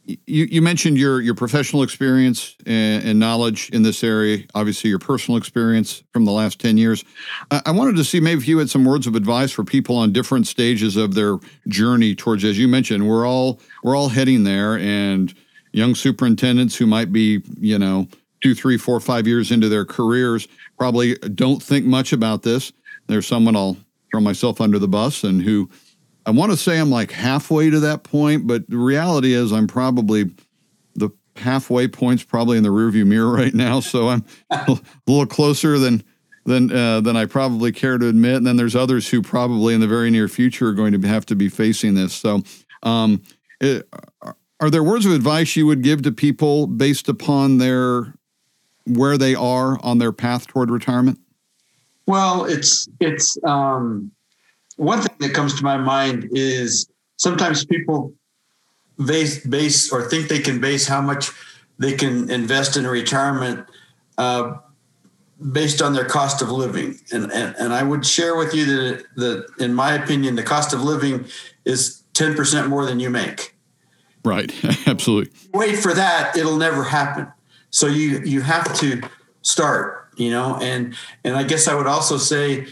you, 0.06 0.44
you 0.44 0.62
mentioned 0.62 0.98
your 0.98 1.20
your 1.20 1.34
professional 1.34 1.82
experience 1.82 2.56
and, 2.66 3.04
and, 3.04 3.18
knowledge 3.18 3.70
in 3.70 3.82
this 3.82 4.04
area. 4.04 4.44
Obviously, 4.54 4.90
your 4.90 4.98
personal 4.98 5.38
experience 5.38 6.02
from 6.12 6.24
the 6.24 6.32
last 6.32 6.60
ten 6.60 6.76
years. 6.76 7.04
I, 7.50 7.62
I, 7.66 7.70
wanted 7.70 7.96
to 7.96 8.04
see 8.04 8.20
maybe 8.20 8.40
if 8.40 8.48
you 8.48 8.58
had 8.58 8.68
some 8.68 8.84
words 8.84 9.06
of 9.06 9.14
advice 9.14 9.50
for 9.50 9.64
people 9.64 9.96
on 9.96 10.12
different 10.12 10.46
stages 10.46 10.96
of 10.96 11.14
their 11.14 11.38
journey 11.68 12.14
towards. 12.14 12.44
As 12.44 12.58
you 12.58 12.68
mentioned, 12.68 13.08
we're 13.08 13.26
all 13.26 13.60
we're 13.82 13.96
all 13.96 14.10
heading 14.10 14.44
there, 14.44 14.78
and 14.78 15.32
young 15.72 15.94
superintendents 15.94 16.76
who 16.76 16.86
might 16.86 17.12
be 17.12 17.42
you 17.58 17.78
know 17.78 18.06
two, 18.42 18.54
three, 18.54 18.76
four, 18.76 19.00
five 19.00 19.26
years 19.26 19.50
into 19.50 19.70
their 19.70 19.86
careers 19.86 20.46
probably 20.78 21.14
don't 21.16 21.62
think 21.62 21.86
much 21.86 22.12
about 22.12 22.42
this. 22.42 22.72
There's 23.06 23.26
someone 23.26 23.56
I'll 23.56 23.78
throw 24.10 24.20
myself 24.20 24.60
under 24.60 24.78
the 24.78 24.88
bus 24.88 25.24
and 25.24 25.40
who 25.40 25.70
I 26.26 26.30
want 26.30 26.52
to 26.52 26.56
say 26.56 26.78
I'm 26.78 26.90
like 26.90 27.10
halfway 27.10 27.70
to 27.70 27.80
that 27.80 28.02
point, 28.02 28.46
but 28.46 28.68
the 28.68 28.78
reality 28.78 29.34
is 29.34 29.52
I'm 29.52 29.66
probably 29.66 30.30
the 30.94 31.10
halfway 31.36 31.88
point's 31.88 32.22
probably 32.22 32.56
in 32.56 32.62
the 32.62 32.70
rearview 32.70 33.06
mirror 33.06 33.30
right 33.32 33.54
now. 33.54 33.80
So 33.80 34.08
I'm 34.08 34.24
a 34.50 34.78
little 35.06 35.26
closer 35.26 35.78
than 35.78 36.02
than 36.44 36.72
uh, 36.72 37.00
than 37.00 37.16
I 37.16 37.26
probably 37.26 37.72
care 37.72 37.98
to 37.98 38.08
admit. 38.08 38.36
And 38.36 38.46
then 38.46 38.56
there's 38.56 38.76
others 38.76 39.08
who 39.08 39.22
probably 39.22 39.74
in 39.74 39.80
the 39.80 39.86
very 39.86 40.10
near 40.10 40.28
future 40.28 40.68
are 40.68 40.74
going 40.74 40.98
to 41.00 41.08
have 41.08 41.26
to 41.26 41.34
be 41.34 41.48
facing 41.48 41.94
this. 41.94 42.14
So, 42.14 42.42
um, 42.82 43.22
it, 43.60 43.88
are 44.60 44.70
there 44.70 44.82
words 44.82 45.06
of 45.06 45.12
advice 45.12 45.56
you 45.56 45.66
would 45.66 45.82
give 45.82 46.02
to 46.02 46.12
people 46.12 46.66
based 46.66 47.08
upon 47.08 47.58
their 47.58 48.14
where 48.86 49.18
they 49.18 49.34
are 49.34 49.78
on 49.82 49.98
their 49.98 50.12
path 50.12 50.46
toward 50.46 50.70
retirement? 50.70 51.18
Well, 52.06 52.44
it's 52.44 52.88
it's 53.00 53.36
um, 53.44 54.12
one 54.76 55.00
thing 55.00 55.16
that 55.20 55.34
comes 55.34 55.56
to 55.58 55.64
my 55.64 55.76
mind 55.76 56.28
is 56.32 56.88
sometimes 57.16 57.64
people 57.64 58.12
base 59.04 59.44
base 59.46 59.92
or 59.92 60.08
think 60.08 60.28
they 60.28 60.38
can 60.38 60.60
base 60.60 60.86
how 60.86 61.00
much 61.00 61.30
they 61.78 61.92
can 61.92 62.30
invest 62.30 62.76
in 62.76 62.86
retirement 62.86 63.66
uh, 64.18 64.54
based 65.52 65.82
on 65.82 65.92
their 65.92 66.04
cost 66.04 66.42
of 66.42 66.50
living. 66.50 66.98
And, 67.12 67.30
and, 67.32 67.54
and 67.58 67.72
I 67.72 67.82
would 67.82 68.06
share 68.06 68.36
with 68.36 68.54
you 68.54 68.64
that, 68.66 69.04
that, 69.16 69.46
in 69.58 69.74
my 69.74 69.94
opinion, 69.94 70.36
the 70.36 70.42
cost 70.42 70.72
of 70.72 70.82
living 70.82 71.26
is 71.64 72.02
10% 72.14 72.68
more 72.68 72.86
than 72.86 73.00
you 73.00 73.10
make. 73.10 73.56
Right. 74.24 74.52
Absolutely. 74.86 75.32
Wait 75.52 75.76
for 75.76 75.92
that. 75.92 76.36
It'll 76.36 76.56
never 76.56 76.84
happen. 76.84 77.26
So 77.70 77.88
you, 77.88 78.20
you 78.20 78.40
have 78.42 78.72
to 78.78 79.02
start, 79.42 80.10
you 80.16 80.30
know, 80.30 80.56
and, 80.62 80.94
and 81.24 81.36
I 81.36 81.42
guess 81.42 81.66
I 81.66 81.74
would 81.74 81.88
also 81.88 82.16
say 82.16 82.68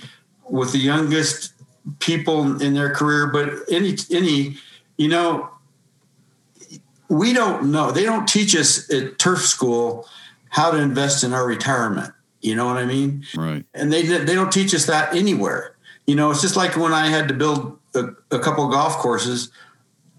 with 0.48 0.72
the 0.72 0.78
youngest 0.78 1.53
people 1.99 2.61
in 2.61 2.74
their 2.74 2.95
career, 2.95 3.26
but 3.26 3.51
any 3.70 3.97
any 4.11 4.57
you 4.97 5.09
know 5.09 5.51
we 7.09 7.35
don't 7.35 7.70
know. 7.70 7.91
They 7.91 8.05
don't 8.05 8.26
teach 8.26 8.57
us 8.57 8.91
at 8.93 9.18
turf 9.18 9.41
school 9.41 10.09
how 10.49 10.70
to 10.70 10.78
invest 10.78 11.22
in 11.24 11.35
our 11.35 11.47
retirement. 11.47 12.12
You 12.41 12.57
know 12.57 12.66
what 12.66 12.78
I 12.78 12.87
mean? 12.87 13.24
Right. 13.37 13.64
And 13.74 13.93
they 13.93 14.03
they 14.03 14.35
don't 14.35 14.53
teach 14.53 14.74
us 14.74 14.87
that 14.87 15.14
anywhere. 15.14 15.76
You 16.07 16.16
know, 16.16 16.30
it's 16.30 16.41
just 16.41 16.57
like 16.57 16.76
when 16.76 16.93
I 16.93 17.09
had 17.09 17.28
to 17.28 17.35
build 17.35 17.78
a, 17.95 18.09
a 18.30 18.39
couple 18.39 18.66
golf 18.68 18.97
courses, 18.97 19.51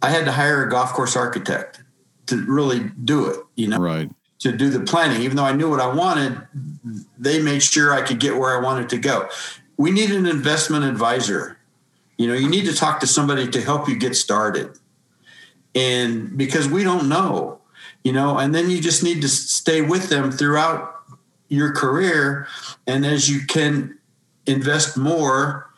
I 0.01 0.09
had 0.09 0.26
to 0.26 0.32
hire 0.32 0.64
a 0.64 0.70
golf 0.70 0.93
course 0.93 1.16
architect 1.16 1.82
to 2.28 2.38
really 2.45 2.91
do 3.03 3.28
it. 3.28 3.39
You 3.55 3.68
know, 3.70 3.80
right. 3.80 4.09
To 4.39 4.51
do 4.51 4.70
the 4.70 4.82
planning, 4.82 5.22
even 5.22 5.38
though 5.38 5.45
I 5.45 5.53
knew 5.53 5.70
what 5.70 5.80
I 5.80 5.88
wanted, 5.88 6.41
they 7.18 7.41
made 7.41 7.64
sure 7.64 7.93
I 7.93 8.01
could 8.01 8.20
get 8.20 8.38
where 8.38 8.57
I 8.57 8.61
wanted 8.61 8.89
to 8.89 8.97
go 8.97 9.30
we 9.78 9.91
need 9.91 10.11
an 10.11 10.26
investment 10.26 10.86
advisor. 10.86 11.57
You 12.17 12.28
know, 12.28 12.34
you 12.34 12.49
need 12.49 12.65
to 12.65 12.76
talk 12.76 12.99
to 12.99 13.07
somebody 13.07 13.47
to 13.49 13.61
help 13.61 13.89
you 13.89 13.97
get 13.97 14.15
started. 14.15 14.78
And 15.76 16.38
because 16.38 16.67
we 16.67 16.84
don't 16.84 17.09
know, 17.09 17.59
you 18.03 18.13
know, 18.13 18.38
and 18.38 18.53
then 18.53 18.69
you 18.69 18.82
just 18.82 19.03
need 19.03 19.21
to 19.21 19.30
stay 19.30 19.82
with 19.82 20.09
them 20.09 20.32
throughout 20.32 20.95
your 21.47 21.74
career. 21.74 22.47
And 22.86 23.05
as 23.05 23.30
you 23.30 23.45
can 23.45 23.97
invest 24.45 24.97
more, 24.97 25.69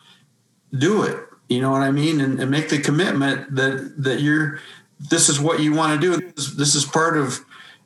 do 0.77 1.03
it. 1.03 1.19
You 1.47 1.61
know 1.61 1.71
what 1.71 1.81
I 1.81 1.91
mean? 1.91 2.19
And, 2.19 2.39
and 2.39 2.49
make 2.49 2.69
the 2.69 2.79
commitment 2.79 3.55
that 3.55 4.03
that 4.03 4.19
you're 4.19 4.59
this 4.99 5.29
is 5.29 5.39
what 5.39 5.59
you 5.59 5.73
want 5.73 5.99
to 5.99 6.17
do. 6.19 6.31
This, 6.31 6.51
this 6.55 6.75
is 6.75 6.85
part 6.85 7.17
of 7.17 7.39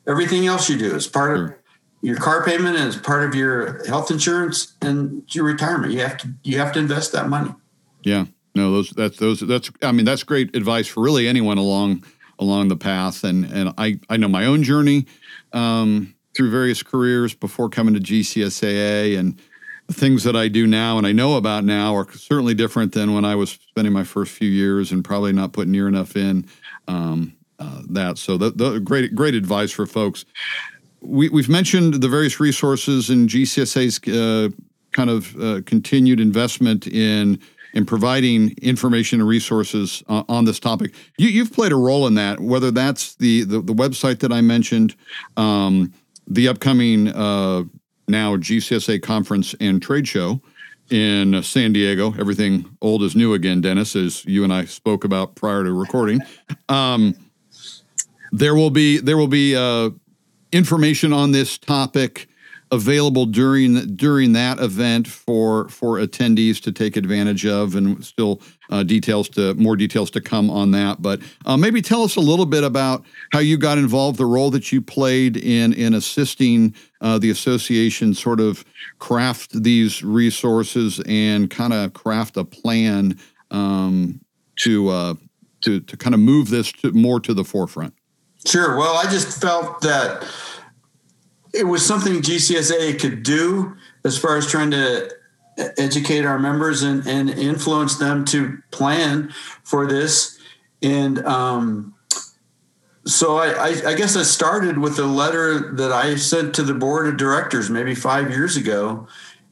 everything 0.07 0.47
else 0.47 0.70
you 0.70 0.78
do. 0.78 0.95
It's 0.95 1.07
part 1.07 1.38
of 1.38 1.49
hmm. 1.49 1.55
Your 2.02 2.18
car 2.18 2.43
payment 2.43 2.78
is 2.78 2.95
part 2.95 3.24
of 3.28 3.36
your 3.36 3.86
health 3.86 4.12
insurance 4.12 4.76
and 4.82 5.24
your 5.34 5.43
retirement. 5.43 5.93
You 5.93 6.00
have 6.00 6.18
to 6.20 6.34
you 6.43 6.58
have 6.60 6.72
to 6.74 6.80
invest 6.80 7.12
that 7.12 7.28
money. 7.30 7.54
Yeah. 8.04 8.26
No, 8.56 8.72
those 8.72 8.89
that's 8.91 9.18
those 9.18 9.39
that's 9.41 9.72
I 9.82 9.91
mean 9.91 10.06
that's 10.06 10.24
great 10.24 10.56
advice 10.56 10.88
for 10.88 11.02
really 11.02 11.28
anyone 11.28 11.58
along 11.58 12.04
along 12.39 12.70
the 12.70 12.78
path. 12.78 13.24
And 13.24 13.45
and 13.45 13.74
I 13.78 14.00
I 14.10 14.18
know 14.18 14.28
my 14.28 14.45
own 14.45 14.64
journey 14.64 15.06
um, 15.54 16.16
through 16.36 16.52
various 16.52 16.84
careers 16.84 17.34
before 17.34 17.70
coming 17.70 17.93
to 17.93 18.00
GCSAA 18.00 19.18
and 19.18 19.39
things 19.91 20.24
that 20.24 20.36
I 20.36 20.47
do 20.47 20.68
now 20.68 20.97
and 21.00 21.08
I 21.08 21.12
know 21.12 21.36
about 21.36 21.64
now 21.64 21.95
are 21.95 22.10
certainly 22.12 22.54
different 22.54 22.93
than 22.93 23.14
when 23.14 23.26
I 23.26 23.36
was 23.36 23.52
spending 23.52 23.91
my 23.91 24.04
first 24.04 24.32
few 24.32 24.50
years 24.50 24.91
and 24.91 25.04
probably 25.04 25.34
not 25.34 25.52
putting 25.52 25.72
near 25.72 25.88
enough 25.88 26.16
in 26.16 26.47
um, 26.88 27.36
uh, 27.58 27.82
that. 27.89 28.18
So, 28.18 28.38
the, 28.38 28.52
the 28.52 28.80
great 28.80 29.16
great 29.16 29.36
advice 29.36 29.72
for 29.72 29.86
folks. 29.86 30.26
We, 31.02 31.30
we've 31.30 31.50
mentioned 31.50 31.95
the 31.95 32.10
various 32.10 32.39
resources 32.39 33.10
in 33.10 33.28
GCSAA's 33.28 34.00
uh, 34.08 34.50
kind 34.91 35.10
of 35.10 35.36
uh, 35.41 35.62
continued 35.66 36.20
investment 36.20 36.88
in 36.88 37.39
in 37.74 37.86
providing 37.86 38.56
information 38.64 39.20
and 39.20 39.30
resources 39.30 40.04
uh, 40.10 40.24
on 40.28 40.43
this 40.45 40.60
topic. 40.60 40.91
You, 41.20 41.43
have 41.43 41.54
played 41.54 41.72
a 41.72 41.76
role 41.76 42.08
in 42.08 42.16
that, 42.16 42.39
whether 42.39 42.72
that's 42.72 43.16
the 43.16 43.43
the, 43.43 43.62
the 43.62 43.74
website 43.74 44.20
that 44.20 44.32
I 44.32 44.41
mentioned, 44.41 44.95
um, 45.38 45.93
the 46.28 46.47
upcoming 46.47 47.10
uh, 47.10 47.64
now 48.08 48.36
GCSA 48.36 49.02
conference 49.02 49.56
and 49.60 49.82
trade 49.82 50.08
show 50.08 50.41
in 50.89 51.41
San 51.43 51.74
Diego. 51.74 52.14
Everything 52.20 52.66
old 52.82 53.04
is 53.04 53.16
new 53.16 53.34
again, 53.34 53.62
Dennis, 53.62 53.95
as 53.95 54.26
you 54.26 54.43
and 54.43 54.52
I 54.52 54.66
spoke 54.66 55.04
about 55.04 55.36
prior 55.36 55.64
to 55.64 55.72
recording. 55.72 56.20
Um, 56.68 57.16
there 58.32 58.56
will 58.56 58.70
be 58.70 58.97
there 58.97 59.18
will 59.18 59.28
be 59.28 59.56
uh, 59.56 59.91
information 60.52 61.14
on 61.14 61.32
this 61.32 61.58
topic 61.58 62.28
available 62.72 63.26
during 63.26 63.95
during 63.95 64.34
that 64.34 64.60
event 64.60 65.08
for 65.08 65.68
for 65.70 65.97
attendees 65.97 66.62
to 66.62 66.72
take 66.72 66.95
advantage 66.95 67.45
of, 67.45 67.76
and 67.76 68.04
still 68.06 68.41
uh, 68.70 68.84
details 68.84 69.28
to 69.30 69.54
more 69.56 69.76
details 69.76 70.12
to 70.12 70.22
come 70.22 70.50
on 70.50 70.72
that. 70.72 71.02
But 71.02 71.22
uh, 71.45 71.58
maybe 71.58 71.82
tell 71.82 72.04
us 72.04 72.16
a 72.16 72.22
little 72.22 72.45
bit 72.45 72.64
about 72.64 73.04
how 73.32 73.39
you 73.39 73.58
got 73.58 73.78
involved, 73.78 74.18
the 74.18 74.26
role 74.26 74.52
that 74.52 74.72
you 74.72 74.82
played 74.82 75.38
in 75.38 75.74
in 75.74 75.93
assisting 75.93 76.76
uh, 77.02 77.18
the 77.18 77.30
association 77.30 78.14
sort 78.14 78.39
of 78.39 78.64
craft 79.00 79.64
these 79.64 80.04
resources 80.04 81.02
and 81.08 81.50
kind 81.50 81.74
of 81.74 81.93
craft 81.93 82.38
a 82.38 82.43
plan 82.43 83.18
um, 83.52 84.20
to 84.58 84.89
uh, 84.89 85.14
to 85.62 85.80
to 85.82 85.97
kind 85.97 86.14
of 86.14 86.20
move 86.20 86.50
this 86.50 86.72
to 86.72 86.91
more 86.91 87.20
to 87.20 87.34
the 87.34 87.43
forefront. 87.43 87.93
Sure. 88.45 88.77
Well, 88.77 88.95
I 88.95 89.03
just 89.03 89.41
felt 89.41 89.81
that 89.81 90.25
it 91.53 91.65
was 91.65 91.85
something 91.85 92.21
GCSAA 92.21 92.99
could 92.99 93.23
do 93.23 93.75
as 94.05 94.17
far 94.17 94.37
as 94.37 94.47
trying 94.47 94.71
to 94.71 95.11
educate 95.77 96.25
our 96.25 96.39
members 96.39 96.83
and, 96.83 97.05
and 97.05 97.29
influence 97.29 97.97
them 97.97 98.23
to 98.25 98.59
plan 98.71 99.33
for 99.63 99.85
this. 99.85 100.39
And 100.81 101.19
um, 101.25 101.95
so 103.05 103.37
I, 103.37 103.49
I, 103.49 103.67
I, 103.87 103.93
guess 103.95 104.15
I 104.15 104.23
started 104.23 104.77
with 104.77 104.97
a 104.99 105.05
letter 105.05 105.73
that 105.73 105.91
I 105.91 106.15
sent 106.15 106.55
to 106.55 106.63
the 106.63 106.73
board 106.73 107.07
of 107.07 107.17
directors 107.17 107.69
maybe 107.69 107.93
five 107.93 108.29
years 108.29 108.55
ago, 108.55 109.07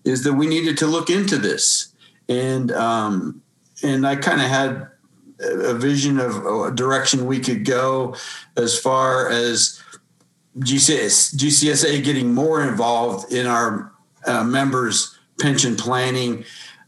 is 0.06 0.24
that 0.24 0.34
we 0.34 0.48
needed 0.48 0.78
to 0.78 0.88
look 0.88 1.10
into 1.10 1.38
this. 1.38 1.94
And 2.30 2.72
um, 2.72 3.42
and 3.84 4.08
I 4.08 4.16
kind 4.16 4.42
of 4.42 4.48
had 4.48 4.88
a 5.40 5.74
vision 5.74 6.20
of 6.20 6.46
a 6.46 6.72
direction 6.72 7.26
we 7.26 7.40
could 7.40 7.64
go 7.66 8.16
as 8.56 8.78
far 8.78 9.30
as 9.30 9.82
GCS, 10.60 11.36
GCSAA 11.36 12.04
getting 12.04 12.34
more 12.34 12.64
involved 12.64 13.32
in 13.32 13.46
our 13.46 13.92
uh, 14.26 14.44
members' 14.44 15.18
pension 15.40 15.76
planning. 15.76 16.44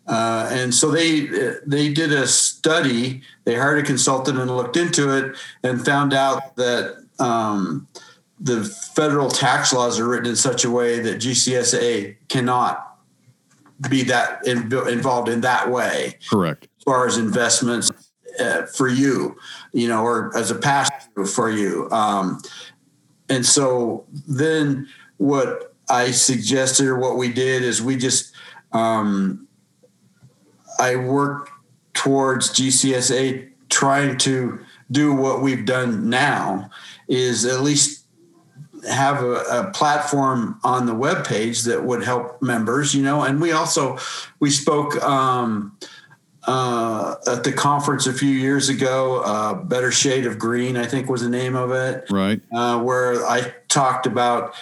Uh, 0.07 0.49
and 0.51 0.73
so 0.73 0.89
they 0.89 1.27
they 1.67 1.93
did 1.93 2.11
a 2.11 2.25
study. 2.27 3.21
They 3.43 3.55
hired 3.55 3.79
a 3.79 3.83
consultant 3.83 4.39
and 4.39 4.49
looked 4.49 4.75
into 4.75 5.15
it 5.15 5.37
and 5.63 5.85
found 5.85 6.13
out 6.13 6.55
that 6.55 7.05
um, 7.19 7.87
the 8.39 8.63
federal 8.95 9.29
tax 9.29 9.71
laws 9.71 9.99
are 9.99 10.07
written 10.07 10.27
in 10.27 10.35
such 10.35 10.63
a 10.63 10.71
way 10.71 10.99
that 10.99 11.17
GCSAA 11.17 12.15
cannot 12.27 12.97
be 13.87 14.03
that 14.03 14.45
in, 14.47 14.73
involved 14.87 15.29
in 15.29 15.41
that 15.41 15.69
way. 15.69 16.17
Correct. 16.27 16.67
As 16.79 16.83
far 16.83 17.05
as 17.05 17.17
investments 17.17 18.09
uh, 18.39 18.65
for 18.65 18.87
you, 18.87 19.37
you 19.73 19.87
know, 19.87 20.03
or 20.03 20.35
as 20.37 20.51
a 20.51 20.55
pass 20.55 20.89
for 21.33 21.49
you. 21.49 21.89
Um, 21.91 22.41
and 23.29 23.45
so 23.45 24.05
then 24.27 24.87
what 25.17 25.73
I 25.89 26.11
suggested 26.11 26.87
or 26.87 26.97
what 26.97 27.17
we 27.17 27.31
did 27.31 27.63
is 27.63 27.81
we 27.81 27.95
just, 27.95 28.33
um, 28.71 29.47
I 30.79 30.95
worked 30.95 31.51
towards 31.93 32.49
GCSAA 32.51 33.49
trying 33.69 34.17
to 34.19 34.59
do 34.91 35.13
what 35.13 35.41
we've 35.41 35.65
done 35.65 36.09
now 36.09 36.69
is 37.07 37.45
at 37.45 37.61
least 37.61 38.05
have 38.89 39.21
a, 39.21 39.33
a, 39.51 39.71
platform 39.71 40.59
on 40.63 40.85
the 40.85 40.93
web 40.93 41.25
page 41.25 41.63
that 41.63 41.83
would 41.83 42.01
help 42.01 42.41
members 42.41 42.95
you 42.95 43.03
know 43.03 43.21
and 43.23 43.41
we 43.41 43.51
also 43.51 43.97
we 44.39 44.49
spoke 44.49 44.95
um, 45.03 45.77
uh, 46.45 47.15
at 47.27 47.43
the 47.43 47.51
conference 47.51 48.07
a 48.07 48.13
few 48.13 48.29
years 48.29 48.69
ago. 48.69 49.21
Uh, 49.21 49.53
Better 49.53 49.91
Shade 49.91 50.25
of 50.25 50.39
Green, 50.39 50.77
I 50.77 50.85
think, 50.85 51.09
was 51.09 51.21
the 51.21 51.29
name 51.29 51.55
of 51.55 51.71
it. 51.71 52.05
Right. 52.09 52.41
Uh, 52.51 52.79
where 52.81 53.25
I 53.25 53.53
talked 53.67 54.05
about 54.05 54.53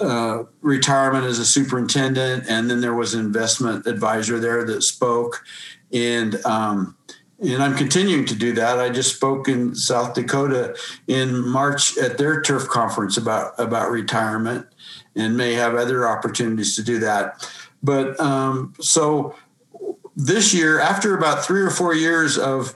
uh, 0.00 0.44
retirement 0.60 1.24
as 1.24 1.38
a 1.38 1.44
superintendent, 1.44 2.44
and 2.48 2.70
then 2.70 2.80
there 2.80 2.94
was 2.94 3.14
an 3.14 3.20
investment 3.20 3.86
advisor 3.86 4.38
there 4.38 4.64
that 4.64 4.82
spoke, 4.82 5.44
and 5.92 6.44
um, 6.44 6.96
and 7.40 7.62
I'm 7.62 7.76
continuing 7.76 8.24
to 8.26 8.34
do 8.34 8.52
that. 8.54 8.78
I 8.78 8.90
just 8.90 9.14
spoke 9.14 9.48
in 9.48 9.74
South 9.74 10.14
Dakota 10.14 10.76
in 11.06 11.46
March 11.46 11.96
at 11.98 12.18
their 12.18 12.40
turf 12.42 12.68
conference 12.68 13.16
about 13.16 13.54
about 13.58 13.90
retirement, 13.90 14.66
and 15.14 15.36
may 15.36 15.54
have 15.54 15.74
other 15.74 16.08
opportunities 16.08 16.76
to 16.76 16.82
do 16.82 16.98
that. 16.98 17.48
But 17.82 18.18
um, 18.20 18.74
so 18.80 19.34
this 20.16 20.54
year, 20.54 20.80
after 20.80 21.16
about 21.16 21.44
three 21.44 21.60
or 21.60 21.70
four 21.70 21.94
years 21.94 22.38
of 22.38 22.74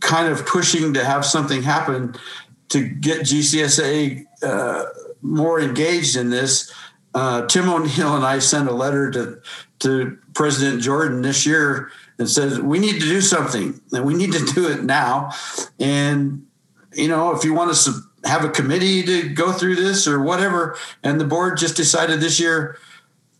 kind 0.00 0.30
of 0.30 0.46
pushing 0.46 0.92
to 0.94 1.04
have 1.04 1.24
something 1.24 1.62
happen 1.62 2.14
to 2.68 2.86
get 2.86 3.22
GCSAA 3.22 4.26
uh, 4.42 4.84
more 5.22 5.58
engaged 5.58 6.16
in 6.16 6.28
this, 6.28 6.72
uh, 7.14 7.46
Tim 7.46 7.68
O'Neill 7.68 8.14
and 8.14 8.26
I 8.26 8.38
sent 8.40 8.68
a 8.68 8.72
letter 8.72 9.10
to 9.12 9.40
to 9.78 10.18
President 10.34 10.82
Jordan 10.82 11.22
this 11.22 11.44
year 11.46 11.90
and 12.18 12.28
said 12.28 12.58
we 12.58 12.78
need 12.78 13.00
to 13.00 13.06
do 13.06 13.20
something 13.20 13.80
and 13.92 14.04
we 14.04 14.14
need 14.14 14.32
to 14.32 14.44
do 14.54 14.68
it 14.68 14.84
now. 14.84 15.30
And 15.80 16.46
you 16.92 17.08
know, 17.08 17.34
if 17.34 17.44
you 17.44 17.54
want 17.54 17.74
to 17.74 17.92
have 18.24 18.44
a 18.44 18.50
committee 18.50 19.02
to 19.02 19.28
go 19.30 19.52
through 19.52 19.76
this 19.76 20.06
or 20.06 20.20
whatever, 20.20 20.76
and 21.02 21.18
the 21.18 21.24
board 21.24 21.56
just 21.56 21.76
decided 21.76 22.20
this 22.20 22.38
year 22.38 22.76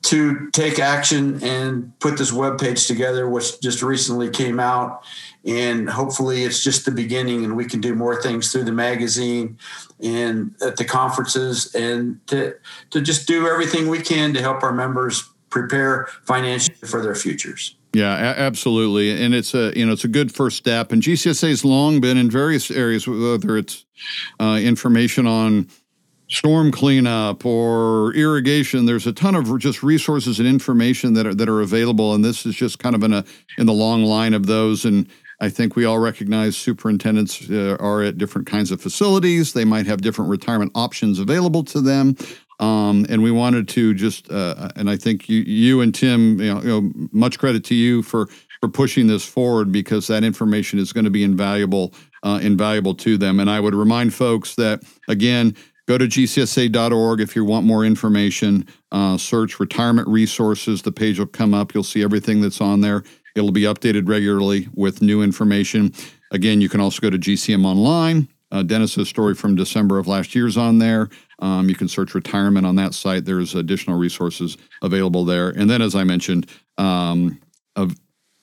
to 0.07 0.51
take 0.51 0.79
action 0.79 1.43
and 1.43 1.99
put 1.99 2.17
this 2.17 2.33
web 2.33 2.59
page 2.59 2.87
together, 2.87 3.29
which 3.29 3.61
just 3.61 3.83
recently 3.83 4.31
came 4.31 4.61
out. 4.61 5.03
And 5.45 5.89
hopefully, 5.89 6.45
it's 6.45 6.63
just 6.63 6.85
the 6.85 6.91
beginning, 6.91 7.45
and 7.45 7.57
we 7.57 7.67
can 7.67 7.81
do 7.81 7.95
more 7.95 8.21
things 8.21 8.51
through 8.51 8.65
the 8.65 8.73
magazine 8.73 9.59
and 10.03 10.55
at 10.61 10.77
the 10.77 10.85
conferences, 10.85 11.73
and 11.75 12.27
to 12.29 12.55
to 12.91 13.01
just 13.01 13.29
do 13.29 13.47
everything 13.47 13.89
we 13.89 14.01
can 14.01 14.35
to 14.35 14.41
help 14.41 14.63
our 14.63 14.73
members 14.73 15.29
prepare 15.51 16.09
financially 16.25 16.77
for 16.85 17.01
their 17.01 17.15
futures. 17.15 17.77
Yeah, 17.93 18.35
absolutely, 18.37 19.23
and 19.23 19.35
it's 19.35 19.55
a 19.55 19.73
you 19.77 19.87
know 19.87 19.93
it's 19.93 20.05
a 20.05 20.09
good 20.09 20.35
first 20.35 20.57
step. 20.57 20.93
And 20.93 21.01
GCSAA 21.01 21.49
has 21.49 21.65
long 21.65 22.01
been 22.01 22.17
in 22.17 22.31
various 22.31 22.71
areas, 22.71 23.09
whether 23.09 23.57
it's 23.57 23.87
uh, 24.41 24.61
information 24.61 25.27
on 25.27 25.69
storm 26.29 26.72
cleanup 26.72 27.47
or 27.47 28.12
irrigation 28.14 28.85
there's 28.85 29.07
a 29.07 29.12
ton 29.12 29.35
of 29.35 29.59
just 29.59 29.83
resources 29.83 30.39
and 30.39 30.49
information 30.49 31.14
that 31.14 31.27
are 31.27 31.35
that 31.35 31.49
are 31.49 31.61
available 31.61 32.14
and 32.14 32.24
this 32.24 32.45
is 32.45 32.55
just 32.55 32.79
kind 32.79 32.95
of 32.95 33.03
in 33.03 33.12
a 33.12 33.24
in 33.59 33.66
the 33.66 33.72
long 33.72 34.05
line 34.05 34.35
of 34.35 34.47
those 34.47 34.85
and 34.85 35.09
I 35.39 35.51
think 35.51 35.77
we 35.77 35.85
all 35.85 35.99
recognize 35.99 36.57
superintendents 36.57 37.51
uh, 37.51 37.77
are 37.79 38.03
at 38.03 38.16
different 38.16 38.47
kinds 38.47 38.70
of 38.70 38.81
facilities. 38.81 39.53
They 39.53 39.66
might 39.66 39.87
have 39.87 40.01
different 40.01 40.31
retirement 40.31 40.72
options 40.74 41.18
available 41.18 41.62
to 41.64 41.83
them. 41.83 42.16
Um, 42.59 43.05
and 43.11 43.22
we 43.22 43.31
wanted 43.31 43.68
to 43.68 43.93
just, 43.93 44.31
uh, 44.31 44.70
and 44.77 44.89
I 44.89 44.97
think 44.97 45.29
you, 45.29 45.41
you 45.43 45.83
and 45.83 45.95
Tim, 45.95 46.41
you 46.41 46.55
know, 46.55 46.62
you 46.62 46.68
know, 46.68 47.09
much 47.12 47.39
credit 47.39 47.64
to 47.64 47.74
you 47.74 48.03
for 48.03 48.29
for 48.61 48.68
pushing 48.68 49.07
this 49.07 49.22
forward 49.22 49.70
because 49.70 50.07
that 50.07 50.24
information 50.24 50.79
is 50.79 50.91
going 50.91 51.05
to 51.05 51.11
be 51.11 51.22
invaluable, 51.22 51.93
uh, 52.22 52.41
invaluable 52.43 52.95
to 52.95 53.18
them. 53.18 53.39
And 53.39 53.51
I 53.51 53.61
would 53.61 53.74
remind 53.74 54.14
folks 54.14 54.55
that 54.55 54.83
again, 55.09 55.55
Go 55.87 55.99
to 55.99 56.07
gcsaa.org 56.07 57.20
if 57.20 57.37
you 57.37 57.45
want 57.45 57.64
more 57.64 57.84
information. 57.84 58.66
Uh, 58.91 59.16
search 59.16 59.61
retirement 59.61 60.09
resources. 60.09 60.82
The 60.82 60.93
page 60.93 61.18
will 61.18 61.26
come 61.26 61.55
up. 61.55 61.74
You'll 61.74 61.84
see 61.84 62.03
everything 62.03 62.41
that's 62.41 62.61
on 62.61 62.80
there. 62.80 63.05
It'll 63.37 63.53
be 63.53 63.62
updated 63.62 64.09
regularly 64.09 64.68
with 64.74 65.01
new 65.01 65.22
information. 65.22 65.93
Again, 66.32 66.61
you 66.61 66.68
can 66.68 66.80
also 66.80 67.01
go 67.01 67.11
to 67.11 67.18
GCM 67.18 67.64
Online. 67.64 68.28
Uh, 68.51 68.62
Dennis's 68.62 69.09
story 69.09 69.34
from 69.34 69.55
December 69.55 69.99
of 69.99 70.07
last 70.07 70.34
year 70.34 70.47
is 70.47 70.57
on 70.57 70.78
there. 70.78 71.09
Um, 71.41 71.68
you 71.68 71.74
can 71.74 71.89
search 71.89 72.14
retirement 72.14 72.66
on 72.66 72.76
that 72.76 72.95
site. 72.95 73.24
There's 73.24 73.55
additional 73.55 73.99
resources 73.99 74.57
available 74.82 75.24
there. 75.24 75.51
And 75.51 75.68
then, 75.68 75.82
as 75.82 75.95
I 75.95 76.05
mentioned, 76.05 76.49
um, 76.78 77.39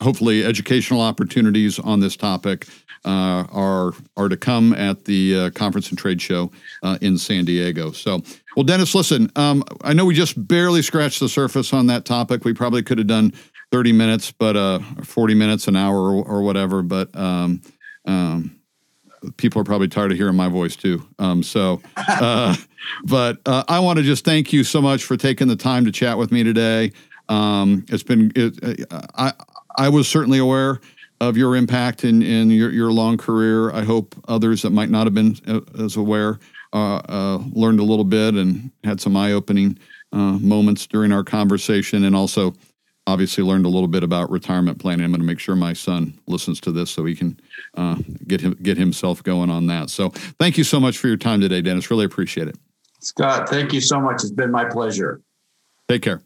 hopefully 0.03 0.43
educational 0.43 1.01
opportunities 1.01 1.79
on 1.79 2.01
this 2.01 2.15
topic 2.15 2.67
uh, 3.05 3.45
are 3.51 3.93
are 4.15 4.29
to 4.29 4.37
come 4.37 4.73
at 4.73 5.05
the 5.05 5.37
uh, 5.37 5.49
conference 5.51 5.89
and 5.89 5.97
trade 5.97 6.21
show 6.21 6.51
uh, 6.83 6.97
in 7.01 7.17
San 7.17 7.45
Diego. 7.45 7.91
So, 7.91 8.21
well, 8.55 8.63
Dennis, 8.63 8.95
listen, 8.95 9.31
um, 9.35 9.63
I 9.81 9.93
know 9.93 10.05
we 10.05 10.13
just 10.13 10.47
barely 10.47 10.81
scratched 10.81 11.19
the 11.19 11.29
surface 11.29 11.73
on 11.73 11.87
that 11.87 12.05
topic. 12.05 12.45
We 12.45 12.53
probably 12.53 12.83
could 12.83 12.97
have 12.97 13.07
done 13.07 13.33
30 13.71 13.91
minutes, 13.91 14.31
but 14.31 14.55
uh, 14.55 14.79
40 15.03 15.33
minutes, 15.33 15.67
an 15.67 15.75
hour, 15.75 15.97
or, 15.97 16.23
or 16.23 16.41
whatever. 16.43 16.81
But 16.81 17.15
um, 17.15 17.61
um, 18.05 18.59
people 19.37 19.61
are 19.61 19.65
probably 19.65 19.87
tired 19.87 20.11
of 20.11 20.17
hearing 20.17 20.35
my 20.35 20.47
voice 20.47 20.75
too. 20.75 21.05
Um, 21.19 21.43
so, 21.43 21.81
uh, 21.97 22.55
but 23.05 23.39
uh, 23.45 23.63
I 23.67 23.79
want 23.79 23.97
to 23.97 24.03
just 24.03 24.25
thank 24.25 24.53
you 24.53 24.63
so 24.63 24.81
much 24.81 25.03
for 25.03 25.17
taking 25.17 25.47
the 25.47 25.55
time 25.55 25.85
to 25.85 25.91
chat 25.91 26.17
with 26.17 26.31
me 26.31 26.43
today. 26.43 26.91
Um, 27.29 27.85
it's 27.89 28.03
been, 28.03 28.31
it, 28.35 28.85
I, 29.15 29.33
I 29.77 29.89
was 29.89 30.07
certainly 30.07 30.39
aware 30.39 30.79
of 31.29 31.37
your 31.37 31.55
impact 31.55 32.03
in, 32.03 32.21
in 32.21 32.49
your, 32.49 32.71
your 32.71 32.91
long 32.91 33.17
career. 33.17 33.71
I 33.71 33.83
hope 33.83 34.15
others 34.27 34.61
that 34.63 34.71
might 34.71 34.89
not 34.89 35.05
have 35.05 35.13
been 35.13 35.37
uh, 35.47 35.61
as 35.83 35.95
aware 35.95 36.39
uh, 36.73 36.95
uh, 36.97 37.37
learned 37.53 37.79
a 37.79 37.83
little 37.83 38.03
bit 38.03 38.35
and 38.35 38.71
had 38.83 38.99
some 38.99 39.15
eye 39.15 39.31
opening 39.31 39.77
uh, 40.11 40.37
moments 40.39 40.85
during 40.87 41.11
our 41.11 41.23
conversation, 41.23 42.03
and 42.03 42.15
also 42.15 42.53
obviously 43.07 43.43
learned 43.43 43.65
a 43.65 43.69
little 43.69 43.87
bit 43.87 44.03
about 44.03 44.29
retirement 44.29 44.79
planning. 44.79 45.05
I'm 45.05 45.11
going 45.11 45.21
to 45.21 45.25
make 45.27 45.39
sure 45.39 45.55
my 45.55 45.73
son 45.73 46.19
listens 46.27 46.59
to 46.61 46.71
this 46.71 46.89
so 46.91 47.05
he 47.05 47.15
can 47.15 47.39
uh, 47.75 47.95
get 48.27 48.41
him 48.41 48.57
get 48.61 48.77
himself 48.77 49.23
going 49.23 49.49
on 49.49 49.67
that. 49.67 49.89
So 49.89 50.09
thank 50.39 50.57
you 50.57 50.63
so 50.63 50.79
much 50.79 50.97
for 50.97 51.07
your 51.07 51.17
time 51.17 51.41
today, 51.41 51.61
Dennis. 51.61 51.89
Really 51.89 52.05
appreciate 52.05 52.47
it. 52.47 52.57
Scott, 52.99 53.49
thank 53.49 53.73
you 53.73 53.81
so 53.81 53.99
much. 53.99 54.23
It's 54.23 54.31
been 54.31 54.51
my 54.51 54.65
pleasure. 54.65 55.21
Take 55.89 56.01
care. 56.01 56.21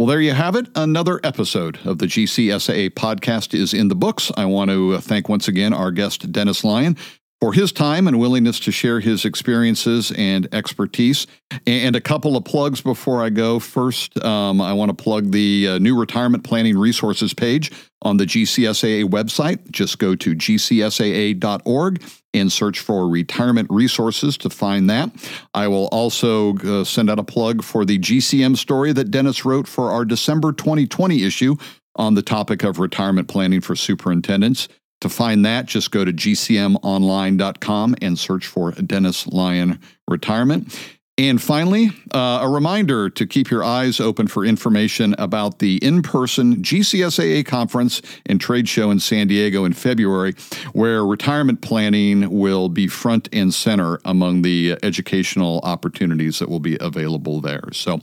Well, 0.00 0.06
there 0.06 0.22
you 0.22 0.32
have 0.32 0.56
it. 0.56 0.66
Another 0.74 1.20
episode 1.22 1.78
of 1.84 1.98
the 1.98 2.06
GCSAA 2.06 2.92
podcast 2.92 3.52
is 3.52 3.74
in 3.74 3.88
the 3.88 3.94
books. 3.94 4.32
I 4.34 4.46
want 4.46 4.70
to 4.70 4.94
uh, 4.94 5.00
thank 5.02 5.28
once 5.28 5.46
again 5.46 5.74
our 5.74 5.90
guest, 5.90 6.32
Dennis 6.32 6.64
Lyon, 6.64 6.96
for 7.40 7.54
his 7.54 7.72
time 7.72 8.06
and 8.06 8.18
willingness 8.18 8.60
to 8.60 8.70
share 8.70 9.00
his 9.00 9.24
experiences 9.24 10.12
and 10.16 10.46
expertise. 10.52 11.26
And 11.66 11.96
a 11.96 12.00
couple 12.00 12.36
of 12.36 12.44
plugs 12.44 12.82
before 12.82 13.22
I 13.22 13.30
go. 13.30 13.58
First, 13.58 14.22
um, 14.22 14.60
I 14.60 14.74
want 14.74 14.96
to 14.96 15.02
plug 15.02 15.32
the 15.32 15.68
uh, 15.68 15.78
new 15.78 15.98
retirement 15.98 16.44
planning 16.44 16.76
resources 16.76 17.32
page 17.32 17.72
on 18.02 18.18
the 18.18 18.26
GCSAA 18.26 19.08
website. 19.08 19.70
Just 19.70 19.98
go 19.98 20.14
to 20.16 20.34
gcsaa.org 20.34 22.02
and 22.32 22.52
search 22.52 22.78
for 22.78 23.08
retirement 23.08 23.68
resources 23.70 24.36
to 24.38 24.50
find 24.50 24.88
that. 24.90 25.10
I 25.54 25.66
will 25.68 25.88
also 25.88 26.56
uh, 26.58 26.84
send 26.84 27.10
out 27.10 27.18
a 27.18 27.24
plug 27.24 27.64
for 27.64 27.84
the 27.84 27.98
GCM 27.98 28.56
story 28.56 28.92
that 28.92 29.10
Dennis 29.10 29.44
wrote 29.44 29.66
for 29.66 29.90
our 29.90 30.04
December 30.04 30.52
2020 30.52 31.24
issue 31.24 31.56
on 31.96 32.14
the 32.14 32.22
topic 32.22 32.62
of 32.62 32.78
retirement 32.78 33.28
planning 33.28 33.60
for 33.60 33.74
superintendents. 33.74 34.68
To 35.00 35.08
find 35.08 35.44
that, 35.46 35.66
just 35.66 35.90
go 35.90 36.04
to 36.04 36.12
gcmonline.com 36.12 37.96
and 38.02 38.18
search 38.18 38.46
for 38.46 38.72
Dennis 38.72 39.26
Lyon 39.26 39.80
Retirement. 40.06 40.78
And 41.20 41.42
finally, 41.42 41.90
uh, 42.14 42.38
a 42.40 42.48
reminder 42.48 43.10
to 43.10 43.26
keep 43.26 43.50
your 43.50 43.62
eyes 43.62 44.00
open 44.00 44.26
for 44.26 44.42
information 44.42 45.14
about 45.18 45.58
the 45.58 45.76
in 45.84 46.00
person 46.00 46.62
GCSAA 46.62 47.44
conference 47.44 48.00
and 48.24 48.40
trade 48.40 48.70
show 48.70 48.90
in 48.90 49.00
San 49.00 49.28
Diego 49.28 49.66
in 49.66 49.74
February, 49.74 50.34
where 50.72 51.04
retirement 51.04 51.60
planning 51.60 52.30
will 52.30 52.70
be 52.70 52.86
front 52.86 53.28
and 53.34 53.52
center 53.52 54.00
among 54.06 54.40
the 54.40 54.78
educational 54.82 55.60
opportunities 55.62 56.38
that 56.38 56.48
will 56.48 56.58
be 56.58 56.78
available 56.80 57.42
there. 57.42 57.68
So, 57.74 58.00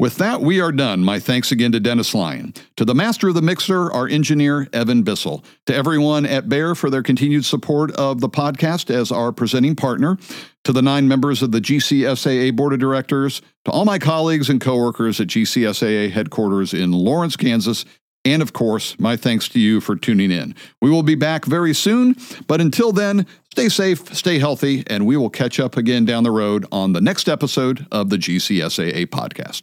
with 0.00 0.16
that, 0.16 0.40
we 0.40 0.60
are 0.60 0.72
done. 0.72 1.04
My 1.04 1.20
thanks 1.20 1.52
again 1.52 1.70
to 1.70 1.78
Dennis 1.78 2.14
Lyon, 2.14 2.52
to 2.74 2.84
the 2.84 2.96
master 2.96 3.28
of 3.28 3.36
the 3.36 3.42
mixer, 3.42 3.92
our 3.92 4.08
engineer, 4.08 4.66
Evan 4.72 5.04
Bissell, 5.04 5.44
to 5.66 5.74
everyone 5.74 6.26
at 6.26 6.48
Bayer 6.48 6.74
for 6.74 6.90
their 6.90 7.04
continued 7.04 7.44
support 7.44 7.92
of 7.92 8.20
the 8.20 8.28
podcast 8.28 8.90
as 8.90 9.12
our 9.12 9.30
presenting 9.30 9.76
partner 9.76 10.18
to 10.66 10.72
the 10.72 10.82
nine 10.82 11.06
members 11.06 11.42
of 11.42 11.52
the 11.52 11.60
GCSAA 11.60 12.56
Board 12.56 12.72
of 12.72 12.80
Directors, 12.80 13.40
to 13.66 13.70
all 13.70 13.84
my 13.84 14.00
colleagues 14.00 14.50
and 14.50 14.60
coworkers 14.60 15.20
at 15.20 15.28
GCSAA 15.28 16.10
headquarters 16.10 16.74
in 16.74 16.90
Lawrence, 16.90 17.36
Kansas, 17.36 17.84
and 18.24 18.42
of 18.42 18.52
course, 18.52 18.98
my 18.98 19.16
thanks 19.16 19.48
to 19.50 19.60
you 19.60 19.80
for 19.80 19.94
tuning 19.94 20.32
in. 20.32 20.56
We 20.82 20.90
will 20.90 21.04
be 21.04 21.14
back 21.14 21.44
very 21.44 21.72
soon, 21.72 22.16
but 22.48 22.60
until 22.60 22.90
then, 22.90 23.26
stay 23.52 23.68
safe, 23.68 24.12
stay 24.12 24.40
healthy, 24.40 24.82
and 24.88 25.06
we 25.06 25.16
will 25.16 25.30
catch 25.30 25.60
up 25.60 25.76
again 25.76 26.04
down 26.04 26.24
the 26.24 26.32
road 26.32 26.66
on 26.72 26.94
the 26.94 27.00
next 27.00 27.28
episode 27.28 27.86
of 27.92 28.10
the 28.10 28.16
GCSAA 28.16 29.06
podcast. 29.06 29.62